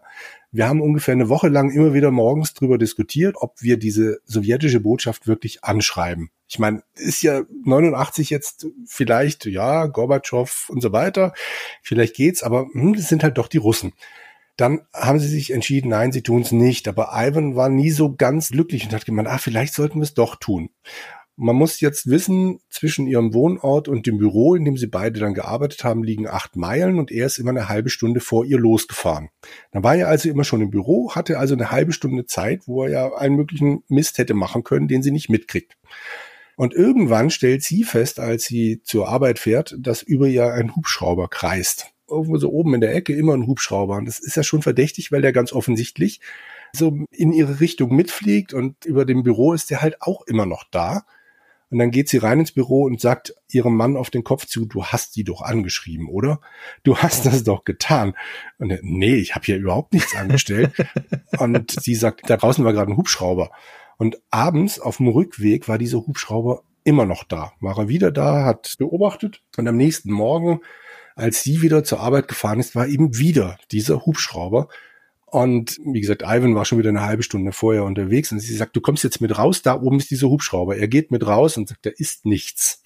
[0.51, 4.81] wir haben ungefähr eine Woche lang immer wieder morgens drüber diskutiert, ob wir diese sowjetische
[4.81, 6.29] Botschaft wirklich anschreiben.
[6.53, 11.33] Ich meine, ist ja 89 jetzt vielleicht, ja, Gorbatschow und so weiter,
[11.81, 13.93] vielleicht geht's, aber hm, das sind halt doch die Russen.
[14.55, 16.87] Dann haben sie sich entschieden, nein, sie tun es nicht.
[16.87, 20.13] Aber Ivan war nie so ganz glücklich und hat gemeint, ah, vielleicht sollten wir es
[20.13, 20.69] doch tun.
[21.35, 25.33] Man muss jetzt wissen, zwischen ihrem Wohnort und dem Büro, in dem sie beide dann
[25.33, 29.29] gearbeitet haben, liegen acht Meilen und er ist immer eine halbe Stunde vor ihr losgefahren.
[29.71, 32.83] Dann war er also immer schon im Büro, hatte also eine halbe Stunde Zeit, wo
[32.83, 35.75] er ja einen möglichen Mist hätte machen können, den sie nicht mitkriegt.
[36.55, 41.27] Und irgendwann stellt sie fest, als sie zur Arbeit fährt, dass über ihr ein Hubschrauber
[41.27, 41.87] kreist.
[42.07, 43.95] Irgendwo so oben in der Ecke immer ein Hubschrauber.
[43.95, 46.21] Und das ist ja schon verdächtig, weil der ganz offensichtlich
[46.75, 50.63] so in ihre Richtung mitfliegt und über dem Büro ist der halt auch immer noch
[50.69, 51.05] da.
[51.73, 54.65] Und dann geht sie rein ins Büro und sagt ihrem Mann auf den Kopf zu,
[54.65, 56.39] du hast die doch angeschrieben, oder?
[56.83, 58.13] Du hast das doch getan.
[58.59, 60.71] Und er, nee, ich habe hier überhaupt nichts angestellt.
[61.39, 63.49] und sie sagt, da draußen war gerade ein Hubschrauber.
[63.97, 67.53] Und abends auf dem Rückweg war dieser Hubschrauber immer noch da.
[67.59, 69.41] War er wieder da, hat beobachtet.
[69.57, 70.61] Und am nächsten Morgen,
[71.15, 74.67] als sie wieder zur Arbeit gefahren ist, war eben wieder dieser Hubschrauber.
[75.25, 78.75] Und wie gesagt, Ivan war schon wieder eine halbe Stunde vorher unterwegs und sie sagt,
[78.75, 80.77] du kommst jetzt mit raus, da oben ist dieser Hubschrauber.
[80.77, 82.83] Er geht mit raus und sagt, da ist nichts.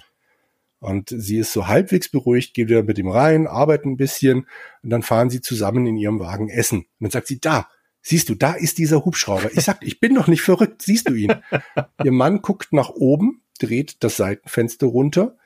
[0.80, 4.48] Und sie ist so halbwegs beruhigt, geht wieder mit ihm rein, arbeitet ein bisschen
[4.84, 6.80] und dann fahren sie zusammen in ihrem Wagen essen.
[6.80, 7.68] Und dann sagt sie, da,
[8.08, 9.52] siehst du, da ist dieser Hubschrauber.
[9.54, 11.36] Ich sag, ich bin doch nicht verrückt, siehst du ihn?
[12.04, 15.38] Ihr Mann guckt nach oben, dreht das Seitenfenster runter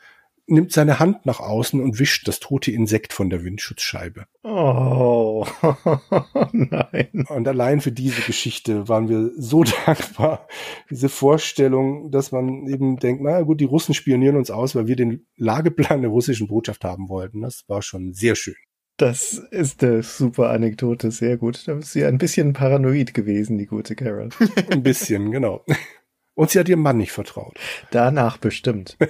[0.52, 4.26] nimmt seine Hand nach außen und wischt das tote Insekt von der Windschutzscheibe.
[4.44, 5.46] Oh,
[6.52, 7.26] nein.
[7.30, 10.48] Und allein für diese Geschichte waren wir so dankbar.
[10.90, 14.96] Diese Vorstellung, dass man eben denkt, na gut, die Russen spionieren uns aus, weil wir
[14.96, 17.42] den Lageplan der russischen Botschaft haben wollten.
[17.42, 18.56] Das war schon sehr schön.
[19.02, 21.68] Das ist eine super Anekdote, sehr gut.
[21.68, 24.30] Da ist sie ein bisschen paranoid gewesen, die gute Carol.
[24.70, 25.66] ein bisschen, genau.
[26.36, 27.58] Und sie hat ihrem Mann nicht vertraut.
[27.90, 28.98] Danach bestimmt.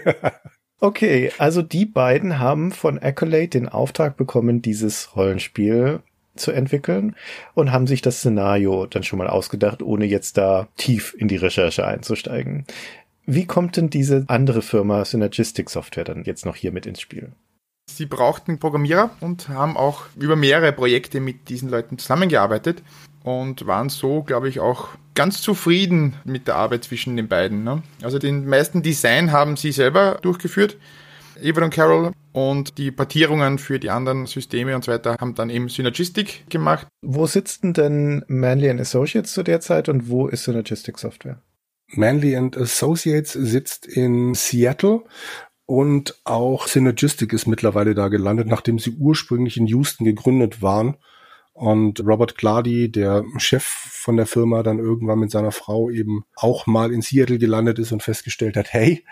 [0.84, 6.00] Okay, also die beiden haben von Accolade den Auftrag bekommen, dieses Rollenspiel
[6.36, 7.16] zu entwickeln
[7.54, 11.36] und haben sich das Szenario dann schon mal ausgedacht, ohne jetzt da tief in die
[11.36, 12.66] Recherche einzusteigen.
[13.28, 17.32] Wie kommt denn diese andere Firma Synergistic Software dann jetzt noch hier mit ins Spiel?
[17.90, 22.82] Sie brauchten Programmierer und haben auch über mehrere Projekte mit diesen Leuten zusammengearbeitet
[23.24, 27.64] und waren so, glaube ich, auch ganz zufrieden mit der Arbeit zwischen den beiden.
[27.64, 27.84] Ne?
[28.02, 30.78] Also den meisten Design haben sie selber durchgeführt,
[31.42, 35.50] Evan und Carol, und die Portierungen für die anderen Systeme und so weiter haben dann
[35.50, 36.88] eben Synergistic gemacht.
[37.02, 41.42] Wo sitzen denn Manley Associates zu der Zeit und wo ist Synergistic Software?
[41.94, 45.04] Manley Associates sitzt in Seattle
[45.72, 50.98] und auch Synergistic ist mittlerweile da gelandet, nachdem sie ursprünglich in Houston gegründet waren
[51.54, 56.68] und Robert Clardy, der Chef von der Firma, dann irgendwann mit seiner Frau eben auch
[56.68, 59.06] mal in Seattle gelandet ist und festgestellt hat, hey,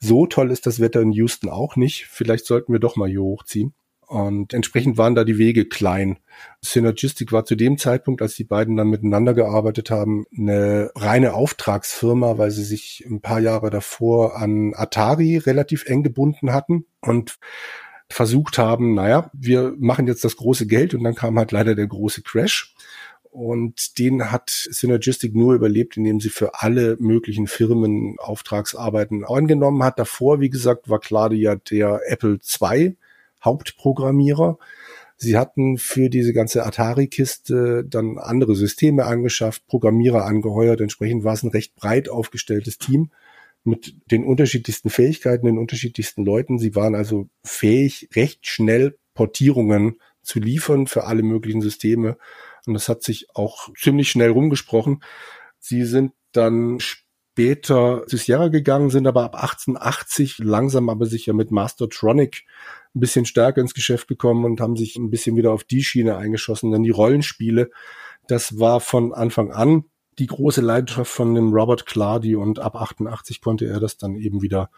[0.00, 2.06] so toll ist das Wetter in Houston auch nicht.
[2.06, 3.72] Vielleicht sollten wir doch mal hier hochziehen.
[4.10, 6.18] Und entsprechend waren da die Wege klein.
[6.60, 12.36] Synergistic war zu dem Zeitpunkt, als die beiden dann miteinander gearbeitet haben, eine reine Auftragsfirma,
[12.36, 16.86] weil sie sich ein paar Jahre davor an Atari relativ eng gebunden hatten.
[17.00, 17.38] Und
[18.08, 21.86] versucht haben, naja, wir machen jetzt das große Geld und dann kam halt leider der
[21.86, 22.74] große Crash.
[23.30, 30.00] Und den hat Synergistic nur überlebt, indem sie für alle möglichen Firmen Auftragsarbeiten angenommen hat.
[30.00, 32.96] Davor, wie gesagt, war Claudia der Apple II
[33.44, 34.58] Hauptprogrammierer.
[35.16, 40.80] Sie hatten für diese ganze Atari-Kiste dann andere Systeme angeschafft, Programmierer angeheuert.
[40.80, 43.10] Entsprechend war es ein recht breit aufgestelltes Team
[43.62, 46.58] mit den unterschiedlichsten Fähigkeiten, den unterschiedlichsten Leuten.
[46.58, 52.16] Sie waren also fähig, recht schnell Portierungen zu liefern für alle möglichen Systeme.
[52.66, 55.02] Und das hat sich auch ziemlich schnell rumgesprochen.
[55.58, 56.78] Sie sind dann
[57.40, 62.44] später zu Sierra gegangen, sind aber ab 1880 langsam aber sicher mit Mastertronic
[62.94, 66.16] ein bisschen stärker ins Geschäft gekommen und haben sich ein bisschen wieder auf die Schiene
[66.18, 66.70] eingeschossen.
[66.70, 67.70] Dann die Rollenspiele.
[68.28, 69.84] Das war von Anfang an
[70.18, 74.42] die große Leidenschaft von dem Robert Clardy und ab 88 konnte er das dann eben
[74.42, 74.68] wieder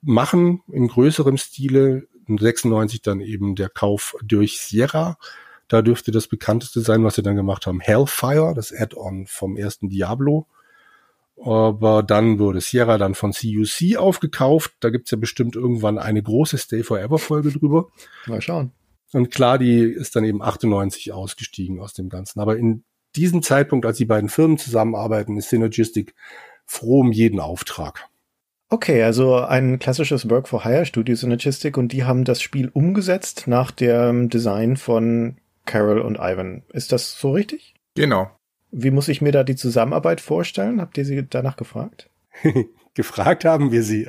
[0.00, 2.06] machen in größerem Stile.
[2.28, 5.18] In 96 dann eben der Kauf durch Sierra.
[5.66, 7.80] Da dürfte das bekannteste sein, was sie dann gemacht haben.
[7.80, 10.46] Hellfire, das Add-on vom ersten Diablo.
[11.42, 14.72] Aber dann wurde Sierra dann von CUC aufgekauft.
[14.80, 17.88] Da gibt's ja bestimmt irgendwann eine große Stay Forever Folge drüber.
[18.26, 18.70] Mal schauen.
[19.12, 22.40] Und klar, die ist dann eben 98 ausgestiegen aus dem Ganzen.
[22.40, 22.84] Aber in
[23.14, 26.14] diesem Zeitpunkt, als die beiden Firmen zusammenarbeiten, ist Synergistic
[26.66, 28.08] froh um jeden Auftrag.
[28.70, 33.44] Okay, also ein klassisches Work for Hire Studio Synergistic und die haben das Spiel umgesetzt
[33.46, 36.62] nach dem Design von Carol und Ivan.
[36.72, 37.74] Ist das so richtig?
[37.94, 38.30] Genau.
[38.76, 40.80] Wie muss ich mir da die Zusammenarbeit vorstellen?
[40.80, 42.10] Habt ihr sie danach gefragt?
[42.94, 44.08] gefragt haben wir sie.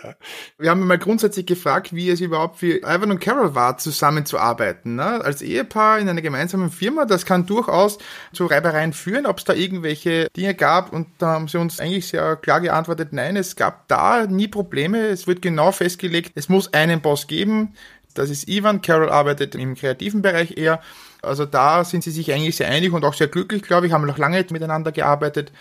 [0.57, 4.95] Wir haben mal grundsätzlich gefragt, wie es überhaupt für Ivan und Carol war, zusammenzuarbeiten.
[4.95, 5.21] Ne?
[5.23, 7.99] Als Ehepaar in einer gemeinsamen Firma, das kann durchaus
[8.33, 10.91] zu Reibereien führen, ob es da irgendwelche Dinge gab.
[10.91, 14.97] Und da haben sie uns eigentlich sehr klar geantwortet, nein, es gab da nie Probleme.
[15.07, 17.75] Es wird genau festgelegt, es muss einen Boss geben.
[18.15, 18.81] Das ist Ivan.
[18.81, 20.81] Carol arbeitet im kreativen Bereich eher.
[21.25, 24.05] Also da sind sie sich eigentlich sehr einig und auch sehr glücklich, glaube ich, haben
[24.05, 25.51] noch lange miteinander gearbeitet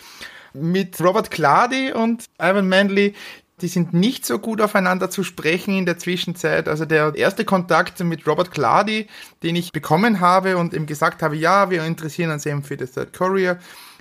[0.54, 3.14] mit Robert Clady und Ivan Manley,
[3.60, 6.68] die sind nicht so gut aufeinander zu sprechen in der Zwischenzeit.
[6.68, 9.06] Also der erste Kontakt mit Robert Clady,
[9.42, 12.92] den ich bekommen habe und ihm gesagt habe, ja, wir interessieren uns eben für das
[12.92, 13.58] Third Courier,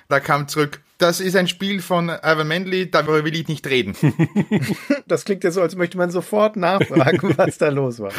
[0.10, 3.96] da kam zurück, das ist ein Spiel von Ivan Manley, darüber will ich nicht reden.
[5.08, 8.12] das klingt ja so, als möchte man sofort nachfragen, was da los war.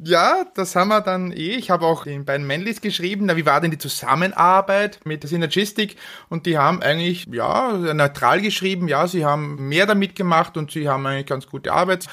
[0.00, 1.56] Ja, das haben wir dann eh.
[1.56, 5.30] Ich habe auch den beiden Manlys geschrieben, na, wie war denn die Zusammenarbeit mit der
[5.30, 5.96] Synergistik?
[6.28, 10.88] Und die haben eigentlich, ja, neutral geschrieben, ja, sie haben mehr damit gemacht und sie
[10.88, 12.06] haben eigentlich ganz gute Arbeit.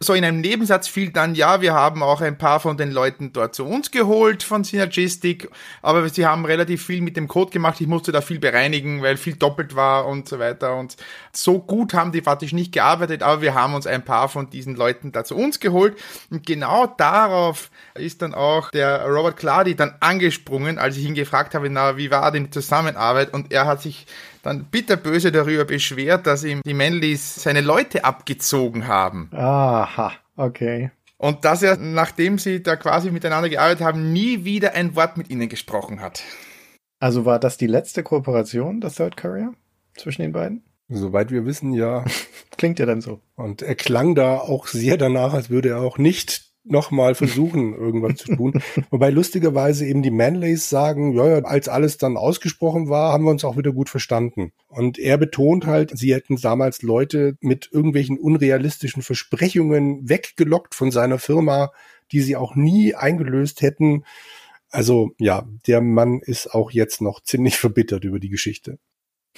[0.00, 3.32] So in einem Nebensatz fiel dann, ja, wir haben auch ein paar von den Leuten
[3.32, 5.50] dort zu uns geholt von Synergistic,
[5.82, 7.80] aber sie haben relativ viel mit dem Code gemacht.
[7.80, 10.76] Ich musste da viel bereinigen, weil viel doppelt war und so weiter.
[10.76, 10.96] Und
[11.32, 14.76] so gut haben die faktisch nicht gearbeitet, aber wir haben uns ein paar von diesen
[14.76, 15.98] Leuten da zu uns geholt.
[16.30, 21.56] Und genau darauf ist dann auch der Robert Clady dann angesprungen, als ich ihn gefragt
[21.56, 23.34] habe, na, wie war denn die Zusammenarbeit?
[23.34, 24.06] Und er hat sich
[24.42, 29.30] dann bitterböse darüber beschwert, dass ihm die Manlys seine Leute abgezogen haben.
[29.32, 30.90] Aha, okay.
[31.16, 35.30] Und dass er, nachdem sie da quasi miteinander gearbeitet haben, nie wieder ein Wort mit
[35.30, 36.22] ihnen gesprochen hat.
[37.00, 39.52] Also war das die letzte Kooperation, das Third Courier,
[39.96, 40.62] zwischen den beiden?
[40.88, 42.04] Soweit wir wissen, ja.
[42.56, 43.20] Klingt ja dann so.
[43.34, 48.16] Und er klang da auch sehr danach, als würde er auch nicht nochmal versuchen, irgendwas
[48.16, 48.62] zu tun.
[48.90, 53.30] Wobei lustigerweise eben die Manleys sagen, ja, ja, als alles dann ausgesprochen war, haben wir
[53.30, 54.52] uns auch wieder gut verstanden.
[54.68, 61.18] Und er betont halt, sie hätten damals Leute mit irgendwelchen unrealistischen Versprechungen weggelockt von seiner
[61.18, 61.72] Firma,
[62.12, 64.04] die sie auch nie eingelöst hätten.
[64.70, 68.78] Also ja, der Mann ist auch jetzt noch ziemlich verbittert über die Geschichte.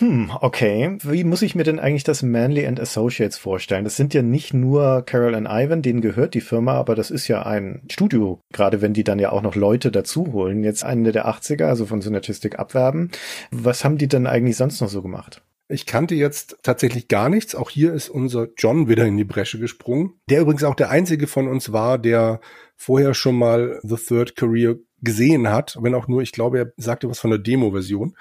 [0.01, 0.97] Hm, okay.
[1.02, 3.85] Wie muss ich mir denn eigentlich das Manley and Associates vorstellen?
[3.85, 7.28] Das sind ja nicht nur Carol and Ivan, denen gehört die Firma, aber das ist
[7.28, 11.12] ja ein Studio, gerade wenn die dann ja auch noch Leute dazu holen, jetzt Ende
[11.12, 13.10] der 80er, also von Synergistic abwerben.
[13.51, 15.43] Was haben die denn eigentlich sonst noch so gemacht?
[15.68, 17.55] Ich kannte jetzt tatsächlich gar nichts.
[17.55, 20.14] Auch hier ist unser John wieder in die Bresche gesprungen.
[20.31, 22.40] Der übrigens auch der einzige von uns war, der
[22.74, 27.09] vorher schon mal The Third Career gesehen hat, wenn auch nur, ich glaube, er sagte
[27.09, 28.16] was von der Demo-Version.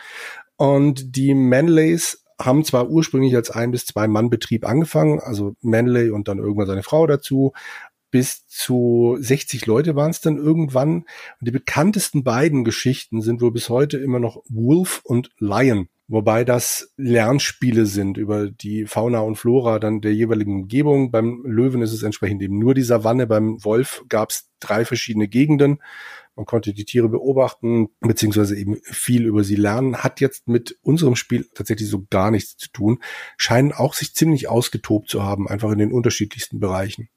[0.60, 6.10] Und die Manleys haben zwar ursprünglich als ein bis zwei Mann Betrieb angefangen, also Manley
[6.10, 7.54] und dann irgendwann seine Frau dazu.
[8.12, 11.06] Bis zu 60 Leute waren es dann irgendwann.
[11.40, 15.88] Und die bekanntesten beiden Geschichten sind wohl bis heute immer noch Wolf und Lion.
[16.10, 21.10] Wobei das Lernspiele sind über die Fauna und Flora dann der jeweiligen Umgebung.
[21.10, 23.28] Beim Löwen ist es entsprechend eben nur die Savanne.
[23.28, 25.80] Beim Wolf gab es drei verschiedene Gegenden.
[26.40, 29.98] Man konnte die Tiere beobachten, beziehungsweise eben viel über sie lernen.
[29.98, 33.00] Hat jetzt mit unserem Spiel tatsächlich so gar nichts zu tun.
[33.36, 37.10] Scheinen auch sich ziemlich ausgetobt zu haben, einfach in den unterschiedlichsten Bereichen.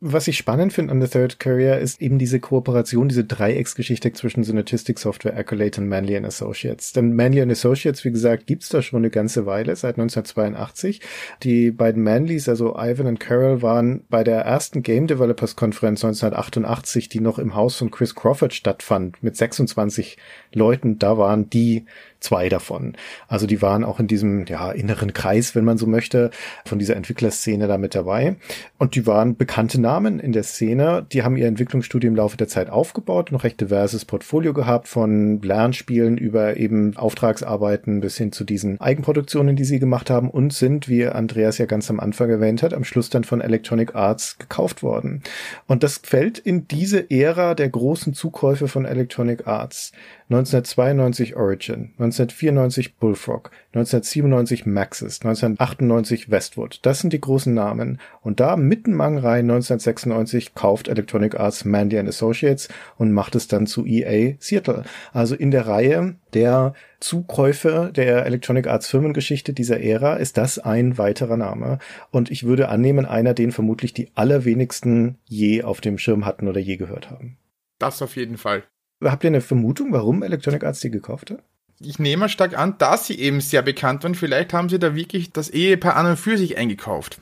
[0.00, 4.44] Was ich spannend finde an The Third Career ist eben diese Kooperation, diese Dreiecksgeschichte zwischen
[4.44, 6.92] Synergistic Software, Accolade und Manley Associates.
[6.92, 11.00] Denn Manley Associates, wie gesagt, gibt's da schon eine ganze Weile, seit 1982.
[11.42, 17.08] Die beiden Manleys, also Ivan und Carol, waren bei der ersten Game Developers Konferenz 1988,
[17.08, 20.16] die noch im Haus von Chris Crawford stattfand, mit 26
[20.52, 21.00] Leuten.
[21.00, 21.86] Da waren die
[22.20, 22.94] zwei davon.
[23.28, 26.30] Also die waren auch in diesem ja, inneren Kreis, wenn man so möchte,
[26.64, 28.36] von dieser Entwicklerszene da mit dabei.
[28.78, 31.06] Und die waren bekannte Namen in der Szene.
[31.12, 35.40] Die haben ihr Entwicklungsstudio im Laufe der Zeit aufgebaut, noch recht diverses Portfolio gehabt, von
[35.42, 40.88] Lernspielen über eben Auftragsarbeiten bis hin zu diesen Eigenproduktionen, die sie gemacht haben und sind,
[40.88, 44.82] wie Andreas ja ganz am Anfang erwähnt hat, am Schluss dann von Electronic Arts gekauft
[44.82, 45.22] worden.
[45.66, 49.92] Und das fällt in diese Ära der großen Zukäufe von Electronic Arts.
[50.30, 56.80] 1992 Origin, 1994 Bullfrog, 1997 Maxis, 1998 Westwood.
[56.82, 57.98] Das sind die großen Namen.
[58.20, 62.68] Und da mitten Reihen 1996 kauft Electronic Arts Mandy Associates
[62.98, 64.84] und macht es dann zu EA Seattle.
[65.14, 70.98] Also in der Reihe der Zukäufe der Electronic Arts Firmengeschichte dieser Ära ist das ein
[70.98, 71.78] weiterer Name.
[72.10, 76.60] Und ich würde annehmen, einer, den vermutlich die allerwenigsten je auf dem Schirm hatten oder
[76.60, 77.38] je gehört haben.
[77.78, 78.64] Das auf jeden Fall.
[79.02, 81.42] Habt ihr eine Vermutung, warum Electronic Arts die gekauft hat?
[81.80, 84.16] Ich nehme stark an, dass sie eben sehr bekannt waren.
[84.16, 87.20] Vielleicht haben sie da wirklich das Ehepaar an und für sich eingekauft.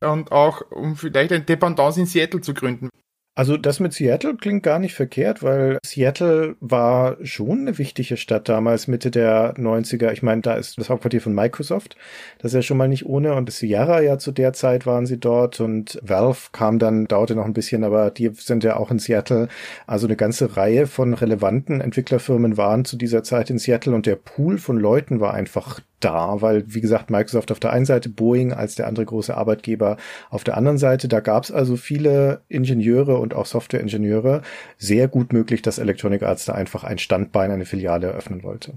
[0.00, 2.88] Und auch, um vielleicht ein Dependance in Seattle zu gründen.
[3.36, 8.48] Also das mit Seattle klingt gar nicht verkehrt, weil Seattle war schon eine wichtige Stadt
[8.48, 10.12] damals, Mitte der 90er.
[10.12, 11.96] Ich meine, da ist das Hauptquartier von Microsoft.
[12.38, 13.34] Das ist ja schon mal nicht ohne.
[13.34, 17.44] Und Sierra ja zu der Zeit waren sie dort und Valve kam dann, dauerte noch
[17.44, 19.48] ein bisschen, aber die sind ja auch in Seattle.
[19.88, 24.16] Also eine ganze Reihe von relevanten Entwicklerfirmen waren zu dieser Zeit in Seattle und der
[24.16, 28.52] Pool von Leuten war einfach da, weil, wie gesagt, Microsoft auf der einen Seite, Boeing
[28.52, 29.96] als der andere große Arbeitgeber
[30.30, 31.08] auf der anderen Seite.
[31.08, 34.42] Da gab es also viele Ingenieure und auch Softwareingenieure.
[34.78, 38.74] Sehr gut möglich, dass Electronic Arts da einfach ein Standbein, eine Filiale eröffnen wollte.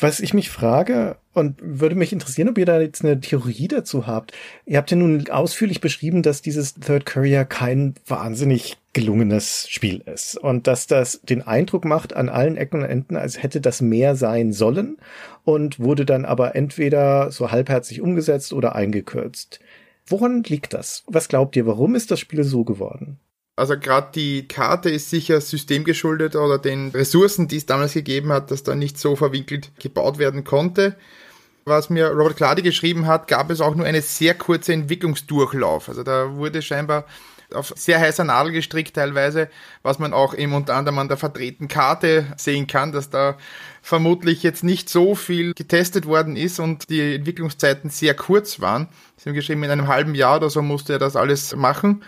[0.00, 4.06] Was ich mich frage und würde mich interessieren, ob ihr da jetzt eine Theorie dazu
[4.06, 4.32] habt.
[4.64, 10.36] Ihr habt ja nun ausführlich beschrieben, dass dieses Third Courier kein wahnsinnig gelungenes Spiel ist
[10.36, 14.16] und dass das den Eindruck macht an allen Ecken und Enden, als hätte das mehr
[14.16, 14.98] sein sollen
[15.44, 19.60] und wurde dann aber entweder so halbherzig umgesetzt oder eingekürzt.
[20.06, 21.04] Woran liegt das?
[21.06, 23.18] Was glaubt ihr, warum ist das Spiel so geworden?
[23.58, 28.52] Also gerade die Karte ist sicher systemgeschuldet oder den Ressourcen, die es damals gegeben hat,
[28.52, 30.94] dass da nicht so verwinkelt gebaut werden konnte.
[31.64, 35.88] Was mir Robert Clady geschrieben hat, gab es auch nur eine sehr kurze Entwicklungsdurchlauf.
[35.88, 37.04] Also da wurde scheinbar
[37.52, 39.48] auf sehr heißer Nadel gestrickt teilweise,
[39.82, 43.38] was man auch eben unter anderem an der verdrehten Karte sehen kann, dass da
[43.82, 48.88] vermutlich jetzt nicht so viel getestet worden ist und die Entwicklungszeiten sehr kurz waren.
[49.16, 52.04] Sie haben geschrieben, in einem halben Jahr oder so musste er das alles machen.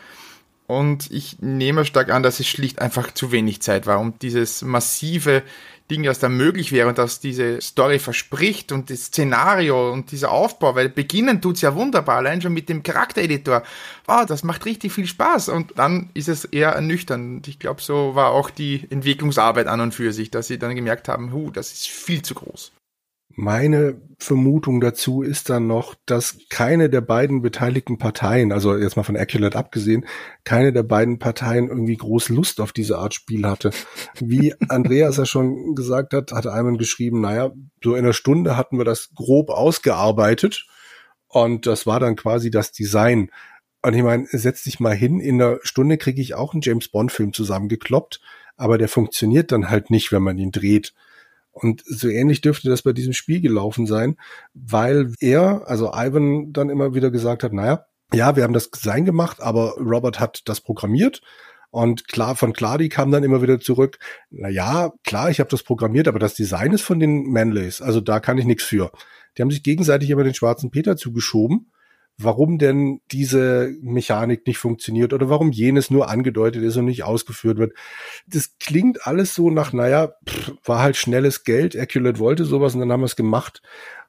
[0.71, 4.63] Und ich nehme stark an, dass es schlicht einfach zu wenig Zeit war, um dieses
[4.63, 5.43] massive
[5.91, 10.31] Ding, das da möglich wäre und das diese Story verspricht und das Szenario und dieser
[10.31, 13.65] Aufbau, weil beginnen tut's ja wunderbar, allein schon mit dem Charaktereditor.
[14.07, 17.49] Wow, das macht richtig viel Spaß und dann ist es eher ernüchternd.
[17.49, 21.09] Ich glaube, so war auch die Entwicklungsarbeit an und für sich, dass sie dann gemerkt
[21.09, 22.71] haben, hu, das ist viel zu groß.
[23.37, 29.03] Meine Vermutung dazu ist dann noch, dass keine der beiden beteiligten Parteien, also jetzt mal
[29.03, 30.05] von Accurate abgesehen,
[30.45, 33.71] keine der beiden Parteien irgendwie groß Lust auf diese Art Spiel hatte.
[34.19, 37.53] Wie Andreas ja schon gesagt hat, hat Ayman geschrieben, naja,
[37.83, 40.67] so in einer Stunde hatten wir das grob ausgearbeitet
[41.29, 43.31] und das war dann quasi das Design.
[43.83, 46.89] Und ich meine, setz dich mal hin, in einer Stunde kriege ich auch einen James
[46.89, 48.21] Bond Film zusammengekloppt,
[48.57, 50.93] aber der funktioniert dann halt nicht, wenn man ihn dreht.
[51.53, 54.17] Und so ähnlich dürfte das bei diesem Spiel gelaufen sein,
[54.55, 59.05] weil er, also Ivan, dann immer wieder gesagt hat, naja, ja, wir haben das Design
[59.05, 61.23] gemacht, aber Robert hat das programmiert.
[61.71, 63.99] Und klar, von Clady kam dann immer wieder zurück,
[64.31, 68.01] na ja, klar, ich habe das programmiert, aber das Design ist von den Manleys, also
[68.01, 68.91] da kann ich nichts für.
[69.37, 71.71] Die haben sich gegenseitig immer den schwarzen Peter zugeschoben
[72.19, 77.59] warum denn diese Mechanik nicht funktioniert oder warum jenes nur angedeutet ist und nicht ausgeführt
[77.59, 77.73] wird.
[78.27, 82.81] Das klingt alles so nach, naja, pff, war halt schnelles Geld, Aculate wollte sowas und
[82.81, 83.63] dann haben wir es gemacht.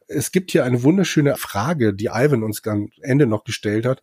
[0.07, 4.01] Es gibt hier eine wunderschöne Frage, die Ivan uns am Ende noch gestellt hat,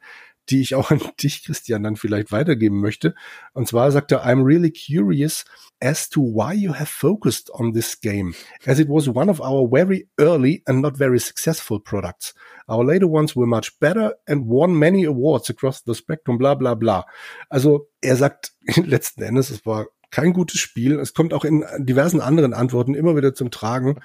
[0.50, 3.14] die ich auch an dich, Christian, dann vielleicht weitergeben möchte.
[3.52, 5.44] Und zwar sagt er, I'm really curious
[5.80, 8.34] as to why you have focused on this game,
[8.66, 12.34] as it was one of our very early and not very successful products.
[12.68, 16.74] Our later ones were much better and won many awards across the spectrum, bla bla
[16.74, 17.06] bla.
[17.48, 20.98] Also er sagt letzten Endes, es war kein gutes Spiel.
[20.98, 24.00] Es kommt auch in diversen anderen Antworten immer wieder zum Tragen.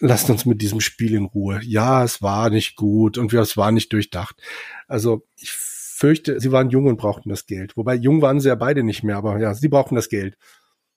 [0.00, 1.60] Lasst uns mit diesem Spiel in Ruhe.
[1.62, 4.36] Ja, es war nicht gut und es war nicht durchdacht.
[4.88, 5.52] Also ich
[5.94, 7.76] fürchte, sie waren jung und brauchten das Geld.
[7.76, 10.36] Wobei jung waren sie ja beide nicht mehr, aber ja, sie brauchten das Geld.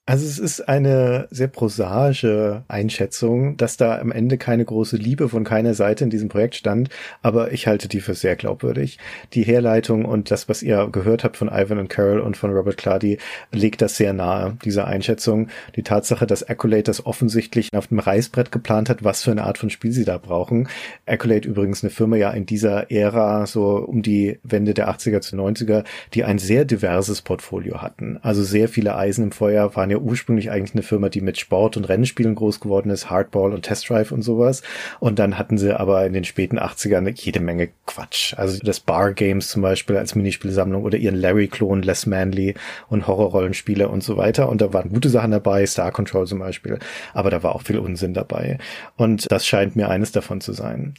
[0.09, 5.43] Also es ist eine sehr prosaische Einschätzung, dass da am Ende keine große Liebe von
[5.43, 6.87] keiner Seite in diesem Projekt stand,
[7.21, 8.99] aber ich halte die für sehr glaubwürdig.
[9.33, 12.77] Die Herleitung und das, was ihr gehört habt von Ivan und Carol und von Robert
[12.77, 13.17] Clady,
[13.51, 15.49] legt das sehr nahe, diese Einschätzung.
[15.75, 19.57] Die Tatsache, dass Accolade das offensichtlich auf dem Reißbrett geplant hat, was für eine Art
[19.57, 20.69] von Spiel sie da brauchen.
[21.05, 25.35] Accolade übrigens eine Firma ja in dieser Ära, so um die Wende der 80er zu
[25.35, 28.19] 90er, die ein sehr diverses Portfolio hatten.
[28.21, 31.37] Also sehr viele Eisen im Feuer waren ja ja ursprünglich eigentlich eine Firma, die mit
[31.37, 34.61] Sport und Rennspielen groß geworden ist, Hardball und Test Drive und sowas.
[34.99, 38.33] Und dann hatten sie aber in den späten 80ern jede Menge Quatsch.
[38.37, 42.55] Also das Bar Games zum Beispiel als Minispielsammlung oder ihren Larry-Klon Les Manly
[42.89, 44.49] und Horrorrollenspiele und so weiter.
[44.49, 46.79] Und da waren gute Sachen dabei, Star Control zum Beispiel.
[47.13, 48.57] Aber da war auch viel Unsinn dabei.
[48.95, 50.93] Und das scheint mir eines davon zu sein.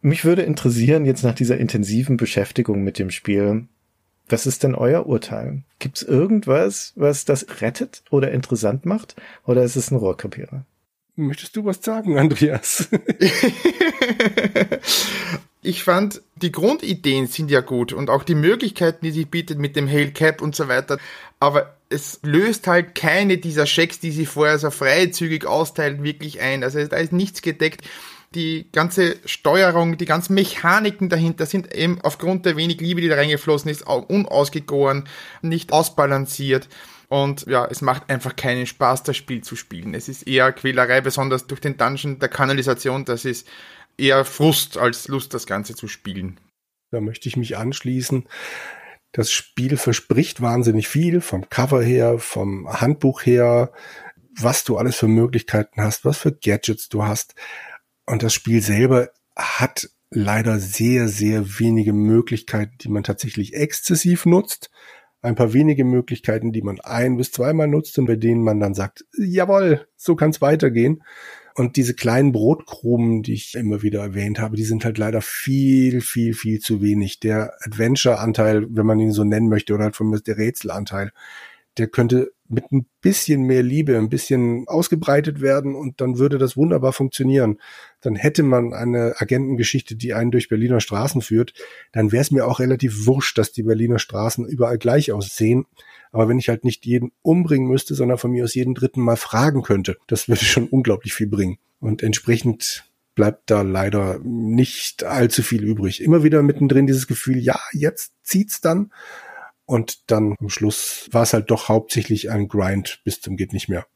[0.00, 3.66] Mich würde interessieren, jetzt nach dieser intensiven Beschäftigung mit dem Spiel,
[4.32, 5.62] was ist denn euer Urteil?
[5.78, 9.16] Gibt es irgendwas, was das rettet oder interessant macht?
[9.46, 10.64] Oder ist es ein Rohrkrepierer?
[11.16, 12.88] Möchtest du was sagen, Andreas?
[15.62, 19.74] ich fand, die Grundideen sind ja gut und auch die Möglichkeiten, die sie bietet mit
[19.74, 20.98] dem Hail Cap und so weiter.
[21.40, 26.62] Aber es löst halt keine dieser Schecks, die sie vorher so freizügig austeilen, wirklich ein.
[26.62, 27.82] Also da ist nichts gedeckt.
[28.34, 33.16] Die ganze Steuerung, die ganzen Mechaniken dahinter sind eben aufgrund der wenig Liebe, die da
[33.16, 35.08] reingeflossen ist, unausgegoren,
[35.42, 36.68] nicht ausbalanciert.
[37.08, 39.94] Und ja, es macht einfach keinen Spaß, das Spiel zu spielen.
[39.94, 43.06] Es ist eher Quälerei, besonders durch den Dungeon der Kanalisation.
[43.06, 43.48] Das ist
[43.96, 46.38] eher Frust als Lust, das Ganze zu spielen.
[46.90, 48.28] Da möchte ich mich anschließen.
[49.12, 53.72] Das Spiel verspricht wahnsinnig viel vom Cover her, vom Handbuch her,
[54.38, 57.34] was du alles für Möglichkeiten hast, was für Gadgets du hast.
[58.08, 64.70] Und das Spiel selber hat leider sehr, sehr wenige Möglichkeiten, die man tatsächlich exzessiv nutzt
[65.20, 68.74] ein paar wenige Möglichkeiten, die man ein bis zweimal nutzt und bei denen man dann
[68.74, 71.02] sagt, jawohl, so kann es weitergehen.
[71.54, 76.00] Und diese kleinen Brotkrumen, die ich immer wieder erwähnt habe, die sind halt leider viel,
[76.00, 77.18] viel, viel zu wenig.
[77.18, 81.10] Der Adventure-Anteil, wenn man ihn so nennen möchte, oder halt von mir der Rätselanteil,
[81.78, 86.56] der könnte mit ein bisschen mehr Liebe, ein bisschen ausgebreitet werden und dann würde das
[86.56, 87.58] wunderbar funktionieren.
[88.00, 91.52] Dann hätte man eine Agentengeschichte, die einen durch Berliner Straßen führt.
[91.92, 95.66] Dann wäre es mir auch relativ wurscht, dass die Berliner Straßen überall gleich aussehen.
[96.10, 99.16] Aber wenn ich halt nicht jeden umbringen müsste, sondern von mir aus jeden dritten Mal
[99.16, 101.58] fragen könnte, das würde schon unglaublich viel bringen.
[101.80, 102.84] Und entsprechend
[103.14, 106.02] bleibt da leider nicht allzu viel übrig.
[106.02, 108.92] Immer wieder mittendrin dieses Gefühl, ja, jetzt zieht's dann.
[109.68, 113.68] Und dann am Schluss war es halt doch hauptsächlich ein Grind bis zum geht nicht
[113.68, 113.86] mehr.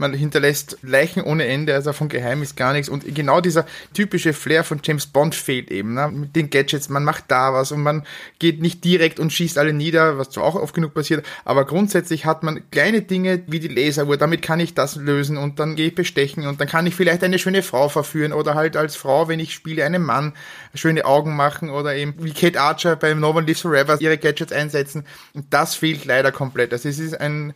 [0.00, 2.88] Man hinterlässt Leichen ohne Ende, also von Geheim ist gar nichts.
[2.88, 5.94] Und genau dieser typische Flair von James Bond fehlt eben.
[5.94, 6.06] Ne?
[6.06, 8.06] Mit den Gadgets, man macht da was und man
[8.38, 12.26] geht nicht direkt und schießt alle nieder, was zwar auch oft genug passiert, aber grundsätzlich
[12.26, 15.88] hat man kleine Dinge wie die Laseruhr, damit kann ich das lösen und dann gehe
[15.88, 19.26] ich bestechen und dann kann ich vielleicht eine schöne Frau verführen oder halt als Frau,
[19.26, 20.32] wenn ich spiele, einem Mann
[20.74, 24.52] schöne Augen machen oder eben wie Kate Archer beim No One Lives Forever ihre Gadgets
[24.52, 25.04] einsetzen.
[25.34, 26.72] Und das fehlt leider komplett.
[26.72, 27.52] Also es ist ein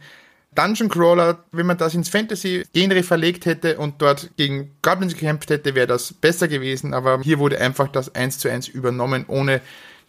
[0.54, 5.74] Dungeon Crawler, wenn man das ins Fantasy-Genre verlegt hätte und dort gegen Goblins gekämpft hätte,
[5.74, 9.60] wäre das besser gewesen, aber hier wurde einfach das eins zu eins übernommen, ohne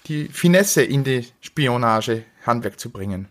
[0.07, 3.27] die Finesse in die Spionage Handwerk zu bringen.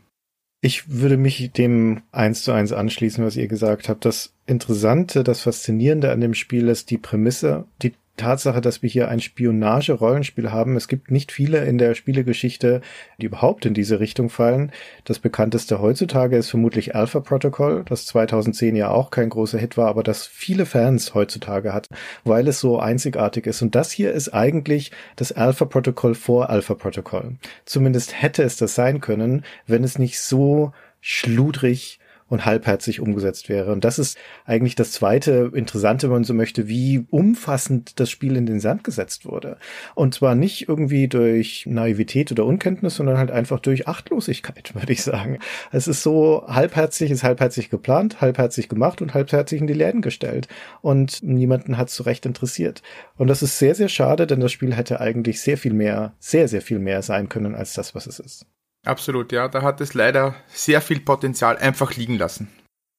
[0.64, 4.04] Ich würde mich dem eins zu eins anschließen, was ihr gesagt habt.
[4.04, 9.08] Das Interessante, das Faszinierende an dem Spiel ist die Prämisse, die Tatsache, dass wir hier
[9.08, 10.76] ein Spionage-Rollenspiel haben.
[10.76, 12.82] Es gibt nicht viele in der Spielegeschichte,
[13.18, 14.70] die überhaupt in diese Richtung fallen.
[15.04, 19.88] Das bekannteste heutzutage ist vermutlich Alpha Protocol, das 2010 ja auch kein großer Hit war,
[19.88, 21.88] aber das viele Fans heutzutage hat,
[22.24, 23.62] weil es so einzigartig ist.
[23.62, 27.36] Und das hier ist eigentlich das Alpha Protocol vor Alpha Protocol.
[27.64, 31.98] Zumindest hätte es das sein können, wenn es nicht so schludrig
[32.32, 33.72] und halbherzig umgesetzt wäre.
[33.72, 38.36] Und das ist eigentlich das zweite Interessante, wenn man so möchte, wie umfassend das Spiel
[38.36, 39.58] in den Sand gesetzt wurde.
[39.94, 45.02] Und zwar nicht irgendwie durch Naivität oder Unkenntnis, sondern halt einfach durch Achtlosigkeit, würde ich
[45.02, 45.40] sagen.
[45.72, 50.48] Es ist so halbherzig, ist halbherzig geplant, halbherzig gemacht und halbherzig in die Läden gestellt.
[50.80, 52.80] Und niemanden hat so recht interessiert.
[53.18, 56.48] Und das ist sehr, sehr schade, denn das Spiel hätte eigentlich sehr viel mehr, sehr,
[56.48, 58.46] sehr viel mehr sein können als das, was es ist.
[58.84, 59.48] Absolut, ja.
[59.48, 62.48] Da hat es leider sehr viel Potenzial einfach liegen lassen.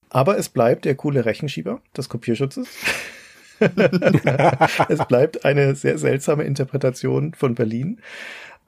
[0.09, 2.67] Aber es bleibt der coole Rechenschieber des Kopierschutzes.
[3.59, 7.99] es bleibt eine sehr seltsame Interpretation von Berlin.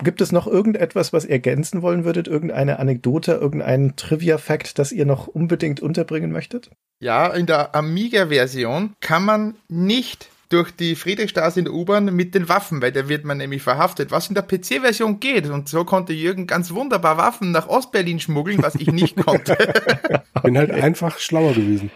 [0.04, 2.28] Gibt es noch irgendetwas, was ihr ergänzen wollen würdet?
[2.28, 6.70] Irgendeine Anekdote, irgendein Trivia-Fact, das ihr noch unbedingt unterbringen möchtet?
[7.00, 12.48] Ja, in der Amiga-Version kann man nicht durch die Friedrichstraße in der U-Bahn mit den
[12.48, 15.50] Waffen, weil da wird man nämlich verhaftet, was in der PC-Version geht.
[15.50, 19.58] Und so konnte Jürgen ganz wunderbar Waffen nach Ostberlin schmuggeln, was ich nicht konnte.
[20.44, 21.92] Bin halt einfach schlauer gewesen.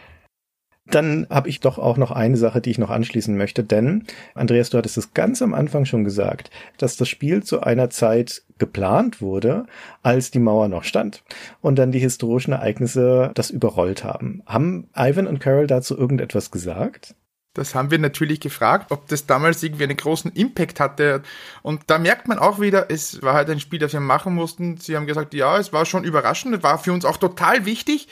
[0.88, 4.72] Dann habe ich doch auch noch eine Sache, die ich noch anschließen möchte, denn Andreas,
[4.72, 9.22] du hattest es ganz am Anfang schon gesagt, dass das Spiel zu einer Zeit geplant
[9.22, 9.68] wurde,
[10.02, 11.24] als die Mauer noch stand
[11.62, 14.42] und dann die historischen Ereignisse das überrollt haben.
[14.48, 17.16] Haben Ivan und Carol dazu irgendetwas gesagt?
[17.54, 21.24] Das haben wir natürlich gefragt, ob das damals irgendwie einen großen Impact hatte.
[21.64, 24.78] Und da merkt man auch wieder, es war halt ein Spiel, das wir machen mussten.
[24.78, 28.08] Sie haben gesagt, ja, es war schon überraschend, war für uns auch total wichtig,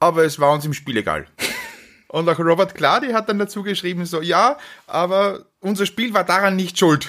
[0.00, 1.26] aber es war uns im Spiel egal.
[2.08, 6.56] Und auch Robert Clady hat dann dazu geschrieben, so, ja, aber unser Spiel war daran
[6.56, 7.08] nicht schuld.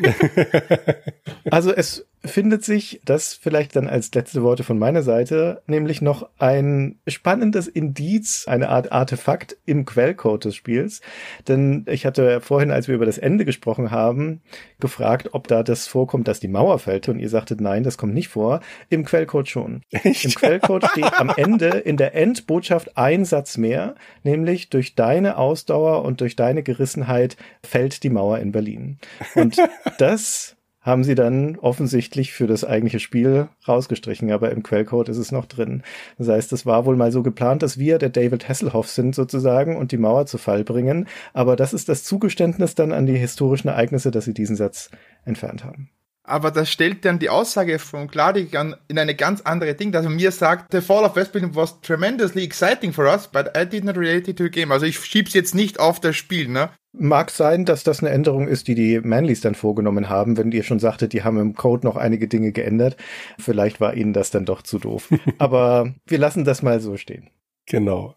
[1.50, 6.28] also es findet sich, das vielleicht dann als letzte Worte von meiner Seite, nämlich noch
[6.38, 11.00] ein spannendes Indiz, eine Art Artefakt im Quellcode des Spiels.
[11.48, 14.40] Denn ich hatte vorhin, als wir über das Ende gesprochen haben,
[14.80, 17.08] gefragt, ob da das vorkommt, dass die Mauer fällt.
[17.08, 18.60] Und ihr sagtet, nein, das kommt nicht vor.
[18.88, 19.82] Im Quellcode schon.
[19.90, 20.24] Echt?
[20.24, 26.04] Im Quellcode steht am Ende in der Endbotschaft ein Satz mehr, nämlich durch deine Ausdauer
[26.04, 28.98] und durch deine Gerissenheit fällt die Mauer in Berlin.
[29.34, 29.56] Und
[29.98, 35.32] das haben sie dann offensichtlich für das eigentliche Spiel rausgestrichen, aber im Quellcode ist es
[35.32, 35.82] noch drin.
[36.18, 39.76] Das heißt, es war wohl mal so geplant, dass wir der David Hasselhoff sind sozusagen
[39.76, 43.68] und die Mauer zu Fall bringen, aber das ist das Zugeständnis dann an die historischen
[43.68, 44.90] Ereignisse, dass sie diesen Satz
[45.24, 45.90] entfernt haben.
[46.26, 50.10] Aber das stellt dann die Aussage von Gladik in eine ganz andere Ding, dass er
[50.10, 53.84] mir sagt, the fall of West Berlin was tremendously exciting for us, but I did
[53.84, 54.72] not relate it to the game.
[54.72, 56.70] Also ich schieb's jetzt nicht auf das Spiel, ne?
[56.92, 60.62] Mag sein, dass das eine Änderung ist, die die Manlys dann vorgenommen haben, wenn ihr
[60.62, 62.96] schon sagtet, die haben im Code noch einige Dinge geändert.
[63.38, 65.10] Vielleicht war ihnen das dann doch zu doof.
[65.38, 67.28] Aber wir lassen das mal so stehen.
[67.66, 68.16] Genau.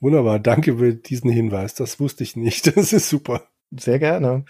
[0.00, 0.40] Wunderbar.
[0.40, 1.74] Danke für diesen Hinweis.
[1.74, 2.66] Das wusste ich nicht.
[2.76, 3.42] Das ist super.
[3.70, 4.44] Sehr gerne.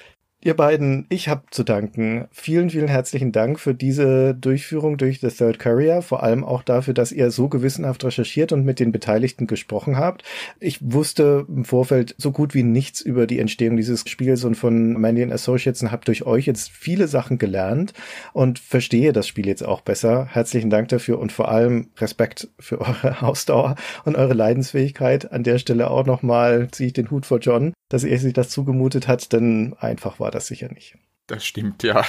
[0.47, 2.29] Ihr beiden, ich habe zu danken.
[2.31, 6.93] Vielen, vielen herzlichen Dank für diese Durchführung durch The Third Courier, vor allem auch dafür,
[6.93, 10.23] dass ihr so gewissenhaft recherchiert und mit den Beteiligten gesprochen habt.
[10.61, 14.93] Ich wusste im Vorfeld so gut wie nichts über die Entstehung dieses Spiels und von
[15.01, 17.95] Mandy Associates und habe durch euch jetzt viele Sachen gelernt
[18.35, 20.27] und verstehe das Spiel jetzt auch besser.
[20.31, 25.33] Herzlichen Dank dafür und vor allem Respekt für eure Ausdauer und eure Leidensfähigkeit.
[25.33, 28.51] An der Stelle auch nochmal ziehe ich den Hut vor John, dass er sich das
[28.51, 30.99] zugemutet hat, denn einfach war das sicher nicht.
[31.29, 32.03] Das stimmt, ja.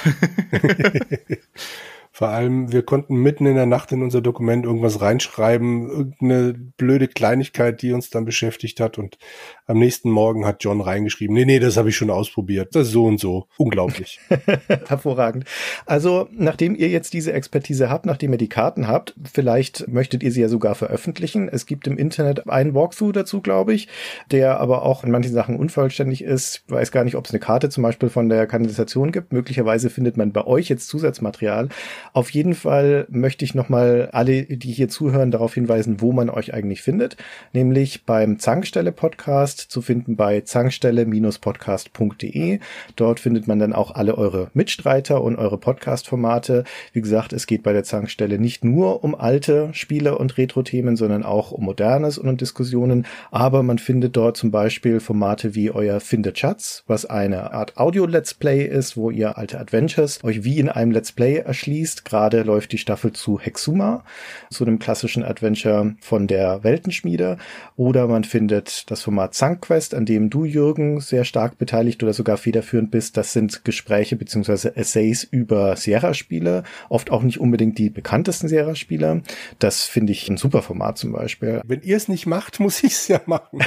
[2.16, 7.08] Vor allem, wir konnten mitten in der Nacht in unser Dokument irgendwas reinschreiben, irgendeine blöde
[7.08, 8.96] Kleinigkeit, die uns dann beschäftigt hat.
[8.96, 9.18] Und
[9.66, 12.74] am nächsten Morgen hat John reingeschrieben, nee, nee, das habe ich schon ausprobiert.
[12.74, 13.48] Das ist so und so.
[13.58, 14.18] Unglaublich.
[14.86, 15.44] Hervorragend.
[15.84, 20.32] Also, nachdem ihr jetzt diese Expertise habt, nachdem ihr die Karten habt, vielleicht möchtet ihr
[20.32, 21.50] sie ja sogar veröffentlichen.
[21.50, 23.88] Es gibt im Internet einen Walkthrough dazu, glaube ich,
[24.30, 26.62] der aber auch in manchen Sachen unvollständig ist.
[26.66, 29.34] Ich weiß gar nicht, ob es eine Karte zum Beispiel von der Kanalisation gibt.
[29.34, 31.68] Möglicherweise findet man bei euch jetzt Zusatzmaterial.
[32.16, 36.54] Auf jeden Fall möchte ich nochmal alle, die hier zuhören, darauf hinweisen, wo man euch
[36.54, 37.18] eigentlich findet.
[37.52, 42.60] Nämlich beim Zankstelle Podcast zu finden bei zankstelle-podcast.de.
[42.96, 46.64] Dort findet man dann auch alle eure Mitstreiter und eure Podcast-Formate.
[46.94, 51.22] Wie gesagt, es geht bei der Zankstelle nicht nur um alte Spiele und Retro-Themen, sondern
[51.22, 53.04] auch um modernes und um Diskussionen.
[53.30, 58.32] Aber man findet dort zum Beispiel Formate wie euer Finde Schatz, was eine Art Audio-Let's
[58.32, 62.70] Play ist, wo ihr alte Adventures euch wie in einem Let's Play erschließt Gerade läuft
[62.70, 64.04] die Staffel zu Hexuma,
[64.48, 67.36] zu einem klassischen Adventure von der Weltenschmiede.
[67.74, 72.36] Oder man findet das Format Zankquest, an dem du, Jürgen, sehr stark beteiligt oder sogar
[72.36, 73.16] federführend bist.
[73.16, 79.22] Das sind Gespräche beziehungsweise Essays über Sierra-Spiele, oft auch nicht unbedingt die bekanntesten Sierra-Spiele.
[79.58, 81.60] Das finde ich ein super Format zum Beispiel.
[81.66, 83.58] Wenn ihr es nicht macht, muss ich es ja machen.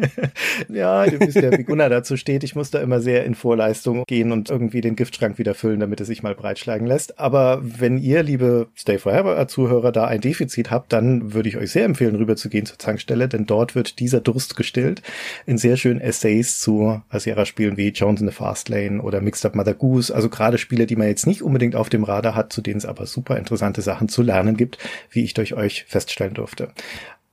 [0.68, 2.42] ja, du bist ja, wie Gunnar dazu steht.
[2.42, 6.00] Ich muss da immer sehr in Vorleistung gehen und irgendwie den Giftschrank wieder füllen, damit
[6.00, 7.20] es sich mal breitschlagen lässt.
[7.20, 11.70] Aber wenn ihr, liebe Stay Forever Zuhörer, da ein Defizit habt, dann würde ich euch
[11.70, 15.02] sehr empfehlen, rüber zu gehen zur Zankstelle, denn dort wird dieser Durst gestillt
[15.46, 19.54] in sehr schönen Essays zu Asiera-Spielen wie Jones in the Fast Lane oder Mixed Up
[19.54, 20.14] Mother Goose.
[20.14, 22.86] Also gerade Spiele, die man jetzt nicht unbedingt auf dem Radar hat, zu denen es
[22.86, 24.78] aber super interessante Sachen zu lernen gibt,
[25.10, 26.68] wie ich durch euch feststellen durfte.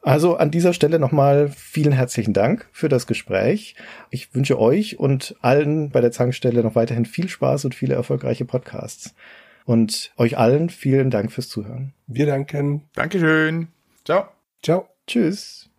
[0.06, 3.76] Also an dieser Stelle nochmal vielen herzlichen Dank für das Gespräch.
[4.12, 8.46] Ich wünsche euch und allen bei der Zankstelle noch weiterhin viel Spaß und viele erfolgreiche
[8.46, 9.16] Podcasts.
[9.66, 11.94] Und euch allen vielen Dank fürs Zuhören.
[12.08, 12.84] Wir danken.
[12.94, 13.68] Dankeschön.
[14.06, 14.28] Ciao.
[14.62, 14.88] Ciao.
[15.08, 15.70] Tschüss.